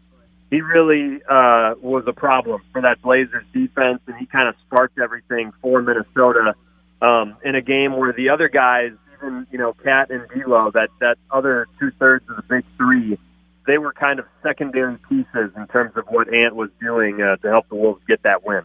he 0.52 0.62
really 0.62 1.22
uh, 1.24 1.76
was 1.82 2.04
a 2.08 2.14
problem 2.14 2.62
for 2.72 2.82
that 2.84 3.02
Blazers 3.02 3.46
defense, 3.52 4.00
and 4.06 4.16
he 4.18 4.28
kind 4.28 4.48
of 4.48 4.56
sparked 4.68 5.00
everything 5.00 5.52
for 5.62 5.82
Minnesota 5.82 6.54
um, 7.02 7.36
in 7.44 7.56
a 7.56 7.62
game 7.62 7.98
where 7.98 8.14
the 8.14 8.30
other 8.30 8.48
guys, 8.48 8.92
even 9.18 9.48
you 9.52 9.58
know, 9.58 9.74
Cat 9.74 10.12
and 10.12 10.28
D'Lo, 10.30 10.70
that 10.72 10.90
that 11.00 11.18
other 11.32 11.68
two 11.80 11.90
thirds 11.92 12.30
of 12.30 12.36
the 12.36 12.44
big 12.44 12.64
three, 12.78 13.18
they 13.66 13.78
were 13.78 13.94
kind 13.94 14.20
of 14.20 14.26
secondary 14.44 14.98
pieces 15.10 15.52
in 15.56 15.68
terms 15.68 15.96
of 15.96 16.06
what 16.10 16.32
Ant 16.34 16.56
was 16.56 16.70
doing 16.80 17.22
uh, 17.22 17.38
to 17.38 17.50
help 17.50 17.68
the 17.70 17.76
Wolves 17.76 18.02
get 18.08 18.22
that 18.24 18.46
win. 18.46 18.64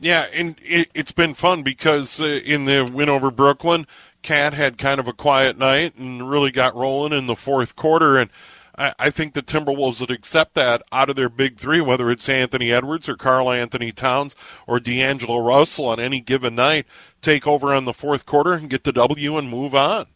Yeah, 0.00 0.26
and 0.32 0.56
it, 0.62 0.90
it's 0.94 1.12
been 1.12 1.34
fun 1.34 1.62
because 1.62 2.20
uh, 2.20 2.26
in 2.26 2.66
the 2.66 2.84
win 2.84 3.08
over 3.08 3.30
Brooklyn, 3.30 3.86
Cat 4.22 4.52
had 4.52 4.78
kind 4.78 5.00
of 5.00 5.08
a 5.08 5.12
quiet 5.12 5.58
night 5.58 5.96
and 5.96 6.30
really 6.30 6.50
got 6.50 6.76
rolling 6.76 7.12
in 7.12 7.26
the 7.26 7.34
fourth 7.34 7.74
quarter. 7.74 8.16
And 8.16 8.30
I, 8.76 8.92
I 8.98 9.10
think 9.10 9.34
the 9.34 9.42
Timberwolves 9.42 10.00
would 10.00 10.10
accept 10.10 10.54
that 10.54 10.82
out 10.92 11.10
of 11.10 11.16
their 11.16 11.28
big 11.28 11.58
three, 11.58 11.80
whether 11.80 12.10
it's 12.10 12.28
Anthony 12.28 12.72
Edwards 12.72 13.08
or 13.08 13.16
Karl-Anthony 13.16 13.90
Towns 13.90 14.36
or 14.66 14.78
D'Angelo 14.78 15.38
Russell 15.38 15.86
on 15.86 15.98
any 15.98 16.20
given 16.20 16.54
night, 16.54 16.86
take 17.20 17.46
over 17.46 17.74
on 17.74 17.84
the 17.84 17.92
fourth 17.92 18.24
quarter 18.24 18.52
and 18.52 18.70
get 18.70 18.84
the 18.84 18.92
W 18.92 19.36
and 19.36 19.48
move 19.48 19.74
on. 19.74 20.06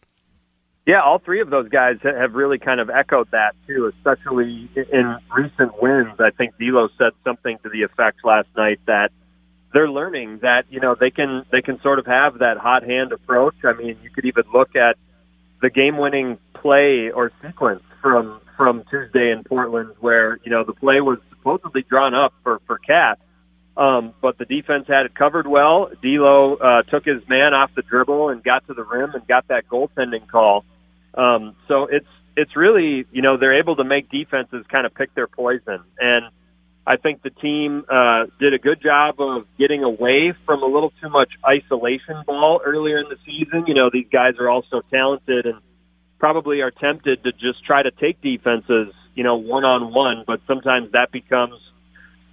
Yeah, 0.85 1.01
all 1.01 1.19
three 1.19 1.39
of 1.39 1.49
those 1.49 1.69
guys 1.69 1.95
have 2.03 2.33
really 2.33 2.57
kind 2.57 2.81
of 2.81 2.89
echoed 2.89 3.31
that 3.31 3.55
too, 3.67 3.91
especially 3.97 4.69
in 4.75 5.17
recent 5.35 5.81
wins. 5.81 6.19
I 6.19 6.31
think 6.31 6.57
D'Lo 6.57 6.89
said 6.97 7.13
something 7.23 7.57
to 7.63 7.69
the 7.69 7.83
effect 7.83 8.19
last 8.25 8.49
night 8.57 8.81
that 8.85 9.11
they're 9.73 9.89
learning 9.89 10.39
that 10.39 10.65
you 10.69 10.79
know 10.79 10.95
they 10.95 11.09
can 11.11 11.45
they 11.51 11.61
can 11.61 11.81
sort 11.81 11.99
of 11.99 12.05
have 12.05 12.39
that 12.39 12.57
hot 12.57 12.83
hand 12.83 13.11
approach. 13.11 13.55
I 13.63 13.73
mean, 13.73 13.97
you 14.03 14.09
could 14.09 14.25
even 14.25 14.43
look 14.53 14.75
at 14.75 14.97
the 15.61 15.69
game-winning 15.69 16.37
play 16.53 17.09
or 17.09 17.31
sequence 17.41 17.83
from 18.01 18.39
from 18.55 18.83
Tuesday 18.89 19.31
in 19.31 19.43
Portland, 19.43 19.93
where 19.99 20.39
you 20.43 20.51
know 20.51 20.63
the 20.63 20.73
play 20.73 21.01
was 21.01 21.19
supposedly 21.29 21.81
drawn 21.81 22.13
up 22.13 22.33
for 22.43 22.61
for 22.67 22.77
Cat, 22.77 23.19
um, 23.75 24.13
but 24.21 24.37
the 24.37 24.45
defense 24.45 24.87
had 24.87 25.05
it 25.05 25.15
covered 25.15 25.47
well. 25.47 25.89
D'Lo 26.01 26.55
uh, 26.55 26.83
took 26.83 27.05
his 27.05 27.27
man 27.27 27.53
off 27.53 27.71
the 27.75 27.81
dribble 27.81 28.29
and 28.29 28.43
got 28.43 28.65
to 28.67 28.73
the 28.73 28.83
rim 28.83 29.11
and 29.15 29.27
got 29.27 29.47
that 29.47 29.67
goaltending 29.67 30.27
call. 30.27 30.63
Um, 31.15 31.55
so 31.67 31.85
it's 31.85 32.07
it's 32.37 32.55
really 32.55 33.05
you 33.11 33.21
know 33.21 33.37
they're 33.37 33.57
able 33.57 33.75
to 33.77 33.83
make 33.83 34.09
defenses 34.09 34.65
kind 34.69 34.85
of 34.85 34.93
pick 34.93 35.13
their 35.15 35.27
poison, 35.27 35.79
and 35.99 36.25
I 36.85 36.97
think 36.97 37.21
the 37.21 37.29
team 37.29 37.85
uh, 37.89 38.25
did 38.39 38.53
a 38.53 38.59
good 38.59 38.81
job 38.81 39.19
of 39.19 39.45
getting 39.57 39.83
away 39.83 40.33
from 40.45 40.63
a 40.63 40.65
little 40.65 40.91
too 41.01 41.09
much 41.09 41.31
isolation 41.47 42.23
ball 42.25 42.61
earlier 42.65 42.99
in 42.99 43.05
the 43.09 43.17
season. 43.25 43.65
You 43.67 43.73
know 43.73 43.89
these 43.91 44.07
guys 44.11 44.35
are 44.39 44.49
all 44.49 44.65
so 44.69 44.81
talented 44.91 45.45
and 45.45 45.59
probably 46.19 46.61
are 46.61 46.71
tempted 46.71 47.23
to 47.23 47.31
just 47.31 47.63
try 47.65 47.83
to 47.83 47.91
take 47.91 48.21
defenses 48.21 48.93
you 49.15 49.23
know 49.23 49.35
one 49.35 49.63
on 49.63 49.93
one, 49.93 50.23
but 50.25 50.41
sometimes 50.47 50.91
that 50.91 51.11
becomes 51.11 51.59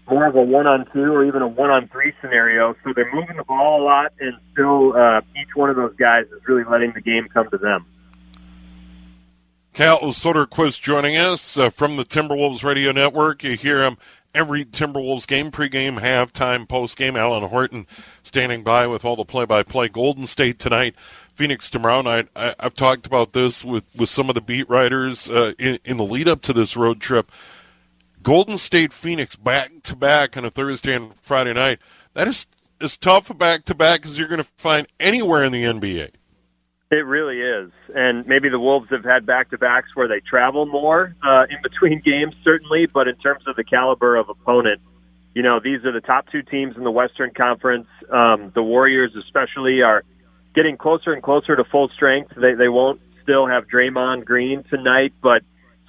more 0.09 0.27
of 0.27 0.35
a 0.35 0.43
one 0.43 0.67
on 0.67 0.87
two 0.93 1.15
or 1.15 1.25
even 1.25 1.43
a 1.43 1.49
one 1.49 1.71
on 1.71 1.89
three 1.89 2.13
scenario. 2.21 2.75
So 2.83 2.93
they're 2.95 3.13
moving 3.13 3.37
the 3.37 3.45
ball 3.45 3.83
a 3.83 3.85
lot, 3.85 4.13
and 4.19 4.37
still 4.53 4.97
uh, 4.97 5.21
each 5.41 5.55
one 5.55 5.71
of 5.71 5.77
those 5.77 5.95
guys 5.97 6.27
is 6.27 6.41
really 6.47 6.65
letting 6.65 6.93
the 6.93 7.01
game 7.01 7.29
come 7.33 7.49
to 7.51 7.59
them. 7.59 7.87
Cal 9.73 10.01
Soderquist 10.01 10.81
joining 10.81 11.17
us 11.17 11.57
uh, 11.57 11.71
from 11.71 11.97
the 11.97 12.05
Timberwolves 12.05 12.65
Radio 12.65 12.91
Network. 12.91 13.45
You 13.45 13.57
hear 13.57 13.85
him 13.85 13.99
every 14.35 14.65
Timberwolves 14.65 15.27
game, 15.27 15.51
pregame, 15.51 16.01
halftime, 16.01 16.67
postgame. 16.67 17.19
Alan 17.19 17.49
Horton 17.49 17.87
standing 18.23 18.63
by 18.63 18.87
with 18.87 19.05
all 19.05 19.17
the 19.17 19.25
play-by-play. 19.25 19.89
Golden 19.89 20.27
State 20.27 20.59
tonight, 20.59 20.95
Phoenix 21.35 21.71
tomorrow 21.71 22.03
night. 22.03 22.29
I, 22.35 22.55
I've 22.59 22.75
talked 22.75 23.07
about 23.07 23.33
this 23.33 23.65
with, 23.65 23.85
with 23.95 24.09
some 24.09 24.29
of 24.29 24.35
the 24.35 24.41
beat 24.41 24.69
writers 24.69 25.29
uh, 25.29 25.53
in, 25.59 25.79
in 25.85 25.97
the 25.97 26.05
lead-up 26.05 26.43
to 26.43 26.53
this 26.53 26.77
road 26.77 27.01
trip. 27.01 27.31
Golden 28.23 28.59
State, 28.59 28.93
Phoenix, 28.93 29.37
back-to-back 29.37 30.37
on 30.37 30.45
a 30.45 30.51
Thursday 30.51 30.95
and 30.95 31.15
Friday 31.17 31.55
night. 31.55 31.79
That 32.15 32.29
is 32.29 32.47
as 32.81 32.97
tough 32.97 33.31
a 33.31 33.35
back-to-back 33.35 34.05
as 34.07 34.19
you're 34.19 34.29
going 34.29 34.43
to 34.43 34.51
find 34.57 34.87
anywhere 34.99 35.45
in 35.45 35.53
the 35.53 35.65
NBA. 35.65 36.11
It 36.91 37.07
really 37.07 37.41
is. 37.41 37.71
And 37.95 38.27
maybe 38.27 38.49
the 38.49 38.59
Wolves 38.59 38.89
have 38.91 39.05
had 39.05 39.25
back 39.25 39.51
to 39.51 39.59
backs 39.59 39.91
where 39.95 40.09
they 40.09 40.21
travel 40.21 40.67
more 40.67 41.15
uh, 41.23 41.45
in 41.49 41.59
between 41.63 42.01
games, 42.05 42.35
certainly, 42.43 42.87
but 42.93 43.07
in 43.07 43.17
terms 43.17 43.45
of 43.47 43.55
the 43.55 43.65
caliber 43.65 44.17
of 44.17 44.29
opponent, 44.29 44.81
you 45.35 45.43
know, 45.43 45.61
these 45.63 45.85
are 45.85 45.93
the 45.93 46.01
top 46.01 46.27
two 46.33 46.43
teams 46.43 46.77
in 46.77 46.83
the 46.83 46.91
Western 46.91 47.31
Conference. 47.33 47.87
Um, 48.13 48.51
the 48.57 48.63
Warriors, 48.63 49.13
especially, 49.17 49.83
are 49.83 50.03
getting 50.55 50.77
closer 50.77 51.13
and 51.13 51.23
closer 51.23 51.55
to 51.55 51.63
full 51.63 51.89
strength. 51.95 52.33
They, 52.35 52.55
they 52.55 52.69
won't 52.69 53.01
still 53.23 53.47
have 53.47 53.69
Draymond 53.69 54.25
Green 54.25 54.65
tonight, 54.69 55.13
but 55.23 55.43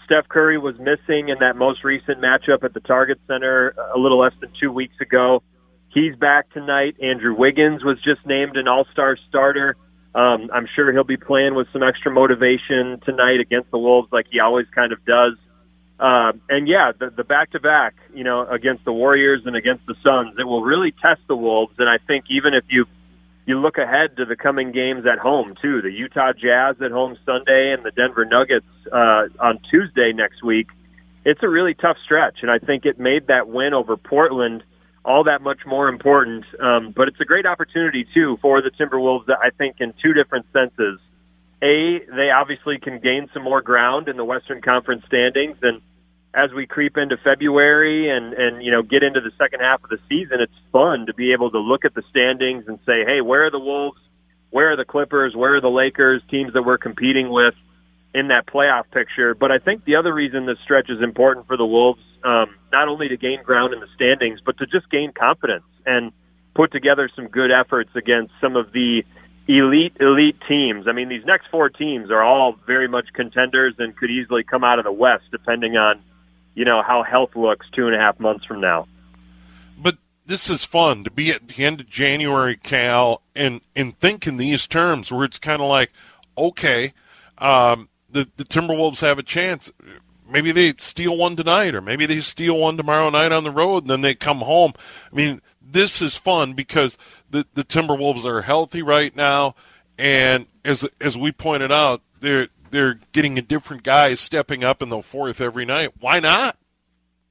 Steph 0.05 0.27
Curry 0.27 0.59
was 0.59 0.75
missing 0.77 1.29
in 1.29 1.39
that 1.39 1.55
most 1.55 1.83
recent 1.83 2.19
matchup 2.19 2.63
at 2.63 2.75
the 2.75 2.79
Target 2.79 3.19
Center 3.27 3.73
a 3.95 3.97
little 3.97 4.19
less 4.19 4.33
than 4.39 4.51
two 4.61 4.71
weeks 4.71 4.95
ago. 5.01 5.41
He's 5.89 6.15
back 6.15 6.51
tonight. 6.51 6.95
Andrew 7.01 7.35
Wiggins 7.35 7.83
was 7.83 7.97
just 8.03 8.23
named 8.27 8.55
an 8.57 8.67
All 8.67 8.85
Star 8.91 9.17
starter. 9.27 9.75
Um, 10.13 10.49
I'm 10.53 10.67
sure 10.75 10.91
he'll 10.91 11.03
be 11.03 11.17
playing 11.17 11.55
with 11.55 11.67
some 11.71 11.83
extra 11.83 12.11
motivation 12.11 12.99
tonight 13.05 13.39
against 13.39 13.71
the 13.71 13.77
Wolves, 13.77 14.09
like 14.11 14.27
he 14.29 14.39
always 14.39 14.67
kind 14.75 14.91
of 14.91 15.03
does. 15.05 15.37
Uh, 15.99 16.33
and 16.49 16.67
yeah, 16.67 16.91
the, 16.97 17.11
the 17.11 17.23
back-to-back, 17.23 17.95
you 18.13 18.23
know, 18.23 18.45
against 18.47 18.83
the 18.83 18.91
Warriors 18.91 19.43
and 19.45 19.55
against 19.55 19.85
the 19.85 19.95
Suns, 20.03 20.35
it 20.37 20.43
will 20.43 20.63
really 20.63 20.91
test 20.91 21.21
the 21.27 21.35
Wolves. 21.35 21.75
And 21.77 21.87
I 21.87 21.97
think 22.07 22.25
even 22.29 22.53
if 22.53 22.65
you 22.69 22.85
you 23.45 23.59
look 23.59 23.77
ahead 23.77 24.17
to 24.17 24.25
the 24.25 24.35
coming 24.35 24.71
games 24.71 25.05
at 25.11 25.19
home 25.19 25.55
too. 25.61 25.81
The 25.81 25.91
Utah 25.91 26.33
Jazz 26.33 26.81
at 26.81 26.91
home 26.91 27.17
Sunday 27.25 27.73
and 27.75 27.83
the 27.83 27.91
Denver 27.91 28.25
Nuggets 28.25 28.65
uh, 28.91 29.27
on 29.39 29.59
Tuesday 29.69 30.13
next 30.13 30.43
week. 30.43 30.67
It's 31.25 31.41
a 31.43 31.49
really 31.49 31.73
tough 31.73 31.97
stretch, 32.03 32.39
and 32.41 32.49
I 32.49 32.59
think 32.59 32.85
it 32.85 32.99
made 32.99 33.27
that 33.27 33.47
win 33.47 33.73
over 33.73 33.97
Portland 33.97 34.63
all 35.03 35.23
that 35.25 35.41
much 35.41 35.59
more 35.65 35.87
important. 35.87 36.45
Um, 36.59 36.93
but 36.95 37.07
it's 37.07 37.19
a 37.19 37.25
great 37.25 37.45
opportunity 37.45 38.05
too 38.13 38.37
for 38.41 38.61
the 38.61 38.69
Timberwolves. 38.69 39.25
That 39.27 39.39
I 39.43 39.49
think 39.49 39.77
in 39.79 39.93
two 40.01 40.13
different 40.13 40.45
senses. 40.53 40.99
A, 41.63 41.99
they 42.15 42.31
obviously 42.31 42.79
can 42.79 42.99
gain 42.99 43.29
some 43.35 43.43
more 43.43 43.61
ground 43.61 44.07
in 44.07 44.17
the 44.17 44.25
Western 44.25 44.63
Conference 44.63 45.03
standings, 45.05 45.57
and 45.61 45.79
as 46.33 46.51
we 46.55 46.65
creep 46.65 46.97
into 46.97 47.17
February 47.17 48.09
and 48.09 48.33
and 48.33 48.63
you 48.63 48.71
know 48.71 48.81
get 48.81 49.03
into 49.03 49.21
the 49.21 49.31
second 49.37 49.59
half 49.59 49.83
of 49.83 49.89
the 49.89 49.99
season, 50.09 50.39
it's 50.39 50.53
fun 50.71 51.05
to 51.05 51.13
be 51.13 51.33
able 51.33 51.51
to 51.51 51.59
look 51.59 51.85
at 51.85 51.93
the 51.93 52.03
standings 52.09 52.65
and 52.67 52.79
say, 52.85 53.03
hey, 53.05 53.21
where 53.21 53.45
are 53.45 53.51
the 53.51 53.59
Wolves? 53.59 53.99
Where 54.49 54.71
are 54.71 54.75
the 54.75 54.85
Clippers? 54.85 55.35
Where 55.35 55.55
are 55.55 55.61
the 55.61 55.69
Lakers? 55.69 56.21
Teams 56.29 56.53
that 56.53 56.63
we're 56.63 56.77
competing 56.77 57.29
with 57.29 57.53
in 58.13 58.29
that 58.29 58.45
playoff 58.45 58.89
picture. 58.91 59.33
But 59.33 59.51
I 59.51 59.59
think 59.59 59.85
the 59.85 59.95
other 59.95 60.13
reason 60.13 60.45
this 60.45 60.57
stretch 60.63 60.89
is 60.89 61.01
important 61.01 61.47
for 61.47 61.57
the 61.57 61.65
Wolves, 61.65 62.01
um, 62.23 62.55
not 62.71 62.87
only 62.87 63.07
to 63.09 63.17
gain 63.17 63.43
ground 63.43 63.73
in 63.73 63.79
the 63.79 63.87
standings, 63.95 64.39
but 64.45 64.57
to 64.59 64.65
just 64.65 64.89
gain 64.89 65.11
confidence 65.11 65.65
and 65.85 66.11
put 66.53 66.71
together 66.71 67.09
some 67.15 67.27
good 67.27 67.51
efforts 67.51 67.89
against 67.95 68.33
some 68.41 68.55
of 68.55 68.71
the 68.71 69.03
elite 69.47 69.93
elite 69.99 70.37
teams. 70.47 70.87
I 70.87 70.91
mean, 70.91 71.09
these 71.09 71.25
next 71.25 71.47
four 71.49 71.69
teams 71.69 72.11
are 72.11 72.21
all 72.21 72.55
very 72.65 72.87
much 72.87 73.07
contenders 73.13 73.75
and 73.79 73.95
could 73.95 74.11
easily 74.11 74.43
come 74.43 74.63
out 74.63 74.79
of 74.79 74.85
the 74.85 74.91
West, 74.91 75.23
depending 75.31 75.77
on 75.77 76.01
you 76.55 76.65
know 76.65 76.81
how 76.81 77.03
health 77.03 77.35
looks 77.35 77.65
two 77.73 77.87
and 77.87 77.95
a 77.95 77.99
half 77.99 78.19
months 78.19 78.45
from 78.45 78.61
now. 78.61 78.87
But 79.77 79.97
this 80.25 80.49
is 80.49 80.63
fun 80.63 81.03
to 81.03 81.11
be 81.11 81.31
at 81.31 81.47
the 81.47 81.63
end 81.63 81.81
of 81.81 81.89
January, 81.89 82.57
Cal, 82.57 83.21
and 83.35 83.61
and 83.75 83.97
think 83.99 84.27
in 84.27 84.37
these 84.37 84.67
terms 84.67 85.11
where 85.11 85.25
it's 85.25 85.39
kind 85.39 85.61
of 85.61 85.67
like, 85.67 85.91
okay, 86.37 86.93
um, 87.37 87.89
the 88.09 88.27
the 88.37 88.45
Timberwolves 88.45 89.01
have 89.01 89.19
a 89.19 89.23
chance. 89.23 89.71
Maybe 90.31 90.51
they 90.51 90.73
steal 90.77 91.17
one 91.17 91.35
tonight, 91.35 91.75
or 91.75 91.81
maybe 91.81 92.05
they 92.05 92.19
steal 92.19 92.57
one 92.57 92.77
tomorrow 92.77 93.09
night 93.09 93.31
on 93.31 93.43
the 93.43 93.51
road, 93.51 93.83
and 93.83 93.89
then 93.89 94.01
they 94.01 94.15
come 94.15 94.39
home. 94.39 94.73
I 95.11 95.15
mean, 95.15 95.41
this 95.61 96.01
is 96.01 96.15
fun 96.15 96.53
because 96.53 96.97
the 97.29 97.45
the 97.53 97.63
Timberwolves 97.63 98.25
are 98.25 98.41
healthy 98.41 98.81
right 98.81 99.15
now, 99.15 99.55
and 99.97 100.47
as 100.63 100.87
as 100.99 101.17
we 101.17 101.31
pointed 101.31 101.71
out, 101.71 102.01
they're 102.19 102.47
they're 102.71 102.99
getting 103.11 103.37
a 103.37 103.41
different 103.41 103.83
guy 103.83 104.15
stepping 104.15 104.63
up 104.63 104.81
in 104.81 104.89
the 104.89 105.01
fourth 105.01 105.41
every 105.41 105.65
night. 105.65 105.91
Why 105.99 106.19
not? 106.19 106.57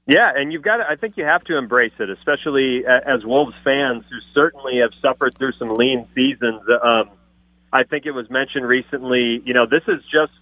Yeah, 0.07 0.33
and 0.35 0.53
you've 0.53 0.63
got 0.63 0.79
to, 0.79 0.85
I 0.89 0.97
think 0.97 1.17
you 1.17 1.25
have 1.25 1.45
to 1.45 1.57
embrace 1.57 1.93
it, 2.01 2.11
especially 2.11 2.83
as 2.85 3.25
Wolves 3.25 3.55
fans 3.63 4.03
who 4.11 4.19
certainly 4.35 4.79
have 4.79 4.91
suffered 5.01 5.39
through 5.39 5.53
some 5.53 5.77
lean 5.77 6.09
seasons. 6.17 6.61
Um, 6.83 7.11
I 7.73 7.85
think 7.85 8.07
it 8.07 8.11
was 8.11 8.29
mentioned 8.29 8.67
recently, 8.67 9.41
you 9.45 9.55
know, 9.55 9.67
this 9.67 9.85
is 9.87 10.03
just 10.11 10.33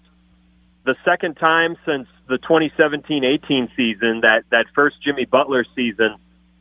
the 0.85 0.95
second 1.05 1.35
time 1.35 1.77
since 1.85 2.09
the 2.29 2.39
2017-18 2.39 3.75
season, 3.77 4.21
that, 4.21 4.45
that 4.51 4.67
first 4.75 5.03
Jimmy 5.03 5.25
Butler 5.25 5.65
season, 5.75 6.17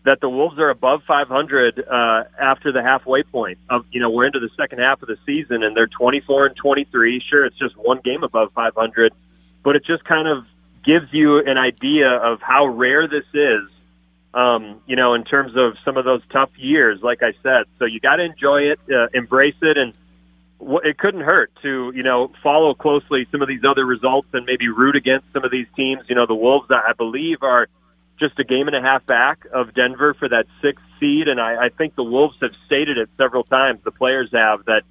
that 0.07 0.21
the 0.21 0.29
Wolves 0.29 0.57
are 0.57 0.69
above 0.69 1.03
500 1.05 1.79
uh, 1.79 2.23
after 2.39 2.71
the 2.71 2.81
halfway 2.81 3.23
point. 3.23 3.57
Of 3.69 3.85
you 3.91 3.99
know, 3.99 4.09
we're 4.09 4.25
into 4.25 4.39
the 4.39 4.49
second 4.55 4.79
half 4.79 5.01
of 5.01 5.09
the 5.09 5.17
season, 5.25 5.63
and 5.63 5.75
they're 5.75 5.87
24 5.87 6.47
and 6.47 6.55
23. 6.55 7.21
Sure, 7.29 7.45
it's 7.45 7.57
just 7.57 7.75
one 7.75 7.99
game 8.03 8.23
above 8.23 8.53
500, 8.53 9.13
but 9.63 9.75
it 9.75 9.83
just 9.85 10.05
kind 10.05 10.29
of 10.29 10.45
gives 10.85 11.11
you 11.11 11.39
an 11.39 11.57
idea 11.57 12.09
of 12.09 12.41
how 12.41 12.67
rare 12.67 13.07
this 13.07 13.25
is. 13.33 13.69
Um, 14.33 14.81
you 14.85 14.95
know, 14.95 15.13
in 15.13 15.23
terms 15.23 15.53
of 15.55 15.77
some 15.83 15.97
of 15.97 16.05
those 16.05 16.21
tough 16.31 16.51
years, 16.57 17.01
like 17.01 17.23
I 17.23 17.33
said. 17.41 17.63
So 17.79 17.85
you 17.85 17.99
got 17.99 18.17
to 18.17 18.23
enjoy 18.23 18.71
it, 18.71 18.79
uh, 18.89 19.07
embrace 19.13 19.55
it, 19.61 19.77
and 19.77 19.93
it 20.59 20.97
couldn't 20.97 21.21
hurt 21.21 21.51
to 21.61 21.91
you 21.95 22.03
know 22.03 22.31
follow 22.41 22.73
closely 22.73 23.27
some 23.31 23.41
of 23.41 23.47
these 23.47 23.63
other 23.67 23.85
results 23.85 24.27
and 24.33 24.45
maybe 24.45 24.69
root 24.69 24.95
against 24.95 25.25
some 25.33 25.43
of 25.43 25.51
these 25.51 25.67
teams. 25.75 26.03
You 26.07 26.15
know, 26.15 26.25
the 26.25 26.35
Wolves, 26.35 26.67
I 26.69 26.93
believe, 26.97 27.43
are 27.43 27.67
just 28.19 28.39
a 28.39 28.43
game 28.43 28.67
and 28.67 28.75
a 28.75 28.81
half 28.81 29.05
back 29.05 29.45
of 29.53 29.73
Denver 29.73 30.13
for 30.13 30.27
that 30.29 30.45
sixth 30.61 30.83
seed. 30.99 31.27
And 31.27 31.39
I, 31.39 31.65
I 31.65 31.69
think 31.69 31.95
the 31.95 32.03
Wolves 32.03 32.35
have 32.41 32.51
stated 32.65 32.97
it 32.97 33.09
several 33.17 33.43
times, 33.43 33.81
the 33.83 33.91
players 33.91 34.29
have, 34.33 34.65
that 34.65 34.81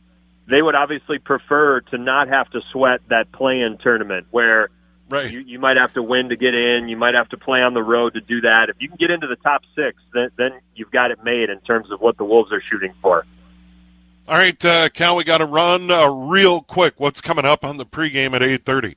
they 0.49 0.63
would 0.63 0.75
obviously 0.75 1.19
prefer 1.19 1.81
to 1.81 1.99
not 1.99 2.29
have 2.29 2.49
to 2.51 2.61
sweat 2.73 3.01
that 3.09 3.33
play 3.33 3.61
in 3.61 3.79
tournament 3.79 4.29
where 4.31 4.69
right. 5.09 5.31
you, 5.31 5.41
you 5.41 5.59
might 5.59 5.77
have 5.77 5.93
to 5.95 6.03
win 6.03 6.29
to 6.29 6.37
get 6.37 6.55
in, 6.55 6.89
you 6.89 6.97
might 6.97 7.15
have 7.15 7.29
to 7.31 7.37
play 7.37 7.63
on 7.63 7.75
the 7.75 7.83
road 7.83 8.15
to 8.15 8.21
do 8.21 8.43
that. 8.43 8.69
If 8.69 8.77
you 8.79 8.89
can 8.89 8.97
get 8.97 9.11
into 9.11 9.27
the 9.27 9.37
top 9.37 9.63
six, 9.75 10.01
then, 10.15 10.31
then 10.39 10.61
you've 10.75 10.93
got 10.93 11.11
it 11.11 11.25
made 11.25 11.51
in 11.51 11.61
terms 11.61 11.91
of 11.91 12.01
what 12.01 12.17
the 12.17 12.25
Wolves 12.25 12.53
are 12.53 12.61
shooting 12.61 12.95
for. 13.03 13.27
All 14.29 14.35
right, 14.35 14.65
uh, 14.65 14.89
Cal, 14.89 15.15
we 15.15 15.23
got 15.23 15.39
to 15.39 15.47
run 15.47 15.89
uh, 15.89 16.09
real 16.09 16.61
quick. 16.61 16.99
What's 16.99 17.21
coming 17.21 17.45
up 17.45 17.65
on 17.65 17.77
the 17.77 17.87
pregame 17.87 18.35
at 18.35 18.43
8.30? 18.43 18.97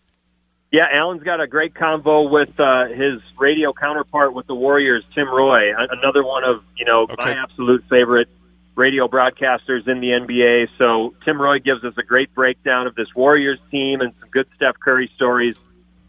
Yeah, 0.71 0.87
Alan's 0.91 1.21
got 1.21 1.39
a 1.39 1.47
great 1.47 1.75
convo 1.75 2.29
with 2.29 2.59
uh, 2.59 2.87
his 2.87 3.21
radio 3.39 3.71
counterpart 3.71 4.33
with 4.33 4.47
the 4.47 4.55
Warriors, 4.55 5.03
Tim 5.13 5.27
Roye, 5.27 5.71
another 5.77 6.23
one 6.23 6.43
of 6.43 6.63
you 6.77 6.85
know 6.85 7.03
okay. 7.03 7.15
my 7.17 7.31
absolute 7.31 7.83
favorite 7.89 8.27
radio 8.75 9.07
broadcasters 9.07 9.87
in 9.87 9.99
the 9.99 10.09
NBA. 10.09 10.67
So 10.77 11.15
Tim 11.25 11.41
Roye 11.41 11.59
gives 11.59 11.83
us 11.83 11.93
a 11.97 12.03
great 12.03 12.33
breakdown 12.35 12.87
of 12.87 12.95
this 12.95 13.07
Warriors 13.15 13.59
team 13.71 14.01
and 14.01 14.13
some 14.19 14.29
good 14.29 14.47
Steph 14.55 14.79
Curry 14.79 15.11
stories. 15.15 15.55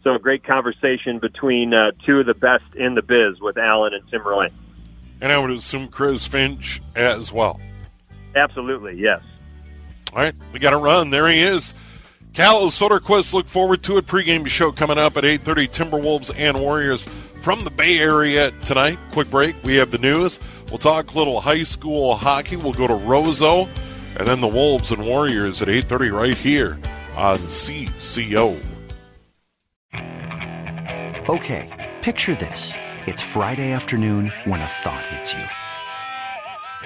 So 0.03 0.15
a 0.15 0.19
great 0.19 0.43
conversation 0.43 1.19
between 1.19 1.73
uh, 1.73 1.91
two 2.05 2.19
of 2.19 2.25
the 2.25 2.33
best 2.33 2.63
in 2.75 2.95
the 2.95 3.01
biz 3.01 3.39
with 3.39 3.57
Alan 3.57 3.93
and 3.93 4.07
Tim 4.09 4.25
Roye. 4.25 4.49
And 5.21 5.31
I 5.31 5.37
would 5.37 5.51
assume 5.51 5.89
Chris 5.89 6.25
Finch 6.25 6.81
as 6.95 7.31
well. 7.31 7.59
Absolutely, 8.35 8.95
yes. 8.95 9.21
All 10.13 10.19
right, 10.19 10.35
we 10.53 10.59
got 10.59 10.71
to 10.71 10.77
run. 10.77 11.09
There 11.09 11.27
he 11.29 11.41
is. 11.41 11.73
Cal 12.33 12.67
Soderquist, 12.67 13.33
look 13.33 13.47
forward 13.47 13.83
to 13.83 13.97
it. 13.97 14.07
Pregame 14.07 14.47
show 14.47 14.71
coming 14.71 14.97
up 14.97 15.17
at 15.17 15.23
8.30, 15.23 15.69
Timberwolves 15.69 16.31
and 16.37 16.59
Warriors 16.59 17.05
from 17.41 17.63
the 17.63 17.69
Bay 17.69 17.99
Area 17.99 18.51
tonight. 18.61 18.97
Quick 19.11 19.29
break. 19.29 19.55
We 19.63 19.75
have 19.75 19.91
the 19.91 19.97
news. 19.97 20.39
We'll 20.69 20.77
talk 20.77 21.13
a 21.13 21.17
little 21.17 21.41
high 21.41 21.63
school 21.63 22.15
hockey. 22.15 22.55
We'll 22.55 22.73
go 22.73 22.87
to 22.87 22.93
Roseau. 22.93 23.67
And 24.17 24.27
then 24.27 24.41
the 24.41 24.47
Wolves 24.47 24.91
and 24.91 25.05
Warriors 25.05 25.61
at 25.61 25.67
8.30 25.67 26.11
right 26.11 26.37
here 26.37 26.79
on 27.15 27.37
CCO. 27.39 28.57
Okay, 31.29 31.93
picture 32.01 32.35
this. 32.35 32.73
It's 33.05 33.21
Friday 33.21 33.71
afternoon 33.71 34.31
when 34.45 34.61
a 34.61 34.65
thought 34.65 35.05
hits 35.07 35.33
you. 35.33 35.60